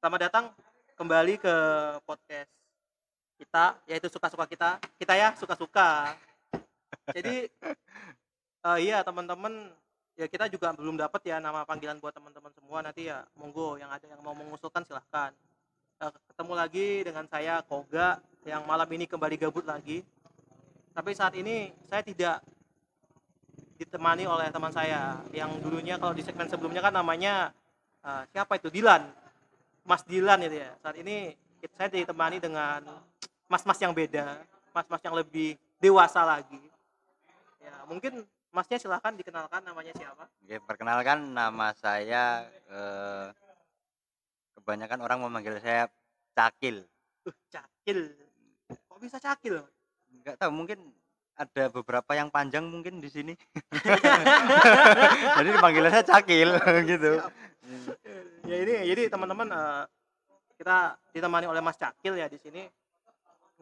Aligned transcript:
Selamat 0.00 0.32
datang 0.32 0.48
kembali 0.96 1.36
ke 1.36 1.54
podcast 2.08 2.48
kita, 3.36 3.76
yaitu 3.84 4.08
suka-suka 4.08 4.48
kita. 4.48 4.80
Kita 4.96 5.12
ya 5.12 5.36
suka-suka. 5.36 6.16
Jadi 7.12 7.52
eh, 8.64 8.78
iya 8.80 9.04
teman-teman, 9.04 9.68
ya 10.16 10.24
kita 10.24 10.48
juga 10.48 10.72
belum 10.72 10.96
dapat 10.96 11.20
ya 11.28 11.36
nama 11.36 11.68
panggilan 11.68 12.00
buat 12.00 12.16
teman-teman 12.16 12.48
semua. 12.48 12.80
Nanti 12.80 13.12
ya 13.12 13.28
monggo 13.36 13.76
yang 13.76 13.92
ada 13.92 14.08
yang 14.08 14.24
mau 14.24 14.32
mengusulkan 14.32 14.88
silahkan. 14.88 15.36
Eh, 16.00 16.12
ketemu 16.32 16.52
lagi 16.56 16.88
dengan 17.04 17.28
saya 17.28 17.60
Koga 17.60 18.24
yang 18.48 18.64
malam 18.64 18.88
ini 18.96 19.04
kembali 19.04 19.36
gabut 19.36 19.68
lagi. 19.68 20.00
Tapi 20.96 21.12
saat 21.12 21.36
ini 21.36 21.76
saya 21.92 22.00
tidak 22.00 22.40
ditemani 23.76 24.24
oleh 24.24 24.48
teman 24.48 24.72
saya 24.72 25.20
yang 25.36 25.60
dulunya 25.60 26.00
kalau 26.00 26.16
di 26.16 26.24
segmen 26.24 26.48
sebelumnya 26.48 26.80
kan 26.80 26.96
namanya 26.96 27.52
eh, 28.00 28.24
siapa 28.32 28.56
itu 28.56 28.72
Dilan 28.72 29.28
Mas 29.84 30.02
Dilan 30.06 30.40
itu 30.44 30.56
ya. 30.60 30.70
Saat 30.80 30.96
ini 31.00 31.34
saya 31.76 31.88
ditemani 31.92 32.40
dengan 32.40 32.80
mas-mas 33.50 33.76
yang 33.82 33.92
beda 33.92 34.40
mas-mas 34.70 35.02
yang 35.02 35.14
lebih 35.16 35.58
dewasa 35.82 36.22
lagi. 36.22 36.60
Ya 37.60 37.74
mungkin 37.84 38.24
masnya 38.50 38.78
silahkan 38.78 39.14
dikenalkan 39.14 39.62
namanya 39.62 39.92
siapa. 39.94 40.24
Oke, 40.42 40.56
perkenalkan 40.64 41.34
nama 41.34 41.74
saya 41.76 42.46
eh, 42.70 43.26
kebanyakan 44.58 45.00
orang 45.02 45.18
memanggil 45.22 45.58
saya 45.58 45.90
Cakil. 46.30 46.86
uh 47.26 47.36
cakil. 47.50 48.14
Kok 48.86 48.98
bisa 49.02 49.18
cakil? 49.18 49.60
Enggak 50.08 50.38
tahu 50.40 50.54
mungkin 50.54 50.78
ada 51.34 51.68
beberapa 51.68 52.12
yang 52.14 52.30
panjang 52.30 52.64
mungkin 52.64 53.02
di 53.02 53.10
sini. 53.10 53.34
Jadi 55.36 55.48
dipanggilnya 55.50 55.90
saya 55.90 56.06
Cakil 56.06 56.54
gitu. 56.90 57.12
Ya 58.50 58.56
ini 58.66 58.74
jadi 58.90 59.02
teman-teman 59.06 59.46
eh, 59.54 59.84
kita 60.58 60.98
ditemani 61.14 61.46
oleh 61.46 61.62
Mas 61.62 61.78
Cakil 61.78 62.18
ya 62.18 62.26
di 62.26 62.36
sini. 62.36 62.66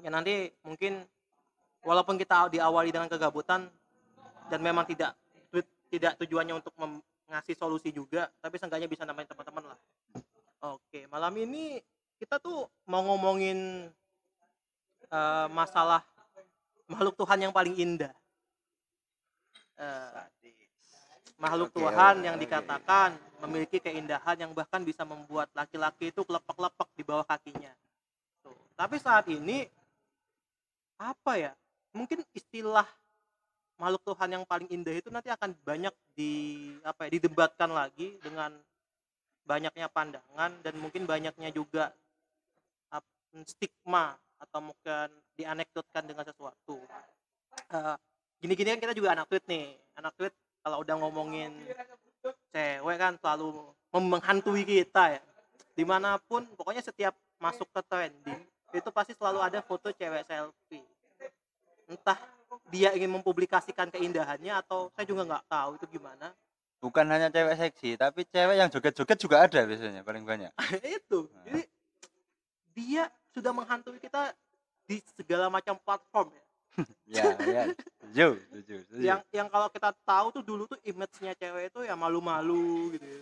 Ya 0.01 0.09
nanti 0.09 0.49
mungkin 0.65 1.05
walaupun 1.85 2.17
kita 2.17 2.49
diawali 2.49 2.89
dengan 2.89 3.07
kegabutan 3.13 3.69
dan 4.49 4.61
memang 4.65 4.89
tidak 4.89 5.13
tidak 5.89 6.17
tujuannya 6.21 6.57
untuk 6.57 6.73
ngasih 7.29 7.57
solusi 7.57 7.93
juga 7.93 8.29
tapi 8.41 8.57
seenggaknya 8.57 8.89
bisa 8.89 9.05
namain 9.05 9.29
teman-teman 9.29 9.77
lah. 9.77 9.79
Oke 10.75 11.05
malam 11.13 11.37
ini 11.37 11.79
kita 12.17 12.41
tuh 12.41 12.65
mau 12.89 13.05
ngomongin 13.05 13.89
eh, 15.13 15.47
masalah 15.53 16.01
makhluk 16.89 17.15
Tuhan 17.21 17.45
yang 17.45 17.53
paling 17.53 17.77
indah. 17.77 18.13
Eh, 19.79 20.23
makhluk 21.39 21.71
Tuhan 21.71 22.25
yang 22.25 22.37
dikatakan 22.41 23.28
memiliki 23.39 23.79
keindahan 23.79 24.37
yang 24.39 24.53
bahkan 24.55 24.83
bisa 24.83 25.07
membuat 25.07 25.47
laki-laki 25.55 26.11
itu 26.11 26.23
kelepek-lepek 26.27 26.89
di 26.99 27.03
bawah 27.07 27.27
kakinya. 27.27 27.71
Tuh. 28.43 28.57
Tapi 28.75 28.97
saat 28.99 29.27
ini 29.31 29.67
apa 30.99 31.33
ya? 31.39 31.53
Mungkin 31.95 32.23
istilah 32.35 32.87
makhluk 33.79 34.03
Tuhan 34.03 34.29
yang 34.35 34.45
paling 34.45 34.69
indah 34.69 34.95
itu 34.99 35.09
nanti 35.09 35.31
akan 35.31 35.55
banyak 35.63 35.95
di 36.19 36.33
apa 36.83 37.07
ya, 37.07 37.19
didebatkan 37.19 37.71
lagi 37.71 38.19
dengan 38.19 38.51
banyaknya 39.47 39.89
pandangan 39.89 40.53
dan 40.61 40.75
mungkin 40.77 41.07
banyaknya 41.09 41.55
juga 41.55 41.95
stigma 43.47 44.17
atau 44.41 44.59
mungkin 44.65 45.09
dianekdotkan 45.39 46.05
dengan 46.09 46.25
sesuatu. 46.27 46.81
Eh, 47.71 47.97
gini-gini 48.43 48.75
kan 48.75 48.81
kita 48.83 48.95
juga 48.97 49.15
anak 49.15 49.31
tweet 49.31 49.45
nih. 49.47 49.77
Anak 49.95 50.13
tweet 50.19 50.35
kalau 50.65 50.83
udah 50.83 50.95
ngomongin 50.99 51.55
cewek 52.53 52.97
kan 52.99 53.15
selalu 53.21 53.73
menghantui 53.95 54.63
kita 54.65 55.19
ya. 55.19 55.23
Di 55.73 55.85
mana 55.87 56.19
pun 56.19 56.45
pokoknya 56.59 56.83
setiap 56.83 57.15
masuk 57.39 57.71
ke 57.71 57.81
trending 57.87 58.43
itu 58.75 58.89
pasti 58.93 59.15
selalu 59.17 59.41
ada 59.41 59.63
foto 59.63 59.89
cewek 59.95 60.27
selfie. 60.27 60.85
Entah 61.89 62.19
dia 62.69 62.93
ingin 62.93 63.09
mempublikasikan 63.21 63.89
keindahannya 63.89 64.53
atau 64.61 64.93
saya 64.93 65.07
juga 65.09 65.25
nggak 65.25 65.45
tahu 65.49 65.71
itu 65.81 65.87
gimana. 65.99 66.35
Bukan 66.79 67.07
hanya 67.11 67.27
cewek 67.33 67.59
seksi, 67.59 67.99
tapi 67.99 68.23
cewek 68.29 68.55
yang 68.55 68.71
joget-joget 68.71 69.19
juga 69.19 69.37
ada 69.43 69.61
biasanya 69.67 70.07
paling 70.07 70.23
banyak. 70.23 70.53
itu. 70.99 71.27
Jadi 71.43 71.63
dia 72.77 73.11
sudah 73.35 73.51
menghantui 73.51 73.99
kita 73.99 74.31
di 74.87 75.03
segala 75.19 75.51
macam 75.51 75.77
platform 75.83 76.33
ya 76.33 76.48
Ya, 77.09 77.35
ya. 77.41 77.63
Setuju, 77.73 78.29
setuju, 78.41 78.75
setuju. 78.87 79.05
yang 79.05 79.21
yang 79.33 79.49
kalau 79.49 79.69
kita 79.73 79.91
tahu 80.05 80.27
tuh 80.33 80.43
dulu 80.45 80.65
tuh 80.69 80.79
image-nya 80.85 81.33
cewek 81.37 81.73
itu 81.73 81.81
ya 81.85 81.95
malu-malu 81.97 82.95
gitu 82.97 83.05
ya. 83.05 83.21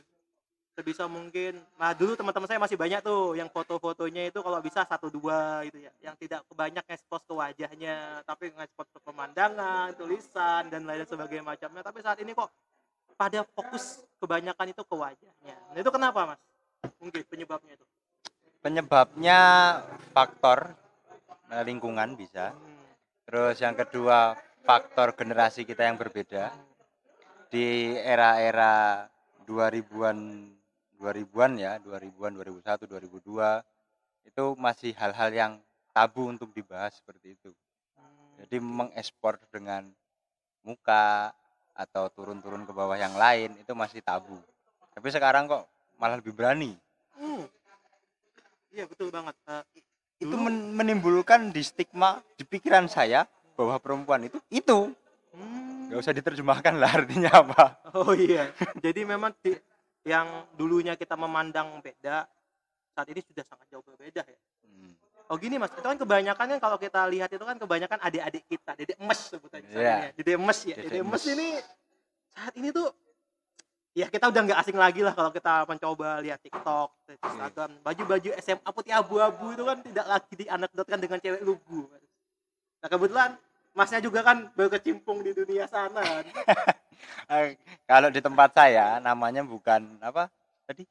sebisa 0.77 1.09
mungkin 1.09 1.57
nah 1.81 1.97
dulu 1.97 2.13
teman-teman 2.13 2.45
saya 2.45 2.61
masih 2.61 2.77
banyak 2.77 3.01
tuh 3.01 3.33
yang 3.33 3.49
foto-fotonya 3.49 4.29
itu 4.29 4.45
kalau 4.45 4.61
bisa 4.61 4.85
satu 4.85 5.09
dua 5.09 5.65
gitu 5.65 5.81
ya 5.81 5.89
yang 6.05 6.15
tidak 6.21 6.45
banyak 6.53 6.85
ngekspos 6.85 7.25
ke 7.25 7.33
wajahnya 7.33 8.21
tapi 8.29 8.53
ngekspos 8.53 8.85
ke 8.93 8.99
pemandangan 9.01 9.97
tulisan 9.97 10.69
dan 10.69 10.85
lain 10.85 11.09
sebagainya 11.09 11.49
macamnya 11.49 11.81
tapi 11.81 12.05
saat 12.05 12.21
ini 12.21 12.37
kok 12.37 12.53
pada 13.17 13.41
fokus 13.57 14.05
kebanyakan 14.21 14.77
itu 14.77 14.83
ke 14.85 14.95
wajahnya 14.95 15.57
nah 15.73 15.79
itu 15.81 15.89
kenapa 15.89 16.37
mas 16.37 16.41
mungkin 17.01 17.25
penyebabnya 17.25 17.73
itu 17.73 17.87
Penyebabnya 18.67 19.39
faktor 20.11 20.75
eh, 21.55 21.63
lingkungan 21.63 22.19
bisa. 22.19 22.51
Hmm. 22.51 22.76
Terus 23.27 23.59
yang 23.59 23.75
kedua 23.75 24.39
faktor 24.63 25.19
generasi 25.19 25.67
kita 25.67 25.83
yang 25.83 25.99
berbeda 25.99 26.55
di 27.51 27.95
era-era 27.99 29.07
2000-an 29.47 30.19
2000-an 30.97 31.53
ya, 31.61 31.73
2000-an, 31.83 32.33
2001, 32.39 32.89
2002 32.89 34.31
itu 34.31 34.45
masih 34.59 34.91
hal-hal 34.97 35.31
yang 35.31 35.53
tabu 35.93 36.31
untuk 36.31 36.51
dibahas 36.57 36.97
seperti 36.99 37.37
itu. 37.37 37.51
Hmm. 37.99 38.43
Jadi 38.43 38.57
mengekspor 38.63 39.39
dengan 39.53 39.91
muka 40.65 41.31
atau 41.77 42.09
turun-turun 42.11 42.65
ke 42.65 42.73
bawah 42.73 42.97
yang 42.97 43.15
lain 43.15 43.55
itu 43.61 43.73
masih 43.77 44.01
tabu. 44.01 44.41
Tapi 44.97 45.09
sekarang 45.13 45.47
kok 45.47 45.69
malah 46.01 46.19
lebih 46.19 46.33
berani. 46.33 46.73
Hmm. 47.17 47.45
iya 48.69 48.85
betul 48.85 49.09
banget 49.09 49.33
Eh, 49.49 49.65
Itu 50.17 50.37
men- 50.37 50.73
menimbulkan 50.73 51.53
di 51.53 51.61
stigma 51.61 52.25
di 52.37 52.45
pikiran 52.49 52.89
saya 52.89 53.29
bahwa 53.57 53.77
perempuan 53.81 54.25
itu 54.25 54.41
itu 54.49 54.93
hmm. 55.37 55.93
nggak 55.93 56.01
usah 56.01 56.15
diterjemahkan 56.17 56.75
lah 56.77 56.91
artinya 56.93 57.31
apa. 57.45 57.65
Oh 57.97 58.13
iya. 58.17 58.53
Jadi 58.81 59.05
memang 59.05 59.33
di- 59.41 59.61
yang 60.07 60.47
dulunya 60.55 60.95
kita 60.95 61.19
memandang 61.19 61.83
beda 61.83 62.25
saat 62.97 63.09
ini 63.13 63.21
sudah 63.21 63.45
sangat 63.45 63.67
jauh 63.69 63.85
berbeda 63.85 64.25
ya. 64.25 64.41
Hmm. 64.65 64.95
Oh 65.27 65.37
gini 65.37 65.59
mas, 65.59 65.75
itu 65.75 65.83
kan 65.83 65.99
kebanyakan 65.99 66.47
kan 66.57 66.59
kalau 66.63 66.79
kita 66.79 67.03
lihat 67.11 67.29
itu 67.29 67.43
kan 67.43 67.59
kebanyakan 67.59 67.99
adik-adik 67.99 68.47
kita, 68.47 68.73
dedek 68.79 68.97
emes 69.03 69.21
sebutannya. 69.27 69.69
Ya. 69.75 69.99
Dedek 70.15 70.39
emes 70.39 70.59
ya. 70.63 70.77
Dedek 70.79 71.03
emes. 71.03 71.23
ini 71.27 71.49
saat 72.33 72.55
ini 72.55 72.69
tuh 72.71 72.89
ya 73.97 74.07
kita 74.13 74.29
udah 74.29 74.41
nggak 74.45 74.61
asing 74.61 74.77
lagi 74.77 75.01
lah 75.01 75.17
kalau 75.17 75.33
kita 75.33 75.65
mencoba 75.65 76.21
lihat 76.21 76.37
TikTok, 76.45 76.89
lihat 77.09 77.21
Instagram, 77.25 77.71
baju-baju 77.81 78.31
SMA 78.45 78.69
putih 78.69 78.93
abu-abu 78.93 79.57
itu 79.57 79.65
kan 79.65 79.79
tidak 79.81 80.07
lagi 80.07 80.35
dianekdotkan 80.37 80.99
dengan 81.01 81.19
cewek 81.25 81.41
lugu. 81.41 81.89
Nah 82.85 82.89
kebetulan 82.93 83.31
masnya 83.73 84.05
juga 84.05 84.21
kan 84.21 84.53
berkecimpung 84.53 85.25
di 85.25 85.33
dunia 85.33 85.65
sana. 85.65 86.05
kan. 86.05 86.27
Eh, 87.29 87.61
kalau 87.85 88.09
di 88.09 88.25
tempat 88.25 88.57
saya 88.57 88.97
namanya 89.05 89.45
bukan 89.45 90.01
apa 90.01 90.33
tadi? 90.65 90.89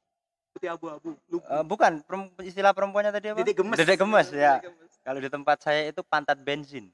Putih 0.53 0.69
abu-abu, 0.69 1.17
lugu. 1.31 1.41
Eh, 1.41 1.65
bukan 1.65 1.97
istilah 2.45 2.77
perempuannya 2.77 3.09
tadi 3.09 3.33
apa? 3.33 3.41
Dedek 3.41 3.57
gemes. 3.57 3.77
Dedek 3.81 3.97
gemes 3.97 4.29
ya. 4.29 4.61
Dedek 4.61 4.69
gemes. 4.69 4.91
Kalau 5.01 5.19
di 5.19 5.29
tempat 5.33 5.57
saya 5.65 5.89
itu 5.89 6.05
pantat 6.05 6.37
bensin. 6.37 6.93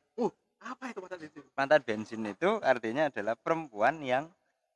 Apa 0.61 0.93
itu 0.93 0.99
mata 1.01 1.17
itu? 1.17 1.41
Pantat 1.57 1.81
bensin 1.81 2.21
itu 2.29 2.61
artinya 2.61 3.09
adalah 3.09 3.33
perempuan 3.33 3.97
yang 4.05 4.29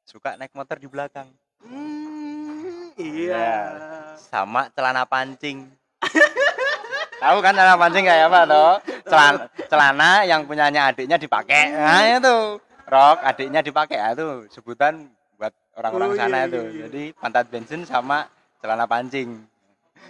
suka 0.05 0.37
naik 0.37 0.53
motor 0.53 0.77
di 0.77 0.85
belakang 0.85 1.27
Hmm, 1.59 2.93
iya. 2.95 3.73
sama 4.21 4.69
celana 4.69 5.01
pancing. 5.03 5.65
Tahu 7.17 7.37
kan 7.41 7.51
celana 7.51 7.73
pancing 7.75 8.05
kayak 8.05 8.29
apa 8.29 8.39
toh? 8.45 8.73
Celana, 9.03 9.37
celana 9.65 10.09
yang 10.23 10.45
punyanya 10.45 10.93
adiknya 10.93 11.17
dipakai. 11.17 11.73
Nah, 11.73 12.21
itu. 12.21 12.37
Rok 12.85 13.17
adiknya 13.19 13.65
dipakai 13.65 13.97
ya 13.97 14.13
itu 14.13 14.45
sebutan 14.47 15.09
buat 15.35 15.49
orang-orang 15.73 16.09
Oh, 16.13 16.15
sana 16.15 16.37
iya, 16.37 16.45
itu. 16.45 16.59
iya, 16.59 16.69
iya. 16.69 16.83
Jadi 16.85 17.03
pantat 17.17 17.45
bensin 17.49 17.81
sama 17.81 18.29
celana 18.61 18.85
pancing. 18.85 19.41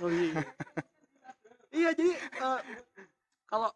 Oh 0.04 0.12
iya. 0.12 0.44
iya 1.72 1.90
jadi 1.96 2.12
eh, 2.20 2.60
kalau 3.48 3.72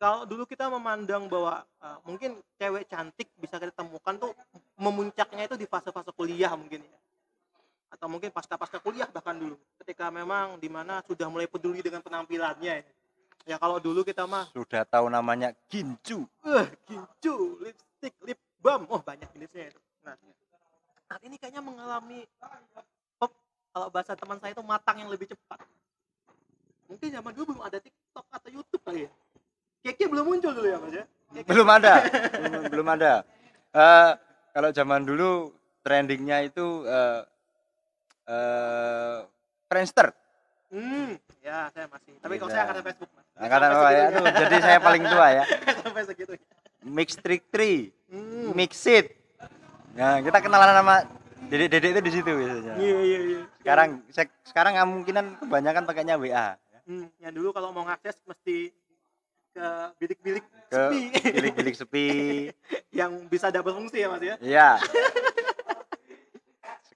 kalau 0.00 0.24
dulu 0.24 0.48
kita 0.48 0.72
memandang 0.72 1.28
bahwa 1.28 1.60
eh, 1.84 1.98
mungkin 2.08 2.40
cewek 2.56 2.88
cantik 2.88 3.28
bisa 3.36 3.60
kita 3.60 3.76
temukan 3.76 4.16
tuh 4.16 4.32
memuncaknya 4.80 5.44
itu 5.44 5.60
di 5.60 5.68
fase-fase 5.68 6.08
kuliah 6.16 6.56
mungkin 6.56 6.80
ya. 6.80 6.98
Atau 7.92 8.08
mungkin 8.08 8.32
pasca-pasca 8.32 8.80
kuliah 8.80 9.04
bahkan 9.12 9.36
dulu. 9.36 9.60
Ketika 9.76 10.08
memang 10.08 10.56
di 10.56 10.72
mana 10.72 11.04
sudah 11.04 11.28
mulai 11.28 11.44
peduli 11.44 11.84
dengan 11.84 12.00
penampilannya 12.00 12.80
ya, 12.80 12.84
ya 13.44 13.56
kalau 13.60 13.76
dulu 13.76 14.00
kita 14.00 14.24
mah 14.24 14.48
Sudah 14.56 14.88
tahu 14.88 15.12
namanya 15.12 15.52
gincu. 15.68 16.24
eh 16.48 16.66
gincu 16.88 17.60
lipstick 17.60 18.16
lip 18.24 18.40
balm. 18.56 18.88
Oh 18.88 19.04
banyak 19.04 19.28
jenisnya 19.36 19.68
itu. 19.68 19.80
Nah 20.00 20.16
saat 21.12 21.20
ini 21.28 21.36
kayaknya 21.36 21.60
mengalami 21.60 22.24
pop 23.20 23.36
kalau 23.68 23.92
kalau 23.92 23.92
bahasa 23.92 24.16
teman 24.16 24.40
saya 24.40 24.56
itu 24.56 24.64
matang 24.64 24.96
yang 24.96 25.12
lebih 25.12 25.28
cepat. 25.28 25.60
Mungkin 26.88 27.12
zaman 27.12 27.36
dulu 27.36 27.44
belum 27.52 27.62
ada 27.68 27.78
TikTok 27.84 28.24
atau 28.32 28.48
YouTube 28.48 28.80
kali 28.80 29.04
ya 29.04 29.12
keke 29.80 30.04
belum 30.06 30.24
muncul 30.26 30.52
dulu 30.52 30.68
ya 30.68 30.78
mas 30.78 30.92
ya? 30.92 31.04
Keke- 31.32 31.48
belum 31.48 31.68
ada. 31.68 31.94
Belum, 32.36 32.62
belum 32.72 32.86
ada. 32.90 33.12
Eh, 33.70 34.10
kalau 34.50 34.70
zaman 34.70 35.02
dulu 35.06 35.54
trendingnya 35.80 36.44
itu 36.44 36.84
eh 36.84 37.20
eh, 38.28 39.18
Friendster. 39.70 40.10
Hmm 40.70 41.14
ya 41.40 41.66
saya 41.72 41.86
masih. 41.88 42.12
Tapi 42.20 42.34
kalau 42.36 42.50
Iya. 42.50 42.54
saya 42.54 42.62
angkatan 42.68 42.84
Facebook 42.84 43.10
mas. 43.16 43.24
Angkatan 43.40 43.68
bawah 43.72 43.90
ya. 43.90 44.04
tuh 44.12 44.24
jadi 44.28 44.56
saya 44.60 44.78
paling 44.78 45.02
tua 45.06 45.26
ya. 45.32 45.44
Sampai 45.82 46.02
segitu 46.04 46.32
Mix 46.80 47.08
Trick 47.16 47.42
Tree 47.48 47.92
hmm. 48.12 48.52
Mixit. 48.52 49.06
Nah 49.96 50.20
kita 50.20 50.38
kenalan 50.40 50.76
sama 50.76 50.96
dedek-dedek 51.50 51.90
itu 51.96 52.00
di 52.04 52.12
situ 52.12 52.30
biasanya. 52.30 52.74
Iya 52.76 52.98
iya 53.02 53.18
iya. 53.24 53.40
Sekarang 53.60 53.88
se- 54.12 54.36
sekarang 54.46 54.72
kemungkinan 54.76 55.24
kebanyakan 55.42 55.82
pakainya 55.88 56.14
WA 56.20 56.54
hmm. 56.86 57.06
yang 57.18 57.32
dulu 57.32 57.50
kalau 57.50 57.70
mau 57.70 57.86
ngakses 57.86 58.18
mesti 58.26 58.70
ke 59.50 59.68
bilik-bilik 59.98 60.44
ke 60.46 60.54
sepi 60.70 61.02
bilik-bilik 61.34 61.74
sepi 61.74 62.08
yang 62.98 63.26
bisa 63.26 63.50
double 63.50 63.74
fungsi 63.74 64.02
ya 64.02 64.08
mas 64.08 64.22
ya 64.22 64.36
Iya. 64.38 64.70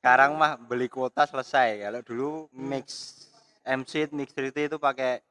Sekarang 0.04 0.36
mah 0.36 0.60
beli 0.60 0.84
kuota 0.92 1.24
selesai. 1.24 1.80
Kalau 1.80 2.00
dulu 2.04 2.28
mix 2.52 3.16
MC 3.64 4.12
mix 4.12 4.36
3T 4.36 4.68
itu 4.68 4.76
pakai 4.76 5.24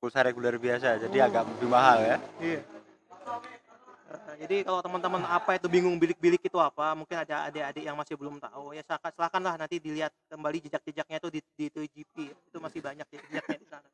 pulsa 0.00 0.24
reguler 0.24 0.56
biasa, 0.56 0.96
jadi 0.96 1.28
agak 1.28 1.44
lebih 1.44 1.68
mahal 1.68 2.00
ya. 2.00 2.16
Iya. 2.40 2.60
Eh, 4.10 4.34
jadi 4.40 4.56
kalau 4.64 4.80
teman-teman 4.80 5.20
apa 5.28 5.60
itu 5.60 5.68
bingung 5.68 6.00
bilik-bilik 6.00 6.40
itu 6.40 6.56
apa, 6.56 6.96
mungkin 6.96 7.20
ada 7.20 7.52
adik-adik 7.52 7.84
yang 7.84 7.94
masih 8.00 8.16
belum 8.16 8.40
tahu, 8.40 8.72
ya 8.72 8.80
silakan 8.88 9.12
silakanlah 9.12 9.54
nanti 9.60 9.76
dilihat 9.76 10.16
kembali 10.32 10.58
jejak-jejaknya 10.64 11.16
itu 11.20 11.28
di 11.28 11.40
di 11.60 11.66
2GP. 11.68 12.16
Itu 12.48 12.56
masih 12.56 12.80
banyak 12.80 13.04
ya 13.04 13.20
jejaknya 13.28 13.58
di 13.60 13.68
sana. 13.68 13.88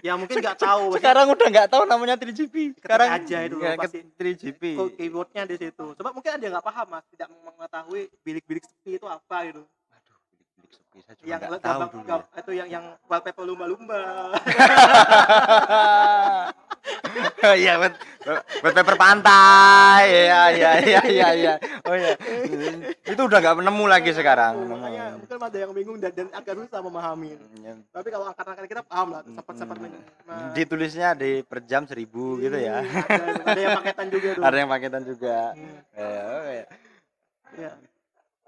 Ya 0.00 0.14
mungkin 0.14 0.36
nggak 0.36 0.58
tahu, 0.62 0.94
Sekarang 0.94 1.26
udah 1.28 1.46
nggak 1.46 1.68
tahu 1.68 1.82
namanya 1.84 2.14
3GP. 2.14 2.76
Sekarang 2.76 3.08
aja 3.10 3.36
itu 3.42 3.56
ya, 3.56 3.74
pasti. 3.74 4.06
ke 4.06 4.16
3GP. 4.16 4.62
kok 4.72 4.88
keywordnya 4.94 5.42
di 5.44 5.56
situ. 5.56 5.84
Coba 5.92 6.08
mungkin 6.10 6.30
ada 6.30 6.40
yang 6.40 6.52
nggak 6.54 6.64
paham 6.64 6.86
mas, 6.88 7.04
tidak 7.08 7.28
mengetahui 7.28 8.00
bilik-bilik 8.20 8.62
sepi 8.62 8.94
itu 8.94 9.04
apa 9.04 9.36
gitu. 9.44 9.60
Aduh, 9.90 10.16
bilik-bilik 10.30 10.72
sepi 10.72 10.96
saya 11.00 11.12
juga 11.12 11.26
Yang 11.26 11.38
nggak 11.40 11.60
tahu 11.60 11.80
dulu. 11.90 12.04
gam- 12.04 12.28
itu 12.34 12.50
yang 12.52 12.68
yang 12.70 12.84
wallpaper 13.04 13.42
lumba-lumba. 13.42 14.00
Iya, 17.62 17.72
buat 17.76 17.94
buat 18.64 18.72
paper 18.72 18.96
pantai. 18.96 20.02
Iya, 20.08 20.42
iya, 20.50 20.70
iya, 20.80 21.00
iya, 21.04 21.28
iya. 21.36 21.54
Oh 21.84 21.94
iya. 21.94 22.16
Itu 23.12 23.28
udah 23.28 23.38
nggak 23.38 23.60
nemu 23.60 23.84
lagi 23.84 24.10
sekarang. 24.10 24.64
Makanya 24.64 25.20
mungkin 25.20 25.38
ada 25.38 25.58
yang 25.58 25.72
bingung 25.72 25.96
dan, 26.00 26.12
dan 26.16 26.28
agak 26.32 26.56
susah 26.56 26.80
memahami. 26.80 27.36
Tapi 27.92 28.08
kalau 28.08 28.24
angkatan-angkatan 28.28 28.70
kita 28.70 28.82
paham 28.84 29.08
lah, 29.12 29.22
sempat-sempat 29.22 29.76
men- 29.78 30.04
me- 30.24 30.52
Ditulisnya 30.56 31.12
di 31.12 31.44
per 31.44 31.62
jam 31.64 31.84
seribu 31.84 32.40
gitu 32.40 32.56
ya. 32.56 32.80
ada, 32.80 33.24
ada 33.44 33.60
yang 33.60 33.78
paketan 33.78 34.06
juga 34.08 34.28
tuh. 34.34 34.42
Ada 34.42 34.56
yang 34.56 34.70
paketan 34.70 35.02
juga. 35.04 35.36
Hmm, 35.52 35.78
Ya, 35.94 36.14
oh 36.24 36.44
ya. 36.48 36.66
iya. 37.54 37.72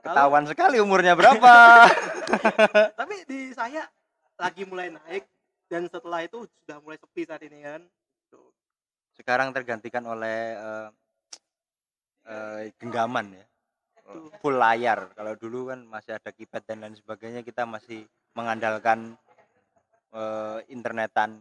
Ketahuan 0.02 0.44
sekali 0.46 0.78
umurnya 0.78 1.18
berapa. 1.18 1.54
Tapi 3.00 3.14
di 3.26 3.50
saya 3.50 3.82
lagi 4.38 4.62
mulai 4.62 4.94
naik 4.94 5.26
dan 5.66 5.90
setelah 5.90 6.22
itu 6.22 6.46
sudah 6.62 6.78
mulai 6.78 6.94
sepi 6.94 7.26
saat 7.26 7.42
ini 7.42 7.58
kan. 7.58 7.82
Sekarang 9.16 9.48
tergantikan 9.56 10.04
oleh 10.04 10.54
eh, 10.54 10.88
eh, 12.28 12.60
genggaman 12.76 13.32
ya. 13.32 13.46
Full 14.38 14.54
layar. 14.54 15.10
Kalau 15.16 15.34
dulu 15.34 15.72
kan 15.72 15.82
masih 15.88 16.14
ada 16.14 16.30
keypad 16.30 16.62
dan 16.62 16.84
lain 16.84 16.94
sebagainya, 16.94 17.42
kita 17.42 17.66
masih 17.66 18.04
mengandalkan 18.36 19.16
eh, 20.12 20.58
internetan 20.68 21.40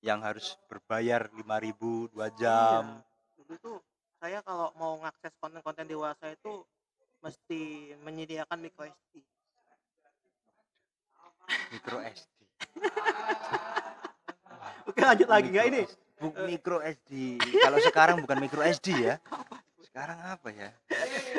yang 0.00 0.24
harus 0.24 0.56
berbayar 0.64 1.28
5000 1.28 2.08
2 2.08 2.40
jam. 2.40 2.84
Iya. 2.88 3.04
Dulu 3.36 3.54
tuh 3.60 3.76
saya 4.16 4.40
kalau 4.40 4.72
mau 4.80 4.96
ngakses 5.04 5.32
konten-konten 5.36 5.84
dewasa 5.84 6.32
itu 6.32 6.64
mesti 7.20 7.92
menyediakan 8.00 8.58
micro 8.64 8.88
SD. 8.88 9.20
Micro 11.72 11.98
SD. 12.00 12.36
Oke 14.90 15.06
lanjut 15.06 15.28
lagi 15.30 15.48
nggak 15.54 15.66
ini? 15.70 15.82
Bu, 16.18 16.34
micro 16.50 16.82
SD. 16.82 17.38
Kalau 17.38 17.78
sekarang 17.78 18.16
bukan 18.26 18.36
micro 18.42 18.60
SD 18.60 19.06
ya. 19.06 19.14
Sekarang 19.86 20.18
apa 20.18 20.50
ya? 20.50 20.74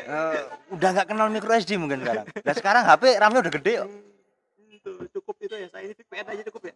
Eh, 0.08 0.40
udah 0.72 0.90
nggak 0.96 1.08
kenal 1.12 1.28
micro 1.28 1.52
SD 1.52 1.76
mungkin 1.76 2.00
sekarang. 2.00 2.26
Dan 2.32 2.56
sekarang 2.56 2.84
HP 2.88 3.04
RAM-nya 3.20 3.40
udah 3.44 3.54
gede 3.60 3.74
kok. 3.84 3.88
Hmm, 3.92 5.06
cukup 5.14 5.36
itu 5.44 5.54
ya 5.60 5.68
saya 5.70 5.84
ini 5.86 5.94
VPN 5.94 6.26
aja 6.32 6.42
cukup 6.50 6.62
ya. 6.66 6.74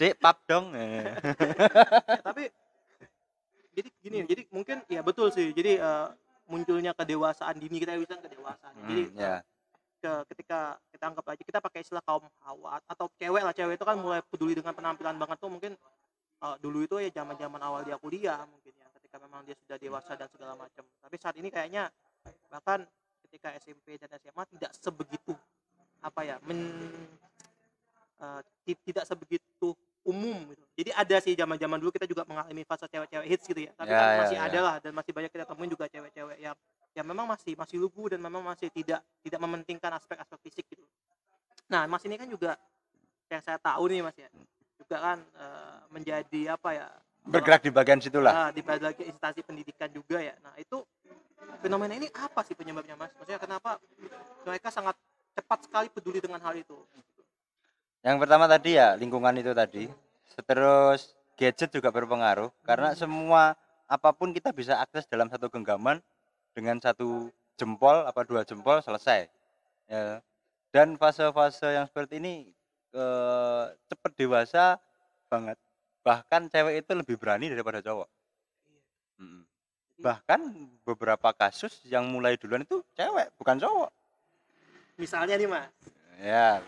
Dek, 0.00 0.14
pap 0.22 0.38
dong. 0.46 0.70
Eh. 0.72 1.04
Ya, 2.06 2.20
tapi 2.22 2.48
jadi 3.76 3.88
gini 4.00 4.16
jadi 4.24 4.42
mungkin 4.48 4.80
ya 4.88 5.04
betul 5.04 5.28
sih 5.28 5.52
jadi 5.52 5.82
eh, 5.82 6.06
munculnya 6.48 6.96
kedewasaan 6.96 7.60
dini 7.60 7.76
kita 7.76 7.98
bisa 8.00 8.16
kedewasaan 8.16 8.72
jadi 8.88 9.02
Hmm, 9.12 9.18
ya. 9.20 9.34
Ke, 10.06 10.12
ketika 10.30 10.78
kita 10.94 11.04
anggap 11.10 11.26
aja 11.34 11.42
kita 11.42 11.58
pakai 11.58 11.82
istilah 11.82 12.02
kaum 12.06 12.22
hawa 12.46 12.78
atau 12.86 13.10
cewek 13.18 13.42
lah 13.42 13.50
cewek 13.50 13.74
itu 13.74 13.82
kan 13.82 13.98
mulai 13.98 14.22
peduli 14.22 14.54
dengan 14.54 14.70
penampilan 14.70 15.18
banget 15.18 15.36
tuh 15.42 15.50
mungkin 15.50 15.72
eh, 16.46 16.56
dulu 16.62 16.86
itu 16.86 16.94
ya 17.02 17.10
zaman 17.10 17.34
zaman 17.34 17.58
awal 17.58 17.82
dia 17.82 17.98
kuliah 17.98 18.46
mungkin 18.46 18.70
ya 18.70 18.86
ketika 18.94 19.18
memang 19.18 19.42
dia 19.42 19.58
sudah 19.58 19.76
dewasa 19.82 20.14
dan 20.14 20.30
segala 20.30 20.54
macam 20.54 20.86
tapi 21.02 21.16
saat 21.18 21.34
ini 21.34 21.50
kayaknya 21.50 21.90
bahkan 22.46 22.86
ketika 23.26 23.50
SMP 23.58 23.98
dan 23.98 24.14
SMA 24.22 24.46
tidak 24.54 24.70
sebegitu 24.78 25.34
apa 25.98 26.22
ya 26.22 26.38
men 26.46 26.62
ti- 28.62 28.82
tidak 28.86 29.04
sebegitu 29.06 29.74
umum 30.06 30.38
gitu. 30.54 30.62
Jadi 30.78 30.90
ada 30.94 31.16
sih 31.18 31.34
zaman-zaman 31.34 31.78
dulu 31.82 31.90
kita 31.90 32.06
juga 32.06 32.22
mengalami 32.26 32.62
fase 32.62 32.86
cewek-cewek 32.86 33.26
hits 33.26 33.44
gitu 33.46 33.60
ya. 33.66 33.72
Tapi 33.74 33.90
Ya, 33.90 33.98
kan 33.98 34.06
ya, 34.06 34.18
masih 34.22 34.36
ya. 34.38 34.42
ada 34.46 34.58
lah 34.62 34.74
dan 34.78 34.92
masih 34.94 35.12
banyak 35.14 35.30
kita 35.34 35.44
temuin 35.46 35.70
juga 35.70 35.86
cewek-cewek 35.90 36.38
yang 36.38 36.54
yang 36.96 37.04
memang 37.04 37.28
masih 37.28 37.52
masih 37.52 37.76
lugu 37.76 38.08
dan 38.08 38.24
memang 38.24 38.40
masih 38.40 38.72
tidak 38.72 39.04
tidak 39.20 39.40
mementingkan 39.44 39.92
aspek-aspek 40.00 40.40
fisik 40.48 40.64
gitu. 40.72 40.80
Nah, 41.68 41.84
Mas 41.84 42.00
ini 42.08 42.16
kan 42.16 42.24
juga 42.24 42.56
yang 43.28 43.44
saya 43.44 43.60
tahu 43.60 43.92
nih 43.92 44.00
Mas 44.00 44.16
ya. 44.16 44.32
Juga 44.80 44.96
kan 44.96 45.18
eh, 45.20 45.76
menjadi 45.92 46.56
apa 46.56 46.68
ya? 46.72 46.88
Bergerak 47.26 47.60
di 47.68 47.70
bagian 47.74 48.00
situlah. 48.00 48.32
Ah, 48.32 48.50
di 48.54 48.64
berbagai 48.64 49.04
instansi 49.04 49.44
pendidikan 49.44 49.92
juga 49.92 50.24
ya. 50.24 50.32
Nah, 50.40 50.56
itu 50.56 50.80
fenomena 51.60 51.92
ini 51.92 52.08
apa 52.16 52.40
sih 52.48 52.56
penyebabnya 52.56 52.96
Mas? 52.96 53.12
Maksudnya 53.20 53.42
kenapa 53.42 53.76
mereka 54.48 54.72
sangat 54.72 54.96
cepat 55.36 55.68
sekali 55.68 55.92
peduli 55.92 56.24
dengan 56.24 56.40
hal 56.40 56.56
itu? 56.56 56.80
Yang 58.00 58.16
pertama 58.24 58.48
tadi 58.48 58.80
ya 58.80 58.96
lingkungan 58.96 59.36
itu 59.36 59.52
tadi. 59.52 59.84
Terus 60.48 61.12
gadget 61.36 61.68
juga 61.76 61.92
berpengaruh 61.92 62.48
karena 62.64 62.96
semua 62.96 63.52
apa 63.84 64.10
pun 64.16 64.32
kita 64.32 64.54
bisa 64.54 64.80
akses 64.80 65.04
dalam 65.10 65.28
satu 65.28 65.50
genggaman 65.52 66.00
dengan 66.56 66.80
satu 66.80 67.28
jempol 67.60 68.08
apa 68.08 68.24
dua 68.24 68.40
jempol 68.48 68.80
selesai. 68.80 69.28
Ya. 69.92 70.24
Dan 70.72 70.96
fase-fase 70.96 71.76
yang 71.76 71.84
seperti 71.84 72.16
ini 72.16 72.48
eh, 72.96 73.64
cepat 73.92 74.12
dewasa 74.16 74.80
banget. 75.28 75.60
Bahkan 76.00 76.48
cewek 76.48 76.80
itu 76.80 76.92
lebih 76.96 77.20
berani 77.20 77.52
daripada 77.52 77.84
cowok. 77.84 78.08
Mm-mm. 79.20 79.44
Bahkan 80.00 80.40
beberapa 80.88 81.28
kasus 81.36 81.84
yang 81.84 82.08
mulai 82.08 82.40
duluan 82.40 82.64
itu 82.64 82.80
cewek, 82.96 83.28
bukan 83.36 83.60
cowok. 83.60 83.90
Misalnya 84.96 85.36
nih 85.36 85.48
Mas, 85.48 85.68
Ya. 86.16 86.64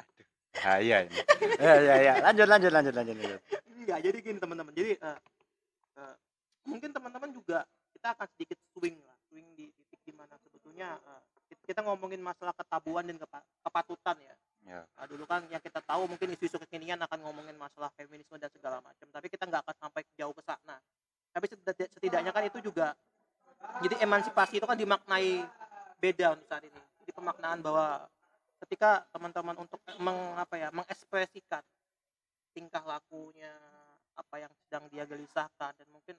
Aduh, 0.00 0.28
bahaya 0.56 0.96
ini. 1.04 1.20
Ya, 1.60 1.74
ya, 1.76 1.94
ya. 2.00 2.14
Lanjut, 2.24 2.48
lanjut, 2.48 2.72
lanjut, 2.72 2.94
lanjut, 2.96 3.16
lanjut. 3.20 3.40
enggak 3.88 3.98
jadi 4.04 4.18
gini 4.20 4.36
teman-teman 4.36 4.72
jadi 4.76 5.00
eh, 5.00 5.18
eh, 5.96 6.14
mungkin 6.68 6.92
teman-teman 6.92 7.32
juga 7.32 7.64
kita 7.96 8.12
akan 8.14 8.26
sedikit 8.36 8.58
swing 8.76 9.00
lah 9.02 9.16
swing 9.26 9.48
di 9.56 9.72
titik 9.72 10.00
di 10.04 10.12
mana 10.12 10.36
sebetulnya 10.44 11.00
eh, 11.00 11.22
kita- 11.64 11.80
ngomongin 11.84 12.20
masalah 12.20 12.52
ketabuan 12.52 13.06
dan 13.08 13.16
kepa- 13.16 13.46
kepatutan 13.64 14.16
ya. 14.20 14.34
Ya. 14.68 14.80
Nah, 14.84 15.06
dulu 15.08 15.24
kan 15.24 15.46
yang 15.48 15.62
kita 15.64 15.80
tahu 15.80 16.04
mungkin 16.04 16.28
isu-isu 16.36 16.60
kekinian 16.60 17.00
akan 17.00 17.24
ngomongin 17.24 17.56
masalah 17.56 17.88
feminisme 17.96 18.36
dan 18.36 18.52
segala 18.52 18.84
macam 18.84 19.08
tapi 19.08 19.32
kita 19.32 19.48
nggak 19.48 19.64
akan 19.64 19.76
sampai 19.88 20.02
jauh 20.18 20.34
ke 20.36 20.42
sana. 20.44 20.76
Tapi 21.32 21.44
setidaknya, 21.96 22.32
kan 22.34 22.44
itu 22.44 22.58
juga 22.60 22.92
jadi 23.80 24.04
emansipasi 24.04 24.58
itu 24.58 24.66
kan 24.66 24.76
dimaknai 24.76 25.46
beda 26.02 26.34
untuk 26.36 26.46
saat 26.50 26.64
ini. 26.66 26.80
Jadi 27.04 27.10
pemaknaan 27.14 27.58
bahwa 27.62 28.10
ketika 28.66 29.06
teman-teman 29.14 29.56
untuk 29.64 29.80
meng, 30.02 30.18
apa 30.34 30.54
ya 30.58 30.68
mengekspresikan 30.74 31.62
tingkah 32.52 32.82
lakunya 32.82 33.54
apa 34.18 34.34
yang 34.42 34.52
sedang 34.66 34.84
dia 34.90 35.06
gelisahkan 35.06 35.72
dan 35.78 35.88
mungkin 35.94 36.18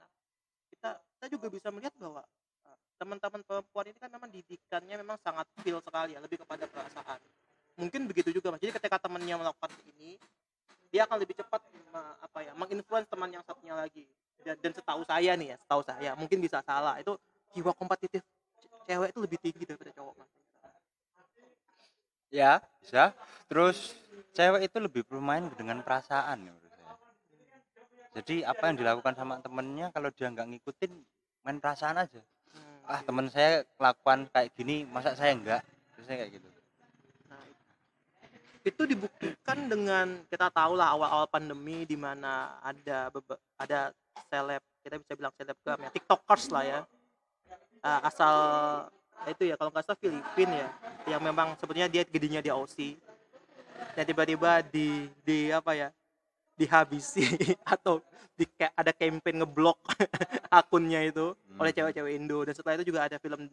kita 0.80 0.96
kita 0.96 1.26
juga 1.36 1.48
bisa 1.52 1.68
melihat 1.76 1.92
bahwa 2.00 2.24
uh, 2.64 2.78
teman-teman 2.96 3.44
perempuan 3.44 3.86
ini 3.92 4.00
kan 4.00 4.08
memang 4.16 4.32
didikannya 4.32 4.96
memang 4.96 5.20
sangat 5.20 5.44
feel 5.60 5.84
sekali 5.84 6.16
ya 6.16 6.24
lebih 6.24 6.40
kepada 6.40 6.64
perasaan. 6.72 7.20
Mungkin 7.76 8.08
begitu 8.08 8.32
juga 8.32 8.56
mas. 8.56 8.64
Jadi 8.64 8.80
ketika 8.80 8.96
temannya 8.96 9.36
melakukan 9.36 9.76
ini 9.92 10.16
dia 10.88 11.04
akan 11.04 11.20
lebih 11.20 11.36
cepat 11.36 11.60
me- 11.92 12.18
apa 12.24 12.40
ya 12.48 12.56
menginfluence 12.56 13.12
teman 13.12 13.28
yang 13.28 13.44
satunya 13.44 13.76
lagi. 13.76 14.08
Dan, 14.40 14.56
dan 14.64 14.72
setahu 14.72 15.04
saya 15.04 15.36
nih 15.36 15.52
ya 15.52 15.58
setahu 15.60 15.84
saya 15.84 16.16
mungkin 16.16 16.40
bisa 16.40 16.64
salah. 16.64 16.96
Itu 16.96 17.20
jiwa 17.52 17.76
kompetitif 17.76 18.24
ce- 18.64 18.72
cewek 18.88 19.12
itu 19.12 19.20
lebih 19.20 19.38
tinggi 19.44 19.64
daripada 19.68 19.92
cowok 20.00 20.16
mas. 20.16 20.32
Ya, 22.32 22.64
bisa. 22.80 23.12
Terus 23.52 24.00
cewek 24.32 24.72
itu 24.72 24.78
lebih 24.80 25.04
bermain 25.04 25.44
dengan 25.60 25.84
perasaan 25.84 26.48
ya. 26.48 26.54
Jadi 28.20 28.44
apa 28.44 28.70
yang 28.70 28.78
dilakukan 28.78 29.14
sama 29.16 29.40
temennya 29.40 29.90
kalau 29.96 30.12
dia 30.12 30.28
nggak 30.28 30.48
ngikutin 30.56 30.92
main 31.48 31.58
perasaan 31.58 32.04
aja. 32.04 32.22
Hmm, 32.52 32.84
Ah 32.86 33.00
iya. 33.00 33.06
temen 33.08 33.26
saya 33.32 33.52
kelakuan 33.80 34.28
kayak 34.30 34.50
gini, 34.54 34.84
masa 34.88 35.16
saya 35.16 35.32
enggak? 35.34 35.62
Biasanya 35.96 36.18
kayak 36.26 36.32
gitu. 36.36 36.48
Nah, 37.32 37.44
itu 38.68 38.82
dibuktikan 38.84 39.58
dengan 39.72 40.20
kita 40.28 40.52
tahu 40.52 40.74
lah 40.76 40.92
awal-awal 40.94 41.28
pandemi 41.32 41.88
di 41.88 41.96
mana 41.96 42.60
ada 42.60 43.08
ada 43.56 43.80
seleb 44.28 44.64
kita 44.84 44.96
bisa 45.00 45.14
bilang 45.16 45.34
selebgram 45.40 45.80
ya 45.80 45.90
tiktokers 45.92 46.52
lah 46.52 46.64
ya 46.68 46.82
Ah, 47.80 48.04
asal 48.12 48.36
itu 49.32 49.48
ya 49.48 49.56
kalau 49.56 49.72
nggak 49.72 49.88
salah 49.88 50.00
Filipin 50.04 50.52
ya 50.52 50.68
yang 51.08 51.24
memang 51.24 51.56
sebenarnya 51.56 51.88
dia 51.88 52.04
gedenya 52.04 52.44
di 52.44 52.52
Aussie 52.52 53.00
dan 53.96 54.04
tiba-tiba 54.04 54.60
di 54.68 55.08
di 55.24 55.48
apa 55.48 55.72
ya 55.76 55.88
dihabisi 56.60 57.24
atau 57.74 58.04
di 58.36 58.44
ada 58.76 58.92
campaign 58.92 59.44
ngeblok 59.44 59.80
akunnya 60.60 61.00
itu 61.04 61.32
oleh 61.56 61.72
Hmm. 61.72 61.78
cewek-cewek 61.80 62.12
Indo 62.16 62.40
dan 62.44 62.54
setelah 62.56 62.76
itu 62.80 62.88
juga 62.88 63.08
ada 63.08 63.16
film 63.16 63.48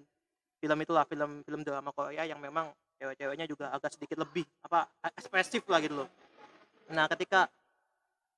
film 0.57 0.79
itulah 0.79 1.05
film 1.07 1.43
film 1.43 1.61
drama 1.63 1.91
Korea 1.91 2.23
yang 2.23 2.39
memang 2.39 2.67
cewek-ceweknya 2.97 3.47
juga 3.47 3.71
agak 3.71 3.95
sedikit 3.95 4.19
lebih 4.19 4.43
apa 4.63 4.87
ekspresif 5.13 5.63
lah 5.67 5.79
gitu 5.79 6.03
loh 6.03 6.09
nah 6.87 7.07
ketika 7.07 7.51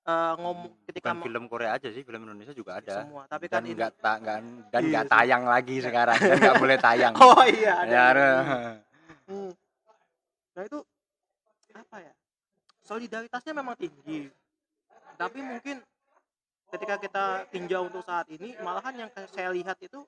eh, 0.04 0.34
ngomong 0.40 0.72
ketika 0.88 1.12
Bukan 1.12 1.20
film 1.22 1.44
Korea 1.46 1.76
aja 1.76 1.88
sih, 1.88 2.00
film 2.00 2.24
Indonesia 2.24 2.56
juga 2.56 2.80
ada. 2.80 3.04
semua 3.04 3.28
tapi 3.28 3.44
kan 3.44 3.60
Dan 3.60 3.76
nggak 3.76 3.92
ta 4.00 4.12
dan 4.16 4.42
Iya 4.72 4.88
nggak 4.88 5.04
sih. 5.04 5.12
tayang 5.12 5.44
lagi 5.44 5.76
sekarang, 5.84 6.16
dan 6.16 6.36
nggak 6.40 6.56
boleh 6.56 6.76
tayang. 6.80 7.12
oh 7.20 7.44
iya 7.44 7.72
ada 7.84 7.92
Ya, 7.92 8.02
ada. 8.08 8.26
Hmm. 9.28 9.52
nah 10.56 10.62
itu 10.64 10.78
apa 11.76 11.96
ya 12.00 12.12
solidaritasnya 12.80 13.52
memang 13.52 13.76
tinggi 13.76 14.32
tapi 15.18 15.42
mungkin 15.42 15.82
ketika 16.70 16.94
kita 17.02 17.24
tinjau 17.50 17.90
untuk 17.90 18.06
saat 18.06 18.30
ini 18.30 18.54
malahan 18.62 18.94
yang 18.94 19.10
saya 19.34 19.50
lihat 19.50 19.74
itu 19.82 19.98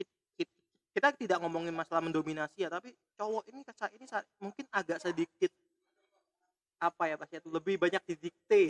kit- 0.00 0.16
kit- 0.40 0.58
kita 0.96 1.12
tidak 1.12 1.38
ngomongin 1.44 1.76
masalah 1.76 2.00
mendominasi 2.00 2.64
ya 2.64 2.72
tapi 2.72 2.96
cowok 3.20 3.44
ini 3.52 3.60
saat 3.76 3.92
ini 3.92 4.08
saat, 4.08 4.24
mungkin 4.40 4.64
agak 4.72 5.04
sedikit 5.04 5.52
apa 6.80 7.02
ya 7.12 7.14
bahasanya 7.20 7.44
itu 7.44 7.50
lebih 7.52 7.74
banyak 7.76 8.02
didikte 8.08 8.62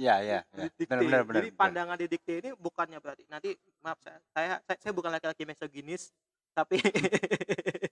iya, 0.00 0.14
iya. 0.20 0.38
didikte. 0.52 0.90
Benar 0.90 1.22
benar 1.28 1.42
jadi 1.44 1.50
pandangan 1.52 1.96
didikte 2.00 2.32
ini 2.40 2.50
bukannya 2.56 2.98
berarti 3.04 3.24
nanti 3.28 3.52
maaf 3.84 4.00
saya 4.00 4.18
saya 4.32 4.60
saya, 4.64 4.78
saya 4.80 4.92
bukan 4.96 5.12
laki-laki 5.12 5.44
misoginis 5.44 6.12
tapi 6.54 6.78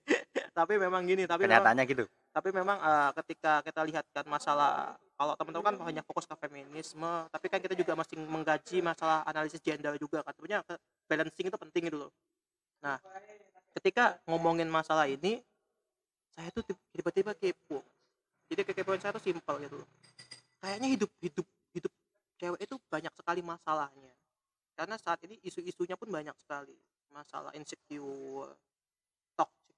tapi 0.53 0.77
memang 0.77 1.01
gini 1.01 1.25
tapi 1.25 1.49
memang, 1.49 1.65
Kenyataannya 1.65 1.85
gitu. 1.89 2.05
tapi 2.29 2.49
memang 2.53 2.77
eh, 2.77 3.11
ketika 3.21 3.65
kita 3.65 3.81
lihat 3.89 4.05
kan 4.13 4.25
masalah 4.29 4.93
kalau 5.17 5.33
teman-teman 5.33 5.73
kan 5.73 5.75
hanya 5.89 6.05
fokus 6.05 6.29
ke 6.29 6.35
feminisme 6.37 7.09
tapi 7.33 7.49
kan 7.49 7.57
kita 7.57 7.73
juga 7.73 7.97
masih 7.97 8.21
menggaji 8.21 8.85
masalah 8.85 9.25
analisis 9.25 9.61
gender 9.65 9.97
juga 9.97 10.21
kan. 10.21 10.33
Sebenarnya 10.37 10.61
balancing 11.09 11.49
itu 11.49 11.57
penting 11.57 11.81
gitu 11.89 11.97
loh. 12.05 12.11
Nah 12.85 13.01
ketika 13.73 14.21
ngomongin 14.29 14.69
masalah 14.69 15.09
ini 15.09 15.41
saya 16.33 16.49
tuh 16.53 16.65
tib- 16.65 16.85
tiba-tiba 16.93 17.33
kepo. 17.33 17.81
Jadi 18.49 18.61
kekepoan 18.69 19.01
saya 19.01 19.17
tuh 19.17 19.23
simpel 19.25 19.57
gitu 19.65 19.81
loh. 19.81 19.89
Kayaknya 20.61 20.87
hidup 20.93 21.11
hidup 21.21 21.47
hidup 21.73 21.91
cewek 22.37 22.59
itu 22.61 22.75
banyak 22.89 23.13
sekali 23.17 23.41
masalahnya. 23.41 24.13
Karena 24.73 24.97
saat 25.01 25.21
ini 25.25 25.37
isu-isunya 25.45 25.97
pun 25.97 26.09
banyak 26.09 26.33
sekali. 26.37 26.73
Masalah 27.13 27.53
insecure 27.53 28.53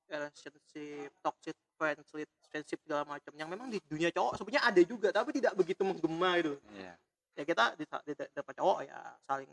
relationship 0.07 1.11
toxic 1.19 1.55
friendship 1.75 2.29
friendship 2.47 2.79
segala 2.85 3.03
macam 3.03 3.33
yang 3.35 3.49
memang 3.49 3.67
di 3.67 3.81
dunia 3.85 4.09
cowok 4.09 4.37
sebenarnya 4.37 4.63
ada 4.69 4.81
juga 4.85 5.07
tapi 5.11 5.35
tidak 5.35 5.53
begitu 5.53 5.81
menggema 5.81 6.37
gitu 6.39 6.55
Iya. 6.73 6.93
ya 7.35 7.43
kita 7.43 7.63
depan 8.31 8.53
cowok 8.55 8.79
ya 8.87 8.99
saling 9.25 9.49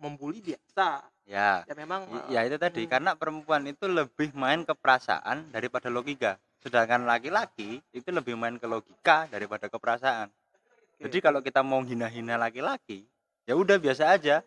membuli 0.00 0.44
biasa 0.44 1.00
Ya. 1.24 1.64
ya 1.64 1.72
memang 1.72 2.04
I- 2.28 2.36
Ya 2.36 2.40
itu 2.44 2.60
tadi 2.60 2.84
hmm. 2.84 2.90
karena 2.92 3.10
perempuan 3.16 3.64
itu 3.64 3.88
lebih 3.88 4.36
main 4.36 4.66
ke 4.66 4.74
perasaan 4.76 5.48
daripada 5.48 5.88
logika. 5.88 6.36
Sedangkan 6.60 7.08
laki-laki 7.08 7.80
itu 7.90 8.08
lebih 8.12 8.36
main 8.36 8.60
ke 8.60 8.68
logika 8.68 9.24
daripada 9.32 9.70
ke 9.70 9.78
perasaan. 9.80 10.28
Oke. 10.28 11.08
Jadi 11.08 11.18
kalau 11.24 11.40
kita 11.40 11.64
mau 11.64 11.80
hina-hina 11.80 12.36
laki-laki, 12.36 13.08
ya 13.48 13.56
udah 13.56 13.80
biasa 13.80 14.12
aja. 14.12 14.44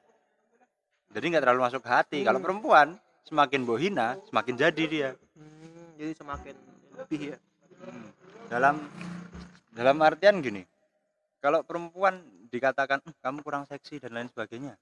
Jadi 1.09 1.25
nggak 1.25 1.41
terlalu 1.41 1.61
masuk 1.65 1.81
hati. 1.85 2.21
Kalau 2.21 2.37
Hmm. 2.37 2.45
perempuan 2.45 2.87
semakin 3.27 3.63
boh 3.63 3.79
hina, 3.79 4.19
semakin 4.29 4.53
jadi 4.59 4.83
dia. 4.85 5.09
Hmm, 5.35 5.89
jadi 5.99 6.13
semakin 6.17 6.55
lebih 6.93 7.21
ya 7.35 7.37
Hmm. 7.83 8.07
Dalam 8.47 8.75
dalam 9.75 9.97
artian 9.99 10.39
gini, 10.39 10.63
kalau 11.43 11.67
perempuan 11.67 12.23
dikatakan 12.47 13.03
"Eh, 13.03 13.15
kamu 13.19 13.43
kurang 13.43 13.67
seksi 13.67 13.99
dan 13.99 14.15
lain 14.15 14.29
sebagainya, 14.31 14.79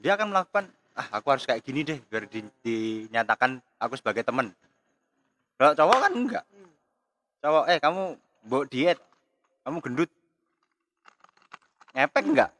dia 0.00 0.16
akan 0.16 0.32
melakukan 0.32 0.64
ah 0.96 1.20
aku 1.20 1.28
harus 1.28 1.44
kayak 1.44 1.60
gini 1.60 1.84
deh 1.84 1.98
biar 2.08 2.24
di- 2.24 2.54
dinyatakan 2.64 3.60
aku 3.76 4.00
sebagai 4.00 4.24
teman. 4.24 4.48
Kalau 5.60 5.76
cowok 5.76 5.98
kan 6.08 6.12
enggak. 6.16 6.44
Cowok 7.44 7.64
eh 7.68 7.78
kamu 7.84 8.02
bawa 8.48 8.64
diet, 8.72 8.98
kamu 9.66 9.76
gendut, 9.84 10.10
ngepek 11.92 12.24
enggak? 12.24 12.50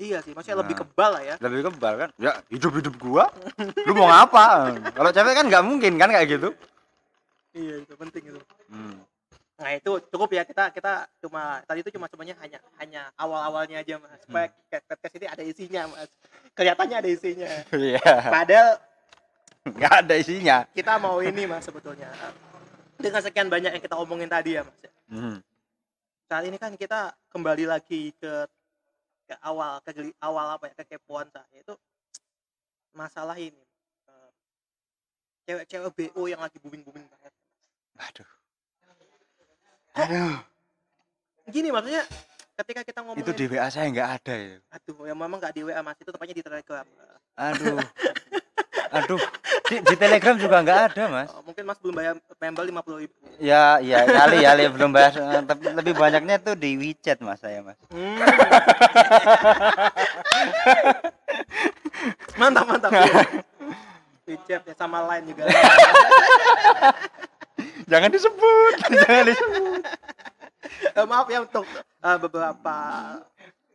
Iya 0.00 0.18
sih 0.24 0.32
maksudnya 0.32 0.58
lebih 0.58 0.74
Nah. 0.74 0.80
kebal 0.82 1.10
lah 1.12 1.22
ya 1.22 1.34
Lebih 1.38 1.60
kebal 1.68 1.92
kan? 1.94 2.08
Ya 2.16 2.32
hidup 2.48 2.72
hidup 2.72 2.94
gua, 2.96 3.28
lu 3.84 3.92
mau 3.92 4.08
ngapa? 4.08 4.72
Kalau 4.90 5.10
cewek 5.10 5.34
kan 5.36 5.44
nggak 5.46 5.62
mungkin 5.62 5.92
kan 5.94 6.08
kayak 6.08 6.28
gitu. 6.30 6.48
iya 7.52 7.78
itu 7.78 7.92
penting 7.94 8.24
itu 8.26 8.40
Hmm. 8.66 8.96
nah 9.54 9.70
itu 9.70 9.90
cukup 10.08 10.30
ya 10.30 10.42
kita 10.42 10.70
kita 10.70 10.92
cuma 11.20 11.60
tadi 11.62 11.82
itu 11.82 11.90
cuma 11.90 12.06
sebenarnya 12.06 12.38
hanya 12.40 12.58
hanya 12.78 13.02
awal 13.14 13.42
awalnya 13.42 13.76
aja 13.78 13.98
mas 13.98 14.16
supaya 14.22 14.48
Hmm. 14.48 14.80
podcast 14.86 15.14
ini 15.14 15.26
ada 15.26 15.42
isinya 15.42 15.82
mas 15.86 16.08
kelihatannya 16.54 16.96
ada 16.96 17.10
isinya 17.10 17.50
Iya. 17.68 18.00
padahal 18.30 18.68
nggak 19.66 19.92
ada 20.00 20.14
isinya 20.16 20.56
kita 20.70 20.96
mau 20.96 21.20
ini 21.20 21.44
mas 21.44 21.60
sebetulnya 21.60 22.08
dengan 22.96 23.20
sekian 23.20 23.48
banyak 23.48 23.74
yang 23.74 23.82
kita 23.82 23.96
omongin 23.96 24.30
tadi 24.30 24.56
ya 24.56 24.62
mas 24.62 24.78
Hmm. 25.10 25.42
saat 26.24 26.46
ini 26.46 26.54
kan 26.54 26.72
kita 26.72 27.10
kembali 27.28 27.66
lagi 27.66 28.14
ke 28.14 28.46
ke 29.30 29.34
awal 29.46 29.78
ke 29.86 29.90
awal 30.18 30.58
apa 30.58 30.66
ya 30.66 30.74
kekepoan 30.82 31.30
saya 31.30 31.46
itu 31.54 31.74
masalah 32.90 33.38
ini 33.38 33.62
Eh, 34.10 34.30
cewek-cewek 35.46 35.90
BO 35.94 36.22
yang 36.26 36.42
lagi 36.42 36.58
booming 36.58 36.82
booming 36.82 37.06
banget 37.06 37.32
aduh 38.00 38.30
aduh. 39.94 40.38
gini 41.50 41.70
maksudnya 41.70 42.02
ketika 42.58 42.80
kita 42.86 42.98
ngomongin 43.02 43.22
itu 43.26 43.32
di 43.34 43.46
WA 43.50 43.66
saya 43.72 43.88
nggak 43.88 44.10
ada 44.20 44.34
ya. 44.36 44.56
Aduh 44.76 45.08
ya 45.08 45.14
memang 45.16 45.40
nggak 45.40 45.54
di 45.56 45.62
WA 45.64 45.80
mas. 45.80 45.96
Itu 45.96 46.12
tepatnya 46.12 46.36
di 46.36 46.44
telegram. 46.44 46.86
Aduh 47.34 47.80
aduh 48.90 49.22
di, 49.70 49.78
di 49.86 49.94
telegram 49.94 50.34
juga 50.34 50.66
nggak 50.66 50.80
ada 50.90 51.02
mas. 51.06 51.30
Oh, 51.30 51.46
mungkin 51.46 51.62
mas 51.62 51.78
belum 51.78 51.94
bayar 51.94 52.18
lima 52.66 52.82
puluh 52.82 53.06
ribu. 53.06 53.14
Ya 53.38 53.78
ya 53.78 54.02
kali 54.04 54.42
ya 54.42 54.70
belum 54.70 54.90
bahas 54.90 55.14
eh, 55.14 55.42
tapi 55.46 55.70
lebih 55.70 55.94
banyaknya 55.94 56.42
tuh 56.42 56.58
di 56.58 56.74
WeChat 56.74 57.22
mas 57.22 57.38
saya 57.38 57.62
mas. 57.62 57.78
Hmm. 57.94 58.18
mantap 62.40 62.66
mantap. 62.66 62.90
Wechat 64.26 64.62
ya 64.66 64.74
sama 64.74 65.06
lain 65.06 65.30
juga. 65.30 65.46
Jangan 67.90 68.10
disebut 68.14 68.74
jangan 69.02 69.24
disebut. 69.26 69.82
Eh, 70.94 71.06
maaf 71.10 71.26
ya 71.26 71.42
untuk 71.42 71.66
eh, 71.82 72.18
beberapa 72.22 72.76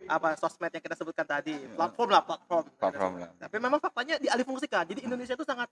apa 0.06 0.38
sosmed 0.38 0.72
yang 0.72 0.84
kita 0.84 0.96
sebutkan 0.98 1.26
tadi. 1.26 1.56
Platform 1.74 2.10
lah 2.14 2.24
platform. 2.24 2.66
Platform 2.78 3.14
lah. 3.22 3.30
Tapi 3.42 3.58
memang 3.58 3.80
faktanya 3.82 4.16
dialihfungsikan. 4.22 4.86
Jadi 4.90 5.06
Indonesia 5.06 5.34
itu 5.34 5.46
sangat 5.46 5.70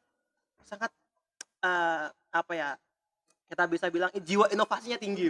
sangat 0.66 0.92
eh, 1.62 2.06
apa 2.12 2.54
ya 2.54 2.70
kita 3.48 3.64
bisa 3.70 3.86
bilang 3.94 4.10
jiwa 4.14 4.50
inovasinya 4.50 4.98
tinggi. 4.98 5.30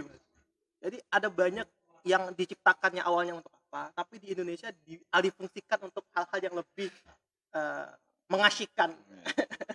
Jadi 0.80 1.00
ada 1.08 1.28
banyak 1.28 1.66
yang 2.04 2.32
diciptakannya 2.36 3.00
awalnya 3.00 3.40
untuk 3.40 3.52
apa 3.74 3.90
tapi 3.96 4.20
di 4.20 4.30
Indonesia 4.36 4.68
dialihfungsikan 4.84 5.80
untuk 5.82 6.04
hal-hal 6.12 6.40
yang 6.40 6.54
lebih 6.54 6.92
eh, 7.56 7.88
mengasyikan 8.28 8.92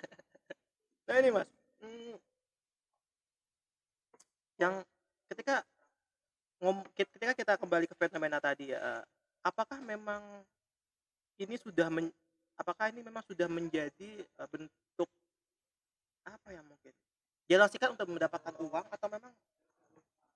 nah 1.10 1.16
ini 1.18 1.30
mas. 1.34 1.50
Hmm, 1.82 2.16
yang 4.62 4.74
ketika 5.26 5.66
ngom 6.62 6.86
ketika 6.94 7.34
kita 7.34 7.54
kembali 7.58 7.90
ke 7.90 7.96
fenomena 7.98 8.38
tadi 8.38 8.76
ya 8.76 9.02
apakah 9.50 9.82
memang 9.82 10.22
ini 11.41 11.58
sudah 11.58 11.89
men, 11.89 12.13
apakah 12.53 12.94
ini 12.94 13.01
memang 13.01 13.25
sudah 13.25 13.50
menjadi 13.50 14.22
eh, 14.22 14.48
bentuk 14.53 15.10
apa 16.29 16.48
ya 16.53 16.62
mungkin 16.62 16.94
dialasikan 17.50 17.98
untuk 17.98 18.06
mendapatkan 18.13 18.53
uang 18.62 18.86
atau 18.94 19.08
memang 19.10 19.34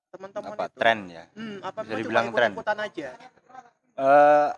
teman-teman 0.10 0.58
apa 0.58 0.66
itu? 0.66 0.78
tren 0.82 1.00
ya? 1.10 1.24
Hmm, 1.38 1.58
apa 1.62 1.80
Bisa 1.86 1.98
dibilang 2.02 2.26
cuma 2.30 2.38
tren. 2.42 2.52
ikut-ikutan 2.54 2.80
aja? 2.82 3.10
Eh, 3.94 4.50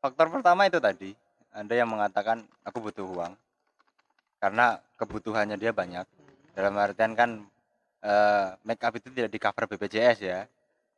faktor 0.00 0.26
pertama 0.32 0.64
itu 0.64 0.80
tadi 0.80 1.10
ada 1.52 1.74
yang 1.76 1.88
mengatakan 1.92 2.40
aku 2.64 2.80
butuh 2.80 3.04
uang 3.04 3.32
karena 4.40 4.80
kebutuhannya 4.96 5.60
dia 5.60 5.76
banyak. 5.76 6.08
Dalam 6.56 6.76
artian 6.80 7.12
kan 7.12 7.44
eh, 8.00 8.48
make 8.64 8.80
up 8.80 8.96
itu 8.96 9.12
tidak 9.12 9.28
di 9.28 9.38
cover 9.40 9.68
BPJS 9.68 10.18
ya. 10.24 10.48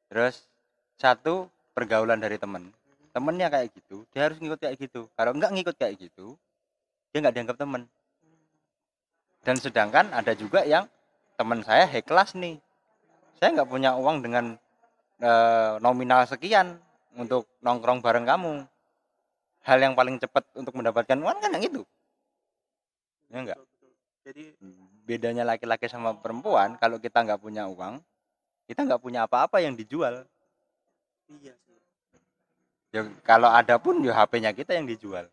Terus 0.06 0.46
satu 0.94 1.50
pergaulan 1.74 2.22
dari 2.22 2.38
temen. 2.38 2.70
Temennya 3.10 3.50
kayak 3.50 3.74
gitu 3.74 4.06
dia 4.14 4.30
harus 4.30 4.38
ngikut 4.38 4.58
kayak 4.62 4.76
gitu. 4.78 5.10
Kalau 5.18 5.34
enggak 5.34 5.50
ngikut 5.52 5.76
kayak 5.76 5.94
gitu 5.98 6.38
dia 7.10 7.18
nggak 7.20 7.34
dianggap 7.34 7.58
temen. 7.58 7.82
Dan 9.44 9.60
sedangkan 9.60 10.08
ada 10.14 10.32
juga 10.32 10.64
yang 10.64 10.88
teman 11.36 11.60
saya 11.66 11.84
high 11.84 12.06
class 12.06 12.32
nih. 12.38 12.56
Saya 13.36 13.60
nggak 13.60 13.68
punya 13.68 13.98
uang 13.98 14.24
dengan 14.24 14.56
eh, 15.20 15.74
nominal 15.82 16.24
sekian 16.24 16.78
untuk 17.18 17.50
nongkrong 17.60 18.00
bareng 18.00 18.24
kamu. 18.24 18.64
Hal 19.64 19.78
yang 19.80 19.98
paling 19.98 20.16
cepat 20.22 20.44
untuk 20.56 20.72
mendapatkan 20.78 21.18
uang 21.18 21.38
kan 21.42 21.52
yang 21.52 21.64
itu 21.64 21.84
ya 23.34 23.42
enggak 23.42 23.60
jadi 24.22 24.54
bedanya 25.04 25.42
laki-laki 25.42 25.90
sama 25.90 26.14
perempuan 26.14 26.78
kalau 26.78 27.02
kita 27.02 27.26
nggak 27.26 27.42
punya 27.42 27.66
uang 27.66 27.98
kita 28.70 28.86
nggak 28.86 29.02
punya 29.04 29.28
apa-apa 29.28 29.60
yang 29.60 29.76
dijual. 29.76 30.24
Iya 31.28 31.52
ya 32.94 33.02
kalau 33.20 33.50
ada 33.50 33.74
pun 33.76 33.98
ya 34.00 34.14
HP-nya 34.14 34.54
kita 34.54 34.72
yang 34.72 34.86
dijual. 34.86 35.26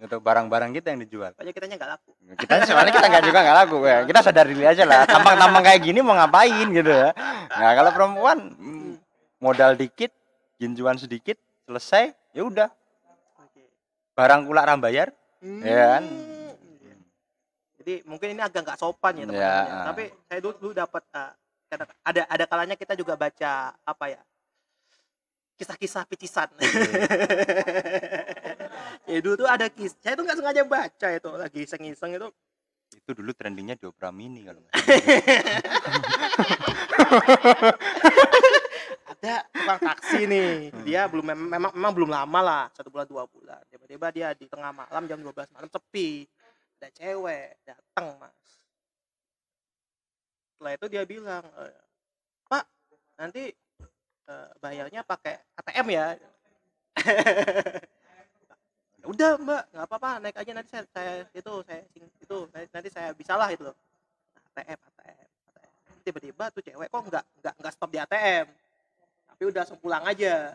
Untuk 0.00 0.24
barang-barang 0.24 0.72
kita 0.72 0.88
yang 0.90 1.04
dijual. 1.04 1.36
Pokoknya 1.36 1.52
kitanya 1.52 1.76
nggak 1.76 1.90
laku. 1.92 2.10
Kita 2.40 2.64
soalnya 2.64 2.88
kita 2.88 3.06
nggak 3.06 3.24
juga 3.28 3.38
nggak 3.44 3.56
laku. 3.60 3.76
Ya 3.84 3.98
kita 4.02 4.20
sadar 4.24 4.48
diri 4.48 4.64
aja 4.64 4.88
lah. 4.88 5.04
Tampang-tampang 5.04 5.60
kayak 5.60 5.80
gini 5.84 6.00
mau 6.00 6.16
ngapain 6.16 6.66
gitu 6.72 6.88
ya. 6.88 7.12
Nah 7.52 7.70
kalau 7.76 7.90
perempuan 7.92 8.38
mm, 8.56 8.96
modal 9.38 9.76
dikit 9.76 10.08
ginjuan 10.56 10.96
sedikit 10.96 11.36
selesai 11.68 12.16
ya 12.32 12.42
udah. 12.42 12.72
Barang 14.16 14.44
kulak 14.44 14.64
rambayar 14.66 15.08
Ya 15.40 15.96
kan? 15.96 16.04
Jadi 17.80 18.04
mungkin 18.04 18.28
ini 18.32 18.40
agak 18.40 18.60
nggak 18.60 18.76
sopan 18.78 19.16
ya 19.16 19.20
Ya, 19.20 19.26
teman-teman 19.26 19.40
ya. 19.40 19.72
ah. 19.72 19.84
tapi 19.88 20.04
saya 20.28 20.40
dulu, 20.40 20.54
dulu 20.60 20.72
dapat 20.76 21.02
kata- 21.68 21.96
ada 22.04 22.22
ada 22.28 22.44
kalanya 22.44 22.76
kita 22.76 22.92
juga 22.92 23.16
baca 23.16 23.52
apa 23.72 24.04
ya 24.06 24.20
kisah-kisah 25.60 26.08
picisan. 26.08 26.48
Ya 29.10 29.18
dulu 29.18 29.42
tuh 29.42 29.50
ada 29.50 29.66
kis 29.66 29.98
saya 29.98 30.14
tuh 30.14 30.22
nggak 30.22 30.38
sengaja 30.38 30.62
baca 30.62 31.08
itu 31.10 31.30
lagi 31.34 31.66
iseng-iseng 31.66 32.14
itu. 32.14 32.30
Itu 32.94 33.10
dulu 33.18 33.34
trendingnya 33.34 33.74
di 33.74 33.90
Opera 33.90 34.14
Mini 34.14 34.46
kalau 34.46 34.62
nggak 34.62 34.70
ada 39.10 39.34
tukang 39.50 39.80
taksi 39.82 40.30
nih 40.30 40.70
dia 40.86 41.10
belum 41.10 41.26
mem- 41.26 41.50
memang 41.50 41.72
memang 41.74 41.92
belum 41.92 42.10
lama 42.12 42.40
lah 42.40 42.64
satu 42.70 42.86
bulan 42.86 43.10
dua 43.10 43.26
bulan. 43.26 43.58
Tiba-tiba 43.66 44.06
dia 44.14 44.28
di 44.30 44.46
tengah 44.46 44.70
malam 44.70 45.02
jam 45.10 45.18
12 45.18 45.58
malam 45.58 45.66
sepi. 45.66 46.30
Ada 46.78 46.94
cewek 46.94 47.66
datang 47.66 48.14
mas. 48.22 48.38
Setelah 50.54 50.72
itu 50.78 50.86
dia 50.86 51.02
bilang 51.02 51.42
"Eh, 51.58 51.74
pak 52.46 52.62
nanti 53.18 53.50
eh, 54.30 54.48
bayarnya 54.62 55.02
pakai 55.02 55.34
ATM 55.58 55.86
ya. 55.90 56.06
Udah 59.10 59.40
mbak 59.40 59.62
nggak 59.72 59.86
apa-apa 59.88 60.10
naik 60.20 60.36
aja 60.38 60.52
nanti 60.52 60.70
saya, 60.70 60.84
saya 60.92 61.12
itu 61.32 61.52
saya 61.64 61.80
sing- 61.90 62.14
itu 62.20 62.36
nanti- 62.52 62.70
nanti 62.70 62.88
saya 62.92 63.10
bisalah 63.16 63.48
itu 63.50 63.64
loh. 63.66 63.74
ATM 64.54 64.78
ATM 64.78 65.26
ATM 65.50 65.98
tiba-tiba 66.04 66.44
tuh 66.52 66.62
cewek 66.62 66.88
kok 66.92 67.02
nggak 67.08 67.24
nggak 67.42 67.54
nggak 67.58 67.72
stop 67.74 67.90
di 67.90 67.98
ATM 67.98 68.46
tapi 69.30 69.42
udah 69.48 69.60
langsung 69.64 69.80
pulang 69.80 70.04
aja. 70.04 70.52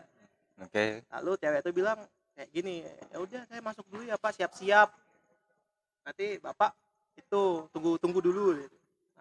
Oke. 0.62 1.02
Lalu 1.10 1.30
cewek 1.42 1.60
itu 1.66 1.70
bilang 1.74 1.98
kayak 2.38 2.50
gini 2.54 2.86
ya 3.12 3.16
udah 3.18 3.42
saya 3.50 3.60
masuk 3.60 3.84
dulu 3.90 4.06
ya 4.06 4.16
pak 4.16 4.32
siap-siap. 4.38 4.88
Nanti 6.06 6.38
bapak 6.38 6.70
itu 7.18 7.66
tunggu 7.74 7.98
tunggu 7.98 8.22
dulu 8.22 8.62
gitu. 8.62 8.76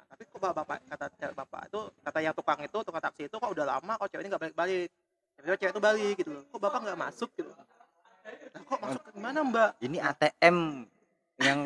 Tapi 0.10 0.22
kok 0.30 0.40
bapak, 0.40 0.78
kata 0.88 1.06
bapak 1.34 1.62
itu 1.68 1.82
kata 2.06 2.20
yang 2.22 2.36
tukang 2.38 2.60
itu 2.64 2.78
tukang 2.86 3.04
taksi 3.04 3.28
itu 3.28 3.36
kok 3.36 3.52
udah 3.52 3.66
lama 3.66 3.94
kok 4.00 4.08
cewek 4.08 4.24
ini 4.24 4.30
nggak 4.32 4.44
balik-balik? 4.48 4.90
Tiba-tiba 5.36 5.58
cewek 5.60 5.74
itu 5.74 5.82
balik 5.82 6.14
gitu 6.22 6.30
loh. 6.32 6.44
Kok 6.54 6.62
bapak 6.62 6.80
nggak 6.86 7.00
masuk? 7.00 7.30
gitu 7.36 7.52
nah, 8.54 8.62
kok 8.64 8.80
masuk 8.80 9.02
ke 9.04 9.12
mana 9.20 9.40
mbak? 9.44 9.70
Ini 9.84 9.98
ATM 10.02 10.58
yang 11.44 11.60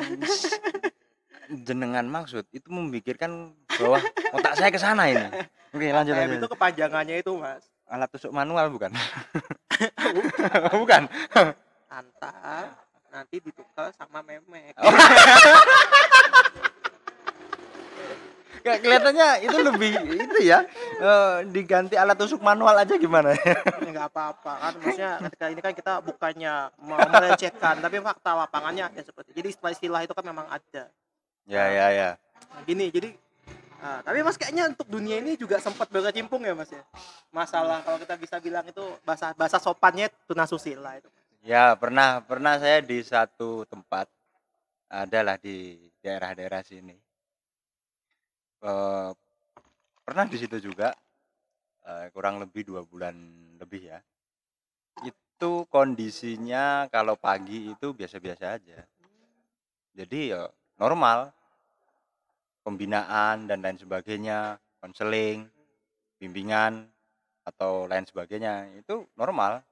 jenengan 1.66 2.06
maksud 2.06 2.46
itu 2.54 2.68
memikirkan 2.70 3.54
bahwa 3.78 3.98
otak 4.34 4.54
saya 4.58 4.70
ke 4.70 4.78
sana 4.78 5.10
ini. 5.10 5.26
Oke 5.70 5.86
lanjut 5.94 6.14
ATM 6.16 6.22
lanjut 6.26 6.38
itu 6.42 6.48
kepanjangannya 6.50 7.16
itu 7.22 7.32
mas. 7.38 7.64
Alat 7.90 8.10
tusuk 8.10 8.30
manual 8.30 8.70
bukan? 8.70 8.94
Bukan. 10.82 11.08
Antar 11.90 12.70
nanti 13.10 13.42
ditukar 13.42 13.90
sama 13.98 14.22
memek 14.22 14.78
Kayak 18.60 18.78
kelihatannya 18.84 19.28
itu 19.48 19.58
lebih 19.64 19.92
itu 20.20 20.38
ya 20.44 20.64
eh, 21.00 21.36
diganti 21.48 21.96
alat 21.96 22.16
tusuk 22.16 22.44
manual 22.44 22.76
aja 22.76 22.94
gimana? 23.00 23.32
Ya 23.32 23.56
nggak 23.80 24.08
apa-apa 24.12 24.52
kan 24.60 24.72
maksudnya 24.78 25.12
ketika 25.28 25.46
ini 25.48 25.60
kan 25.64 25.72
kita 25.72 25.92
bukannya 26.04 26.54
melecehkan 26.80 27.74
tapi 27.80 27.96
fakta 28.04 28.36
lapangannya 28.36 28.92
ada 28.92 29.00
seperti 29.00 29.32
jadi 29.32 29.48
istilah-istilah 29.56 30.00
itu 30.04 30.12
kan 30.12 30.24
memang 30.24 30.46
ada. 30.48 30.92
Ya 31.48 31.64
ya 31.72 31.86
ya. 31.90 32.10
Nah, 32.52 32.62
gini 32.68 32.92
jadi 32.92 33.16
ah, 33.80 34.04
tapi 34.04 34.20
mas 34.20 34.36
kayaknya 34.36 34.70
untuk 34.70 34.86
dunia 34.86 35.18
ini 35.24 35.40
juga 35.40 35.56
sempat 35.58 35.88
berkecimpung 35.88 36.44
ya 36.44 36.52
mas 36.52 36.68
ya? 36.68 36.84
Masalah 37.32 37.80
kalau 37.80 37.96
kita 37.96 38.14
bisa 38.20 38.36
bilang 38.38 38.64
itu 38.68 38.84
bahasa 39.02 39.32
bahasa 39.34 39.56
sopannya 39.56 40.12
tunasusila 40.28 41.00
itu. 41.00 41.08
Ya 41.40 41.72
pernah 41.72 42.20
pernah 42.20 42.60
saya 42.60 42.84
di 42.84 43.00
satu 43.00 43.64
tempat 43.64 44.04
adalah 44.90 45.40
di 45.40 45.80
daerah-daerah 46.04 46.60
sini 46.66 47.09
Eh, 48.60 49.10
pernah 50.04 50.24
di 50.28 50.36
situ 50.36 50.60
juga 50.60 50.92
eh, 51.88 52.12
kurang 52.12 52.44
lebih 52.44 52.68
dua 52.68 52.84
bulan 52.84 53.16
lebih 53.56 53.88
ya. 53.88 53.98
Itu 55.00 55.64
kondisinya 55.72 56.84
kalau 56.92 57.16
pagi 57.16 57.72
itu 57.72 57.96
biasa-biasa 57.96 58.60
aja. 58.60 58.84
Jadi 59.96 60.36
ya 60.36 60.44
normal. 60.76 61.32
Pembinaan 62.60 63.48
dan 63.48 63.64
lain 63.64 63.80
sebagainya 63.80 64.60
konseling 64.84 65.48
bimbingan 66.20 66.84
atau 67.48 67.88
lain 67.88 68.04
sebagainya 68.04 68.68
itu 68.76 69.08
normal. 69.16 69.64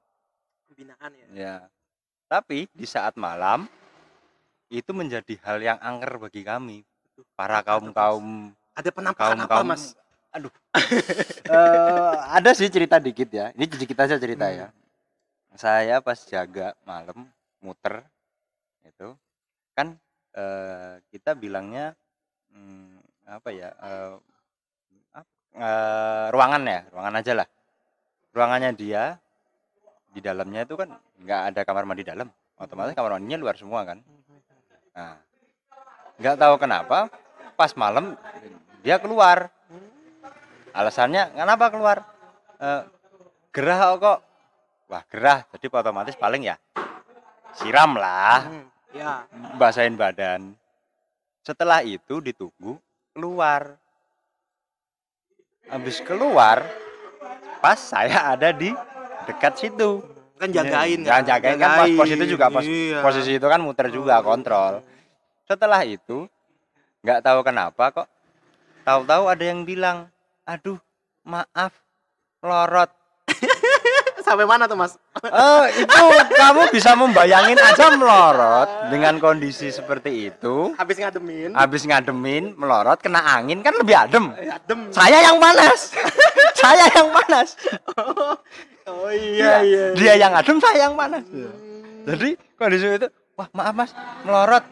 Pembinaan 0.72 1.12
ya. 1.12 1.27
Ya. 1.37 1.57
Tapi 2.24 2.64
di 2.72 2.88
saat 2.88 3.20
malam 3.20 3.68
itu 4.72 4.88
menjadi 4.96 5.37
hal 5.44 5.61
yang 5.61 5.79
angker 5.85 6.16
bagi 6.16 6.40
kami. 6.40 6.81
Para 7.37 7.61
kaum 7.61 7.92
kaum 7.92 8.57
ada 8.79 8.91
penampakan 8.95 9.35
kaum 9.35 9.45
apa 9.45 9.55
kaum. 9.59 9.67
Mas? 9.67 9.83
Aduh. 10.31 10.53
Eh, 11.49 12.14
ada 12.29 12.53
sih 12.53 12.69
cerita 12.69 13.01
dikit 13.01 13.33
ya. 13.33 13.49
Ini 13.57 13.64
sedikit 13.73 14.05
aja 14.05 14.21
cerita 14.21 14.47
Hmm. 14.53 14.59
ya 14.62 14.69
saya 15.57 15.99
pas 16.05 16.21
jaga 16.23 16.77
malam 16.87 17.27
muter 17.59 18.05
itu 18.87 19.17
kan 19.75 19.97
eh, 20.37 21.03
kita 21.11 21.35
bilangnya 21.35 21.97
hmm, 22.53 23.01
apa 23.27 23.49
ya 23.51 23.73
ap- 25.17 25.27
eh, 25.57 26.27
ruangan 26.31 26.62
ya 26.69 26.81
ruangan 26.93 27.14
aja 27.19 27.33
lah. 27.33 27.49
Ruangannya 28.37 28.71
dia 28.77 29.17
di 30.12 30.21
dalamnya 30.21 30.62
itu 30.69 30.77
kan 30.77 30.93
nggak 31.25 31.41
ada 31.51 31.61
kamar 31.64 31.88
mandi 31.88 32.05
dalam. 32.07 32.29
Otomatis 32.61 32.93
kamar 32.95 33.17
mandinya 33.19 33.41
luar 33.41 33.57
semua 33.57 33.83
kan. 33.88 33.99
Nah 34.95 35.17
nggak 36.21 36.37
tahu 36.38 36.55
kenapa 36.61 37.09
pas 37.57 37.73
malam 37.75 38.14
dia 38.83 38.97
keluar. 39.03 39.51
Alasannya 40.75 41.35
kenapa 41.35 41.73
keluar? 41.73 41.97
Eh, 42.59 42.83
gerah 43.51 43.99
kok 43.99 44.19
wah 44.87 45.03
gerah. 45.11 45.43
Jadi 45.55 45.67
otomatis 45.73 46.14
paling 46.14 46.47
ya 46.47 46.57
siram 47.59 47.99
lah. 47.99 48.47
Hmm, 48.47 48.67
ya. 48.95 49.27
Basahin 49.59 49.99
badan. 49.99 50.55
Setelah 51.43 51.83
itu 51.83 52.21
ditunggu 52.23 52.79
keluar. 53.17 53.75
Habis 55.69 56.01
keluar 56.01 56.64
pas 57.61 57.77
saya 57.77 58.33
ada 58.37 58.55
di 58.55 58.73
dekat 59.29 59.59
situ. 59.59 60.01
Kan 60.38 60.55
jagain 60.55 61.03
kan? 61.03 61.27
jagain 61.27 61.59
kan 61.59 61.71
pas 61.83 61.91
pos 61.99 62.09
itu 62.14 62.25
juga 62.31 62.47
pos 62.47 62.62
Iya. 62.62 63.03
posisi 63.03 63.43
itu 63.43 63.47
kan 63.51 63.59
muter 63.59 63.91
juga 63.91 64.23
kontrol. 64.23 64.81
Setelah 65.51 65.83
itu 65.83 66.31
nggak 67.03 67.21
tahu 67.27 67.43
kenapa 67.43 67.91
kok 67.91 68.07
tahu-tahu 68.88 69.29
ada 69.29 69.44
yang 69.44 69.68
bilang 69.68 70.09
aduh 70.48 70.81
maaf 71.29 71.77
lorot. 72.40 72.88
Sampai 74.24 74.48
mana 74.48 74.64
tuh 74.64 74.81
mas? 74.81 74.96
Eh 75.20 75.85
itu 75.85 76.05
kamu 76.40 76.72
bisa 76.72 76.96
membayangin 76.96 77.61
aja 77.61 77.92
melorot 77.92 78.88
dengan 78.88 79.20
kondisi 79.20 79.68
seperti 79.68 80.33
itu. 80.33 80.72
Habis 80.81 80.96
ngademin. 81.05 81.53
Habis 81.53 81.85
ngademin 81.85 82.57
melorot 82.57 83.05
kena 83.05 83.20
angin 83.37 83.61
kan 83.61 83.77
lebih 83.77 83.92
adem. 83.92 84.33
Eh, 84.40 84.48
adem. 84.48 84.88
Saya 84.88 85.20
yang 85.20 85.37
panas. 85.37 85.92
Saya 86.61 86.88
yang 86.96 87.09
panas. 87.12 87.48
Oh 88.88 89.12
Iya, 89.12 89.92
dia 89.92 90.16
yang 90.16 90.33
adem 90.33 90.57
saya 90.64 90.88
yang 90.88 90.96
panas. 90.96 91.20
Jadi 92.09 92.40
kondisi 92.57 92.88
itu 92.88 93.09
wah 93.37 93.48
maaf 93.53 93.74
mas 93.77 93.90
melorot. 94.24 94.64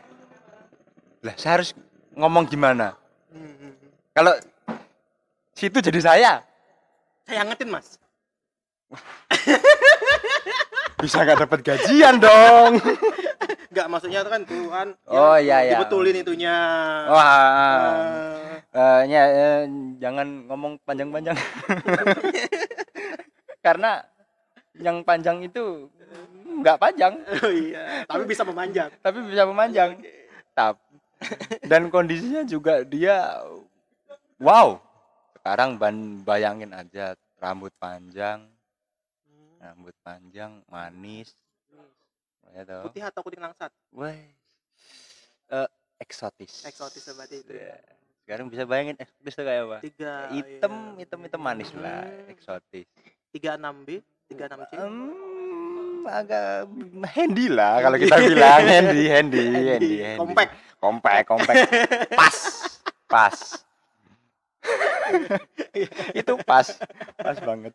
Lah 1.20 1.34
saya 1.36 1.60
harus 1.60 1.76
ngomong 2.16 2.48
gimana? 2.48 2.96
Hmm. 2.96 3.05
Kalau 4.16 4.32
situ 5.52 5.76
jadi 5.84 6.00
saya. 6.00 6.32
Saya 7.28 7.44
angetin 7.44 7.68
mas. 7.68 8.00
Bisa 11.04 11.20
nggak 11.20 11.44
dapat 11.44 11.60
gajian 11.60 12.16
dong? 12.16 12.80
Enggak, 13.70 13.86
maksudnya 13.92 14.24
itu 14.24 14.30
kan 14.32 14.42
tuh 14.48 14.72
kan 14.72 14.88
Oh, 15.04 15.36
ya, 15.36 15.60
iya, 15.60 15.68
iya. 15.68 15.72
dibetulin 15.76 16.16
itunya. 16.16 16.56
Wah 17.12 17.28
Eh, 18.72 18.72
Eh, 18.76 19.00
ya, 19.08 19.22
eh, 19.28 19.60
jangan 20.00 20.48
ngomong 20.48 20.80
panjang-panjang. 20.84 21.36
Karena 23.66 24.00
yang 24.80 25.04
panjang 25.04 25.44
itu 25.44 25.92
nggak 26.64 26.80
panjang. 26.80 27.20
Oh 27.44 27.52
iya. 27.52 28.04
Tapi 28.08 28.24
bisa 28.24 28.48
memanjang. 28.48 28.88
Tapi 29.04 29.18
bisa 29.28 29.44
memanjang. 29.44 30.00
Tap. 30.56 30.80
dan 31.64 31.88
kondisinya 31.88 32.44
juga 32.44 32.84
dia 32.84 33.40
wow. 34.38 34.80
Sekarang 35.38 35.78
ban 35.78 35.96
bayangin 36.26 36.74
aja 36.74 37.14
rambut 37.38 37.70
panjang 37.78 38.42
rambut 39.60 39.94
panjang 40.02 40.62
manis. 40.70 41.34
Ya 42.54 42.62
toh. 42.62 42.86
Putih 42.86 43.02
atau 43.02 43.20
kuning 43.26 43.42
langsat? 43.42 43.70
Wah. 43.90 44.14
Eh, 45.46 45.68
eksotis. 45.98 46.62
Eksotis 46.66 47.02
seperti 47.02 47.42
itu. 47.42 47.52
Ya. 47.56 47.76
sekarang 48.26 48.50
bisa 48.50 48.66
bayangin 48.66 48.98
eksotis 48.98 49.34
itu 49.38 49.42
kayak 49.46 49.62
apa? 49.70 49.78
Tiga 49.86 50.12
hitam 50.34 50.74
iya. 50.74 51.06
hitam 51.06 51.18
hitam 51.22 51.40
manis 51.46 51.70
lah 51.78 52.02
Hmm. 52.10 52.32
eksotis. 52.34 52.86
Tiga 53.30 53.54
enam 53.54 53.86
b 53.86 54.02
tiga 54.26 54.50
enam 54.50 54.66
c? 54.66 54.74
Hmm, 54.74 56.02
agak 56.10 56.66
handy 57.14 57.46
lah 57.46 57.78
kalau 57.86 57.94
kita 58.02 58.18
bilang 58.26 58.66
handy 58.66 59.02
handy 59.06 59.44
handy, 59.46 59.94
handy. 60.02 60.18
compact. 60.18 60.52
Compact 60.82 61.24
compact. 61.30 61.70
Pas 62.18 62.36
pas 63.06 63.36
itu 66.20 66.32
pas. 66.44 66.66
Pas 67.16 67.38
banget. 67.40 67.72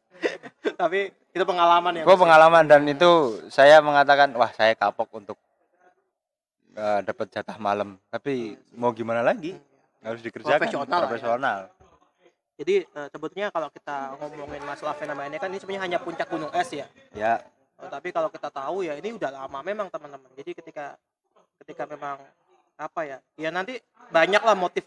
Tapi 0.77 1.13
itu 1.32 1.43
pengalaman 1.47 1.91
ya 1.95 2.04
gue 2.04 2.10
Mas, 2.10 2.17
ya? 2.19 2.23
pengalaman 2.27 2.63
dan 2.67 2.82
itu 2.88 3.12
saya 3.47 3.80
mengatakan 3.80 4.34
wah 4.36 4.51
saya 4.51 4.73
kapok 4.75 5.10
untuk 5.15 5.38
eh, 6.75 6.99
dapat 7.06 7.27
jatah 7.32 7.58
malam. 7.58 7.97
Tapi 8.10 8.58
mau 8.75 8.91
gimana 8.91 9.21
lagi? 9.21 9.56
Harus 10.01 10.21
dikerjakan 10.25 10.58
Profesional 10.65 10.99
ya. 10.99 11.06
profesional. 11.06 11.60
Jadi 12.62 12.75
eh, 12.86 13.08
sebetulnya 13.10 13.47
kalau 13.49 13.69
kita 13.73 14.17
ngomongin 14.21 14.63
masalah 14.65 14.93
fenomena 14.97 15.30
ini 15.30 15.38
kan 15.41 15.49
ini 15.49 15.58
sebenarnya 15.62 15.84
hanya 15.89 15.99
puncak 16.01 16.27
gunung 16.30 16.51
es 16.54 16.69
ya? 16.73 16.86
Ya. 17.17 17.41
Oh, 17.82 17.89
tapi 17.89 18.13
kalau 18.13 18.30
kita 18.30 18.54
tahu 18.54 18.86
ya 18.86 18.93
ini 18.93 19.17
udah 19.17 19.34
lama 19.34 19.60
memang 19.65 19.89
teman-teman. 19.89 20.30
Jadi 20.38 20.54
ketika 20.54 20.93
ketika 21.62 21.89
memang 21.89 22.21
apa 22.77 23.01
ya 23.06 23.17
ya 23.38 23.49
nanti 23.54 23.77
banyak 24.10 24.41
lah 24.41 24.58
motif 24.58 24.86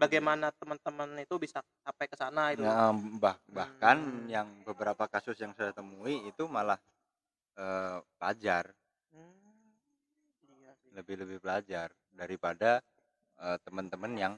bagaimana 0.00 0.48
teman-teman 0.56 1.20
itu 1.20 1.36
bisa 1.36 1.60
sampai 1.84 2.06
ke 2.08 2.16
sana 2.16 2.56
itu 2.56 2.64
Nah, 2.64 2.96
bah- 3.20 3.40
bahkan 3.52 4.00
Hmm. 4.00 4.26
yang 4.32 4.48
beberapa 4.64 5.04
kasus 5.04 5.36
yang 5.36 5.52
saya 5.52 5.76
temui 5.76 6.24
itu 6.24 6.48
malah 6.48 6.80
eh, 7.60 7.98
pelajar 8.16 8.72
Hmm, 9.12 9.76
iya 10.56 10.72
sih. 10.80 10.88
lebih-lebih 10.96 11.38
pelajar 11.44 11.92
daripada 12.08 12.80
eh, 13.40 13.58
teman-teman 13.68 14.12
yang 14.16 14.34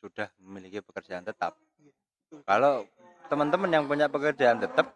sudah 0.00 0.32
memiliki 0.40 0.80
pekerjaan 0.80 1.22
tetap. 1.28 1.54
Betul. 1.78 2.40
Kalau 2.48 2.88
teman-teman 3.28 3.70
yang 3.70 3.84
punya 3.84 4.08
pekerjaan 4.08 4.58
tetap 4.58 4.90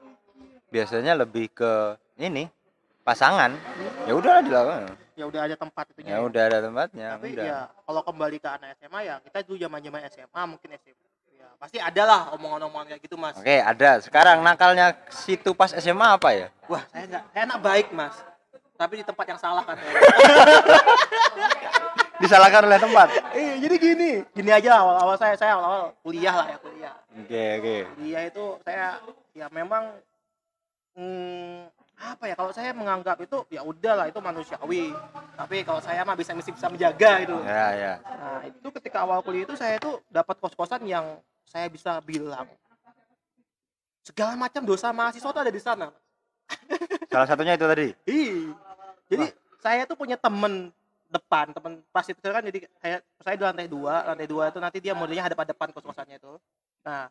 biasanya 0.73 1.15
lebih 1.15 1.53
ke 1.53 1.95
ini 2.19 2.49
pasangan. 3.07 3.55
Ya 4.03 4.13
udah 4.13 4.43
dilakukan. 4.43 4.91
ya 5.15 5.25
udah 5.25 5.41
ada 5.43 5.57
tempat 5.57 5.85
itunya 5.89 6.13
Ya 6.13 6.21
udah 6.21 6.43
ada 6.45 6.59
tempatnya, 6.61 7.09
tapi 7.17 7.29
udah. 7.33 7.45
ya 7.47 7.59
kalau 7.81 8.03
kembali 8.03 8.37
ke 8.37 8.49
anak 8.51 8.77
SMA 8.77 9.01
ya 9.03 9.15
kita 9.23 9.39
dulu 9.43 9.57
zaman 9.57 9.81
zaman 9.81 10.01
SMA 10.11 10.43
mungkin 10.45 10.69
SMP 10.77 11.01
ya 11.33 11.49
pasti 11.57 11.79
ada 11.79 12.03
lah 12.05 12.21
omongan-omongan 12.35 12.87
kayak 12.91 13.01
gitu 13.01 13.17
mas 13.17 13.33
Oke, 13.35 13.57
ada. 13.57 13.97
Sekarang 13.99 14.43
nakalnya 14.43 14.93
situ 15.09 15.51
pas 15.51 15.73
SMA 15.73 16.05
apa 16.11 16.29
ya? 16.31 16.49
wah 16.67 16.85
saya 16.87 17.09
nggak 17.09 17.25
saya 17.31 17.43
anak 17.45 17.59
baik 17.61 17.87
mas 17.91 18.13
tapi 18.77 19.01
di 19.01 19.05
tempat 19.05 19.25
yang 19.27 19.41
salah 19.41 19.65
kan 19.65 19.81
Disalahkan 22.17 22.65
oleh 22.65 22.77
tempat. 22.77 23.09
eh 23.33 23.57
jadi 23.57 23.77
gini 23.77 24.11
gini 24.31 24.51
aja 24.51 24.81
awal-awal 24.81 25.17
saya 25.17 25.33
saya 25.33 25.53
awal-awal 25.55 25.93
kuliah 26.01 26.33
lah 26.35 26.47
ya 26.47 26.57
kuliah 26.59 26.95
Oke, 27.15 27.45
oke. 27.57 27.77
kuliah 27.95 28.23
itu 28.27 28.45
saya 28.61 29.01
ya 29.33 29.47
memang 29.49 29.97
hmm, 30.93 31.73
apa 31.97 32.29
ya 32.29 32.35
kalau 32.37 32.53
saya 32.53 32.77
menganggap 32.77 33.17
itu 33.25 33.41
ya 33.49 33.65
udahlah 33.65 34.13
itu 34.13 34.21
manusiawi 34.21 34.93
tapi 35.33 35.65
kalau 35.65 35.81
saya 35.81 36.05
mah 36.05 36.13
bisa 36.13 36.37
mesti 36.37 36.53
bisa 36.53 36.69
menjaga 36.69 37.25
itu 37.25 37.37
Ya, 37.41 37.67
ya. 37.73 37.93
Nah, 38.05 38.41
itu 38.45 38.69
ketika 38.77 39.01
awal 39.01 39.25
kuliah 39.25 39.49
itu 39.49 39.57
saya 39.57 39.81
itu 39.81 39.97
dapat 40.13 40.37
kos-kosan 40.37 40.85
yang 40.85 41.17
saya 41.49 41.73
bisa 41.73 41.97
bilang 42.05 42.45
segala 44.05 44.37
macam 44.37 44.63
dosa 44.63 44.93
mahasiswa 44.93 45.31
itu 45.33 45.41
ada 45.41 45.53
di 45.53 45.63
sana. 45.63 45.89
Salah 47.11 47.27
satunya 47.27 47.59
itu 47.59 47.67
tadi. 47.67 47.89
Ih. 48.07 48.55
Jadi 49.11 49.27
saya 49.59 49.83
tuh 49.83 49.99
punya 49.99 50.15
temen 50.15 50.71
depan, 51.11 51.51
temen 51.51 51.83
pas 51.91 52.07
itu 52.07 52.19
kan 52.23 52.43
jadi 52.43 52.59
kayak 52.79 53.01
saya 53.23 53.35
di 53.35 53.45
lantai 53.47 53.67
dua, 53.67 54.07
lantai 54.07 54.27
dua 54.31 54.51
itu 54.51 54.59
nanti 54.63 54.79
dia 54.79 54.95
modelnya 54.95 55.27
hadap 55.27 55.43
depan 55.43 55.75
kos-kosannya 55.75 56.23
itu. 56.23 56.39
Nah, 56.87 57.11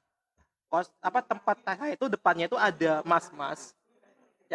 kos 0.72 0.88
apa 1.04 1.20
tempat 1.20 1.58
saya 1.68 1.92
itu 1.92 2.06
depannya 2.08 2.48
itu 2.48 2.56
ada 2.56 3.04
mas-mas 3.04 3.76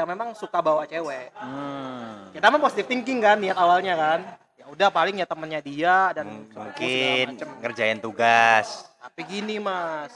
yang 0.00 0.08
memang 0.08 0.32
suka 0.32 0.64
bawa 0.64 0.88
cewek. 0.88 1.28
Hmm. 1.36 2.32
Kita 2.32 2.48
mah 2.48 2.60
positive 2.60 2.88
thinking 2.88 3.20
kan 3.20 3.36
niat 3.36 3.56
awalnya 3.56 3.94
kan. 3.94 4.20
Ya 4.56 4.64
udah 4.72 4.88
paling 4.88 5.20
ya 5.20 5.26
temennya 5.28 5.60
dia 5.60 6.12
dan 6.16 6.48
sepupu 6.48 6.60
mungkin 6.60 7.26
ngerjain 7.64 7.96
tugas 7.96 8.84
Tapi 9.00 9.20
gini 9.24 9.56
mas, 9.56 10.12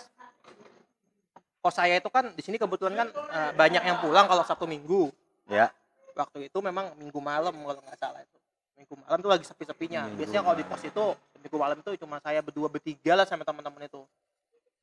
kos 1.65 1.81
saya 1.81 1.97
itu 1.97 2.13
kan 2.13 2.29
di 2.37 2.45
sini 2.45 2.61
kebetulan 2.61 2.93
kan 3.05 3.09
eh, 3.09 3.51
banyak 3.57 3.81
yang 3.81 3.97
pulang 4.05 4.29
kalau 4.29 4.45
Sabtu 4.45 4.69
Minggu. 4.69 5.09
ya 5.49 5.73
Waktu 6.13 6.53
itu 6.53 6.59
memang 6.61 6.93
Minggu 7.01 7.21
malam 7.25 7.57
kalau 7.57 7.81
nggak 7.81 7.97
salah 7.97 8.21
itu. 8.21 8.39
Minggu 8.77 8.95
malam 9.01 9.19
tuh 9.25 9.31
lagi 9.33 9.45
sepi-sepinya. 9.49 10.05
Minggu 10.09 10.17
Biasanya 10.21 10.43
kalau 10.45 10.57
di 10.61 10.65
kos 10.69 10.85
itu 10.85 11.05
Minggu 11.41 11.57
malam 11.57 11.77
itu 11.81 11.91
cuma 12.05 12.17
saya 12.21 12.41
berdua 12.45 12.69
bertiga 12.69 13.13
lah 13.17 13.25
sama 13.25 13.49
teman-teman 13.49 13.89
itu. 13.89 14.05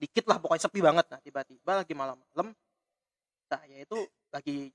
Dikit 0.02 0.26
lah 0.26 0.42
pokoknya 0.42 0.66
sepi 0.66 0.82
banget. 0.82 1.06
Nah 1.06 1.22
tiba-tiba 1.22 1.72
lagi 1.86 1.94
malam-malam 1.94 2.58
saya 3.52 3.78
itu 3.84 4.00
lagi 4.32 4.72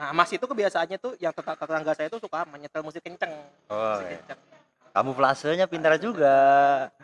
Nah, 0.00 0.16
Mas 0.16 0.32
itu 0.32 0.40
kebiasaannya 0.40 0.96
tuh 0.96 1.12
yang 1.20 1.28
tetangga, 1.30 1.92
saya 1.92 2.08
itu 2.08 2.16
suka 2.16 2.48
menyetel 2.48 2.80
musik 2.80 3.04
kenceng. 3.04 3.28
oh 3.68 3.76
musik 3.94 4.08
ya. 4.08 4.16
kenceng. 4.18 4.40
kamu 4.90 5.10
plasenya 5.12 5.66
pintar 5.66 6.00
juga 6.00 6.36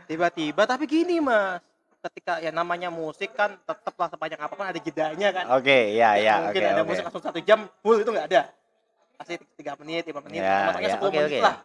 Tiba-tiba 0.07 0.65
tapi 0.65 0.89
gini, 0.89 1.21
Mas. 1.21 1.61
Ketika 2.01 2.39
ya 2.39 2.49
namanya 2.51 2.89
musik 2.89 3.31
kan 3.31 3.53
tetaplah 3.61 4.09
sepanjang 4.09 4.39
apa 4.39 4.55
pun 4.55 4.65
ada 4.65 4.79
jedanya 4.79 5.29
kan. 5.29 5.45
oke 5.53 5.79
ya 5.93 6.15
ya 6.17 6.35
mungkin 6.41 6.57
oke 6.57 6.71
ada 6.71 6.81
oke 6.81 6.89
musik 6.89 7.03
langsung 7.05 7.21
satu 7.21 7.41
jam 7.43 7.67
full 7.83 7.99
itu 7.99 8.07
nggak 8.07 8.27
ada 8.31 8.43
pasti 9.13 9.35
tiga 9.55 9.75
menit 9.77 10.05
lima 10.05 10.21
menit 10.23 10.39
Ya, 10.39 10.71
matanya 10.71 10.87
ya, 10.87 10.95
sepuluh 10.95 11.11
oke, 11.11 11.19
menit 11.19 11.33
oke. 11.33 11.43
lah 11.43 11.57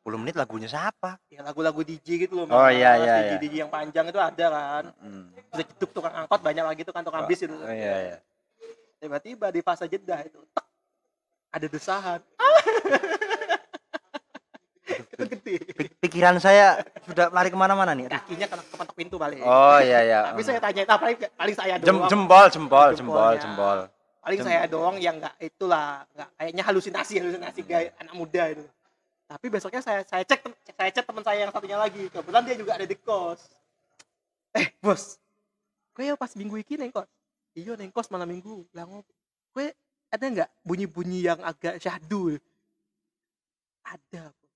10 0.00 0.18
menit 0.18 0.34
lagunya 0.34 0.66
siapa 0.66 1.10
ya 1.28 1.40
lagu-lagu 1.42 1.80
DJ 1.80 2.06
gitu 2.18 2.34
loh 2.38 2.48
Oh, 2.48 2.66
iya, 2.66 2.96
iya, 2.96 3.14
DJ, 3.14 3.28
iya. 3.28 3.38
DJ 3.38 3.54
yang 3.60 3.70
panjang 3.70 4.04
itu 4.08 4.16
ada 4.16 4.46
kan 4.48 4.84
Hmm. 4.98 5.30
bisa 5.46 5.62
jeduk 5.64 5.90
tukang 5.92 6.14
angkot 6.16 6.40
banyak 6.40 6.64
lagi 6.64 6.80
tuh 6.82 6.90
kan 6.90 7.04
tukang 7.04 7.22
bis 7.24 7.38
itu 7.38 7.52
oh 7.52 7.68
iya 7.68 7.94
iya 8.02 8.16
tiba-tiba 8.98 9.46
di 9.48 9.60
fase 9.62 9.86
jeda 9.86 10.18
itu 10.22 10.38
tek, 10.52 10.66
ada 11.50 11.66
desahan. 11.66 12.20
Itu 14.88 15.24
gede. 15.28 15.56
Pik- 15.76 15.94
pikiran 16.00 16.40
saya 16.40 16.80
sudah 17.04 17.28
lari 17.28 17.52
ke 17.52 17.58
mana-mana 17.58 17.92
nih. 17.92 18.08
Kakinya 18.08 18.46
kena 18.48 18.62
kepentok 18.64 18.96
pintu 18.96 19.16
balik. 19.20 19.42
Oh 19.44 19.78
iya 19.78 20.00
iya. 20.00 20.20
Tapi 20.32 20.42
saya 20.42 20.58
tanya 20.58 20.80
itu 20.82 20.90
paling 20.90 21.18
paling 21.36 21.54
saya 21.54 21.74
Jem, 21.78 21.96
doang. 21.98 22.08
jempol 22.08 22.46
jempol 22.48 22.88
jempol 22.96 23.78
paling 24.18 24.40
saya 24.44 24.68
doang 24.68 24.96
yang 25.00 25.16
nggak 25.16 25.40
itulah 25.40 26.04
nggak 26.12 26.28
kayaknya 26.36 26.62
halusinasi 26.64 27.14
halusinasi 27.20 27.60
gaya 27.64 27.90
anak 28.00 28.14
muda 28.16 28.42
itu. 28.52 28.64
Tapi 29.28 29.46
besoknya 29.52 29.80
saya 29.84 30.00
saya 30.08 30.24
cek 30.24 30.40
saya 30.72 30.90
cek 30.92 31.04
teman 31.04 31.24
saya 31.24 31.38
yang 31.44 31.52
satunya 31.52 31.76
lagi. 31.76 32.08
Kebetulan 32.08 32.42
dia 32.48 32.56
juga 32.56 32.72
ada 32.76 32.86
di 32.88 32.96
kos. 32.96 33.40
Eh 34.56 34.72
bos 34.80 35.20
gue 35.98 36.06
ya 36.06 36.14
pas 36.14 36.30
minggu 36.38 36.54
ini 36.62 36.74
neng 36.78 36.92
kos 36.94 37.10
iya 37.58 37.72
neng 37.74 37.90
kos 37.90 38.08
malam 38.08 38.28
minggu. 38.28 38.64
Lah 38.72 38.86
ngopi. 38.86 39.12
Gue 39.50 39.74
ada 40.08 40.24
nggak 40.24 40.50
bunyi-bunyi 40.62 41.26
yang 41.26 41.40
agak 41.42 41.82
syahdu? 41.82 42.38
Ada 43.82 44.30
bos 44.30 44.46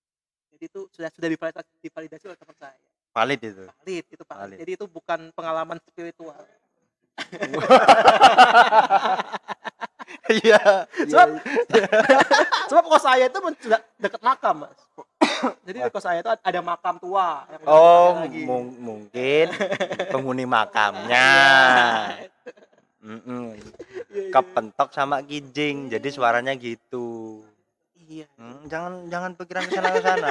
jadi 0.53 0.65
itu 0.69 0.81
sudah 0.95 1.09
sudah 1.11 1.29
divalidasi, 1.33 1.73
divalidasi 1.83 2.25
oleh 2.29 2.39
teman 2.39 2.55
saya. 2.55 2.79
Valid 3.13 3.41
itu? 3.43 3.65
Valid 3.67 4.05
itu 4.09 4.23
pak 4.23 4.37
Valid. 4.39 4.59
jadi 4.63 4.71
itu 4.79 4.87
bukan 4.87 5.21
pengalaman 5.35 5.79
spiritual. 5.83 6.39
Iya 10.33 10.87
sebab 11.11 11.29
sebab 12.71 12.85
kos 12.89 13.03
saya 13.03 13.27
itu 13.27 13.39
sudah 13.61 13.81
dekat 13.99 14.23
makam 14.23 14.65
mas. 14.65 14.79
Jadi 15.67 15.79
di 15.83 15.91
kos 15.91 16.05
saya 16.05 16.23
itu 16.23 16.31
ada 16.31 16.61
makam 16.63 16.95
tua 17.03 17.43
yang 17.51 17.61
oh 17.67 18.23
lagi. 18.23 18.47
mung- 18.47 18.79
mungkin 18.79 19.51
penghuni 20.09 20.47
makamnya 20.47 21.27
Iya. 23.03 23.19
Mm-mm. 23.19 23.47
Iya, 24.15 24.31
kepentok 24.31 24.89
sama 24.95 25.19
kijing 25.27 25.91
jadi 25.91 26.09
suaranya 26.09 26.55
gitu. 26.55 27.43
Iya. 27.99 28.31
Hmm, 28.39 28.63
jangan 28.71 28.93
jangan 29.11 29.31
pikiran 29.35 29.63
ke 29.67 29.73
sana 29.75 29.89
ke 29.91 30.01
sana. 30.01 30.31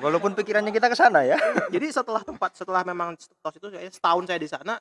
Walaupun 0.00 0.32
pikirannya 0.32 0.72
kita 0.72 0.88
ke 0.88 0.96
sana 0.96 1.20
ya. 1.20 1.36
Jadi 1.68 1.92
setelah 1.92 2.24
tempat 2.24 2.56
setelah 2.56 2.80
memang 2.82 3.12
tos 3.14 3.54
itu 3.56 3.68
saya 3.68 3.88
setahun 3.92 4.24
saya 4.24 4.40
di 4.40 4.48
sana 4.48 4.80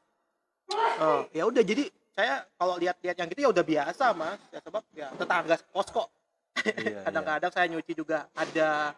eh, 0.71 1.21
ya 1.35 1.43
udah 1.43 1.59
jadi 1.59 1.91
saya 2.15 2.43
kalau 2.55 2.75
lihat-lihat 2.79 3.15
yang 3.19 3.27
gitu 3.27 3.41
ya 3.43 3.49
udah 3.51 3.65
biasa 3.67 4.05
mas. 4.15 4.39
Ya 4.55 4.59
sebab 4.63 4.83
ya 4.95 5.07
tetangga 5.19 5.55
kos 5.75 5.87
kok. 5.91 6.07
Iya, 6.59 7.03
kadang-kadang 7.07 7.51
saya 7.51 7.65
nyuci 7.67 7.91
juga 7.95 8.27
ada 8.35 8.95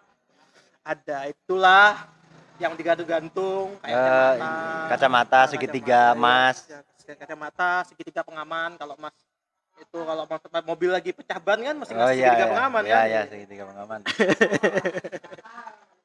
ada 0.82 1.18
itulah 1.30 2.10
yang 2.58 2.74
digantung-gantung 2.78 3.78
kayak 3.82 3.98
Eh, 3.98 4.34
kacamata 4.38 4.90
kacamata 4.90 5.40
segitiga 5.50 6.02
kacamata, 6.14 6.18
emas. 6.18 6.58
ya, 6.70 6.80
kacamata 7.04 7.86
segitiga 7.90 8.22
pengaman. 8.22 8.78
Kalau 8.78 8.96
mas 8.98 9.16
itu 9.80 9.98
kalau 10.04 10.24
mas 10.30 10.42
mobil 10.66 10.90
lagi 10.94 11.12
pecah 11.16 11.40
ban 11.42 11.58
kan 11.58 11.76
masih 11.80 11.94
oh 11.98 12.12
iya 12.14 12.32
segitiga 12.32 12.46
iya. 12.46 12.52
pengaman 12.54 12.84
iya 12.86 12.94
kan? 12.94 13.08
iya 13.10 13.22
segitiga 13.30 13.64
pengaman. 13.70 14.00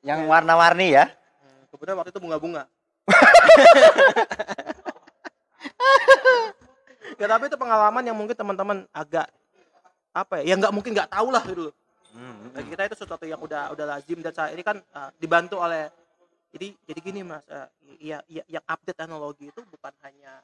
Yang 0.07 0.21
warna-warni 0.31 0.87
ya? 0.95 1.05
Hmm, 1.11 1.63
kemudian 1.75 1.97
waktu 1.99 2.11
itu 2.15 2.21
bunga-bunga. 2.23 2.63
Ya 7.17 7.27
tapi 7.33 7.49
itu 7.49 7.57
pengalaman 7.57 8.05
yang 8.05 8.17
mungkin 8.17 8.37
teman-teman 8.37 8.85
agak 8.93 9.25
apa 10.13 10.41
ya 10.41 10.53
ya 10.53 10.55
nggak 10.61 10.73
mungkin 10.73 10.93
nggak 10.93 11.13
tahu 11.13 11.29
lah 11.33 11.45
gitu 11.49 11.73
loh. 11.73 11.75
Hmm, 12.17 12.53
bagi 12.53 12.73
kita 12.73 12.89
itu 12.89 12.97
sesuatu 12.97 13.25
yang 13.29 13.41
udah 13.41 13.73
udah 13.77 13.85
lazim 13.89 14.21
dan 14.25 14.33
saat 14.33 14.53
ini 14.57 14.65
kan 14.65 14.81
uh, 14.97 15.13
dibantu 15.21 15.61
oleh 15.61 15.93
jadi 16.57 16.73
jadi 16.89 17.01
gini 17.05 17.21
mas 17.25 17.45
uh, 17.53 17.69
ya, 18.01 18.25
ya 18.25 18.41
yang 18.49 18.65
update 18.65 18.97
teknologi 18.97 19.53
itu 19.53 19.61
bukan 19.69 19.93
hanya 20.01 20.41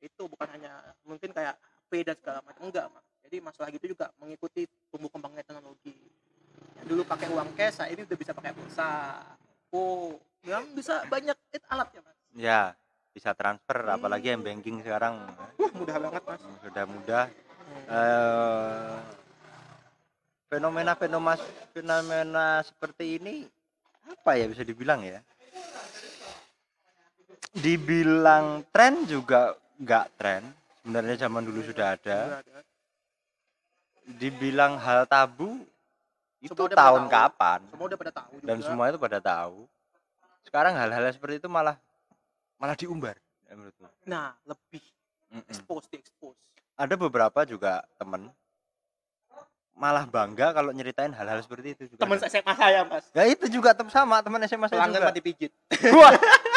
itu 0.00 0.22
bukan 0.26 0.48
hanya 0.56 0.80
mungkin 1.04 1.30
kayak 1.32 1.56
HP 1.60 2.08
dan 2.08 2.16
segala 2.16 2.40
macam 2.44 2.62
enggak 2.68 2.86
mas 2.92 3.04
jadi 3.30 3.46
masalah 3.46 3.70
gitu 3.70 3.94
juga 3.94 4.10
mengikuti 4.18 4.66
tumbuh 4.90 5.06
kembangnya 5.06 5.46
teknologi. 5.46 5.94
Yang 6.82 6.86
dulu 6.90 7.02
pakai 7.06 7.30
uang 7.30 7.54
cash 7.54 7.78
saat 7.78 7.94
ini 7.94 8.02
udah 8.02 8.18
bisa 8.18 8.34
pakai 8.34 8.50
pulsa. 8.50 9.22
Oh 9.70 10.18
yang 10.42 10.66
bisa 10.74 11.06
banyak 11.06 11.38
it 11.54 11.62
alatnya 11.70 12.02
mas? 12.02 12.18
Ya 12.34 12.74
bisa 13.14 13.30
transfer 13.38 13.86
apalagi 13.86 14.34
yang 14.34 14.42
banking 14.42 14.82
sekarang. 14.82 15.14
Wah 15.62 15.72
mudah 15.78 15.96
banget 16.02 16.22
mas. 16.26 16.42
Sudah 16.58 16.84
mudah. 16.90 17.24
Eh 17.86 18.98
fenomena 20.50 20.98
fenomena 20.98 21.38
fenomena 21.70 22.46
seperti 22.66 23.22
ini 23.22 23.46
apa 24.10 24.34
ya 24.34 24.50
bisa 24.50 24.66
dibilang 24.66 25.06
ya? 25.06 25.22
Dibilang 27.54 28.66
tren 28.74 29.06
juga 29.06 29.54
nggak 29.80 30.06
tren. 30.14 30.42
Sebenarnya 30.78 31.16
zaman 31.18 31.42
dulu 31.42 31.60
sudah 31.62 31.96
ada. 31.96 32.18
Dibilang 34.10 34.76
hal 34.76 35.04
tabu 35.04 35.62
itu 36.40 36.50
Semua 36.50 36.72
tahun 36.72 37.02
tahu. 37.04 37.12
kapan? 37.12 37.60
Semua 37.68 37.84
udah 37.86 37.98
pada 37.98 38.12
tahu 38.14 38.32
juga. 38.36 38.48
dan 38.48 38.58
semua 38.60 38.84
itu 38.88 38.98
pada 38.98 39.18
tahu. 39.18 39.56
Sekarang 40.40 40.72
hal-hal 40.74 41.04
seperti 41.10 41.36
itu 41.36 41.48
malah 41.48 41.76
malah 42.56 42.72
diumbar 42.74 43.16
ya 43.44 43.52
menurutku. 43.54 43.84
Nah 44.04 44.32
lebih 44.42 44.80
Mm-mm. 45.30 45.46
expose 45.46 45.86
di 45.86 45.96
expose 45.96 46.40
ada 46.74 46.96
beberapa 46.96 47.44
juga 47.44 47.84
temen 47.94 48.32
malah 49.72 50.04
bangga 50.04 50.52
kalau 50.52 50.72
nyeritain 50.72 51.08
hal-hal 51.10 51.40
seperti 51.40 51.72
itu 51.72 51.82
juga. 51.88 52.00
Teman. 52.02 52.18
SMA 52.20 52.52
saya 52.54 52.80
mas. 52.84 53.04
Ya 53.12 53.24
itu 53.26 53.46
juga 53.46 53.72
tem 53.72 53.88
sama 53.88 54.20
teman 54.20 54.40
SMA 54.42 54.66
saya 54.66 54.76
pelanggan 54.76 55.00
juga. 55.00 55.08
mati 55.12 55.20
pijit 55.22 55.52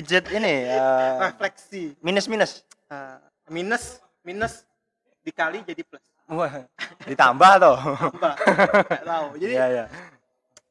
Pijet 0.00 0.24
ini 0.32 0.64
eh, 0.64 1.12
refleksi. 1.20 1.92
minus 2.00 2.24
minus 2.24 2.64
Uh, 2.90 3.22
minus 3.46 4.02
minus 4.26 4.66
dikali 5.22 5.62
jadi 5.62 5.78
plus. 5.86 6.02
Wah 6.26 6.66
ditambah 7.06 7.52
toh. 7.62 7.78
Nggak 8.18 9.04
tahu. 9.06 9.26
Jadi 9.46 9.54
Iya, 9.54 9.66
iya. 9.70 9.84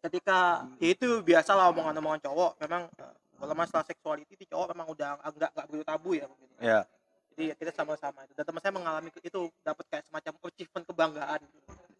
ketika 0.04 0.68
ya 0.84 1.00
itu 1.00 1.24
biasa 1.24 1.56
lah 1.56 1.72
omongan-omongan 1.72 2.20
cowok 2.28 2.60
memang 2.60 2.92
uh, 3.00 3.16
kalau 3.40 3.56
masalah 3.56 3.88
seksuality 3.88 4.36
itu 4.36 4.52
cowok 4.52 4.76
memang 4.76 4.92
udah 4.92 5.16
agak 5.24 5.48
nggak 5.56 5.66
begitu 5.72 5.86
tabu 5.88 6.12
ya 6.12 6.28
mungkin. 6.28 6.48
Ya. 6.60 6.68
ya 6.68 6.80
jadi 7.32 7.44
ya 7.48 7.56
kita 7.56 7.72
sama-sama 7.72 8.20
itu. 8.28 8.36
Dan 8.36 8.44
teman 8.44 8.60
saya 8.68 8.74
mengalami 8.76 9.10
itu 9.16 9.40
dapat 9.64 9.86
kayak 9.88 10.04
semacam 10.12 10.34
achievement 10.44 10.86
kebanggaan. 10.92 11.40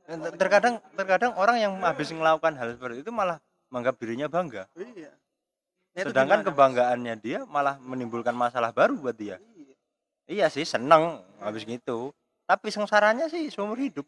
Ter- 0.04 0.36
terkadang 0.36 0.76
terkadang 1.00 1.32
orang 1.40 1.64
yang 1.64 1.72
habis 1.80 2.12
melakukan 2.12 2.60
hal 2.60 2.76
seperti 2.76 3.08
itu 3.08 3.12
malah 3.16 3.40
menganggap 3.72 3.96
dirinya 4.04 4.28
bangga. 4.28 4.68
Iya 4.76 5.16
Nah, 5.98 6.06
sedangkan 6.06 6.46
kebanggaannya 6.46 7.16
dia 7.20 7.40
malah 7.50 7.82
menimbulkan 7.82 8.34
masalah 8.34 8.70
baru 8.70 8.96
buat 8.98 9.18
dia. 9.18 9.42
Iya. 9.58 9.76
iya 10.30 10.46
sih 10.48 10.64
seneng 10.64 11.22
habis 11.42 11.66
gitu. 11.66 12.14
Tapi 12.46 12.70
sengsaranya 12.70 13.30
sih 13.30 13.50
seumur 13.50 13.78
hidup. 13.78 14.06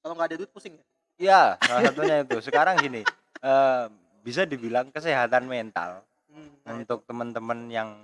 Kalau 0.00 0.14
nggak 0.16 0.28
ada 0.32 0.36
duit 0.40 0.50
pusing 0.50 0.76
ya? 0.76 0.84
Ya 1.18 1.42
salah 1.60 1.82
satunya 1.88 2.24
itu. 2.24 2.38
Sekarang 2.40 2.80
gini 2.80 3.04
eh, 3.44 3.84
bisa 4.24 4.48
dibilang 4.48 4.88
kesehatan 4.92 5.44
mental 5.48 6.04
Hmm, 6.28 6.52
nah, 6.60 6.76
untuk 6.76 7.08
teman-teman 7.08 7.72
yang 7.72 7.96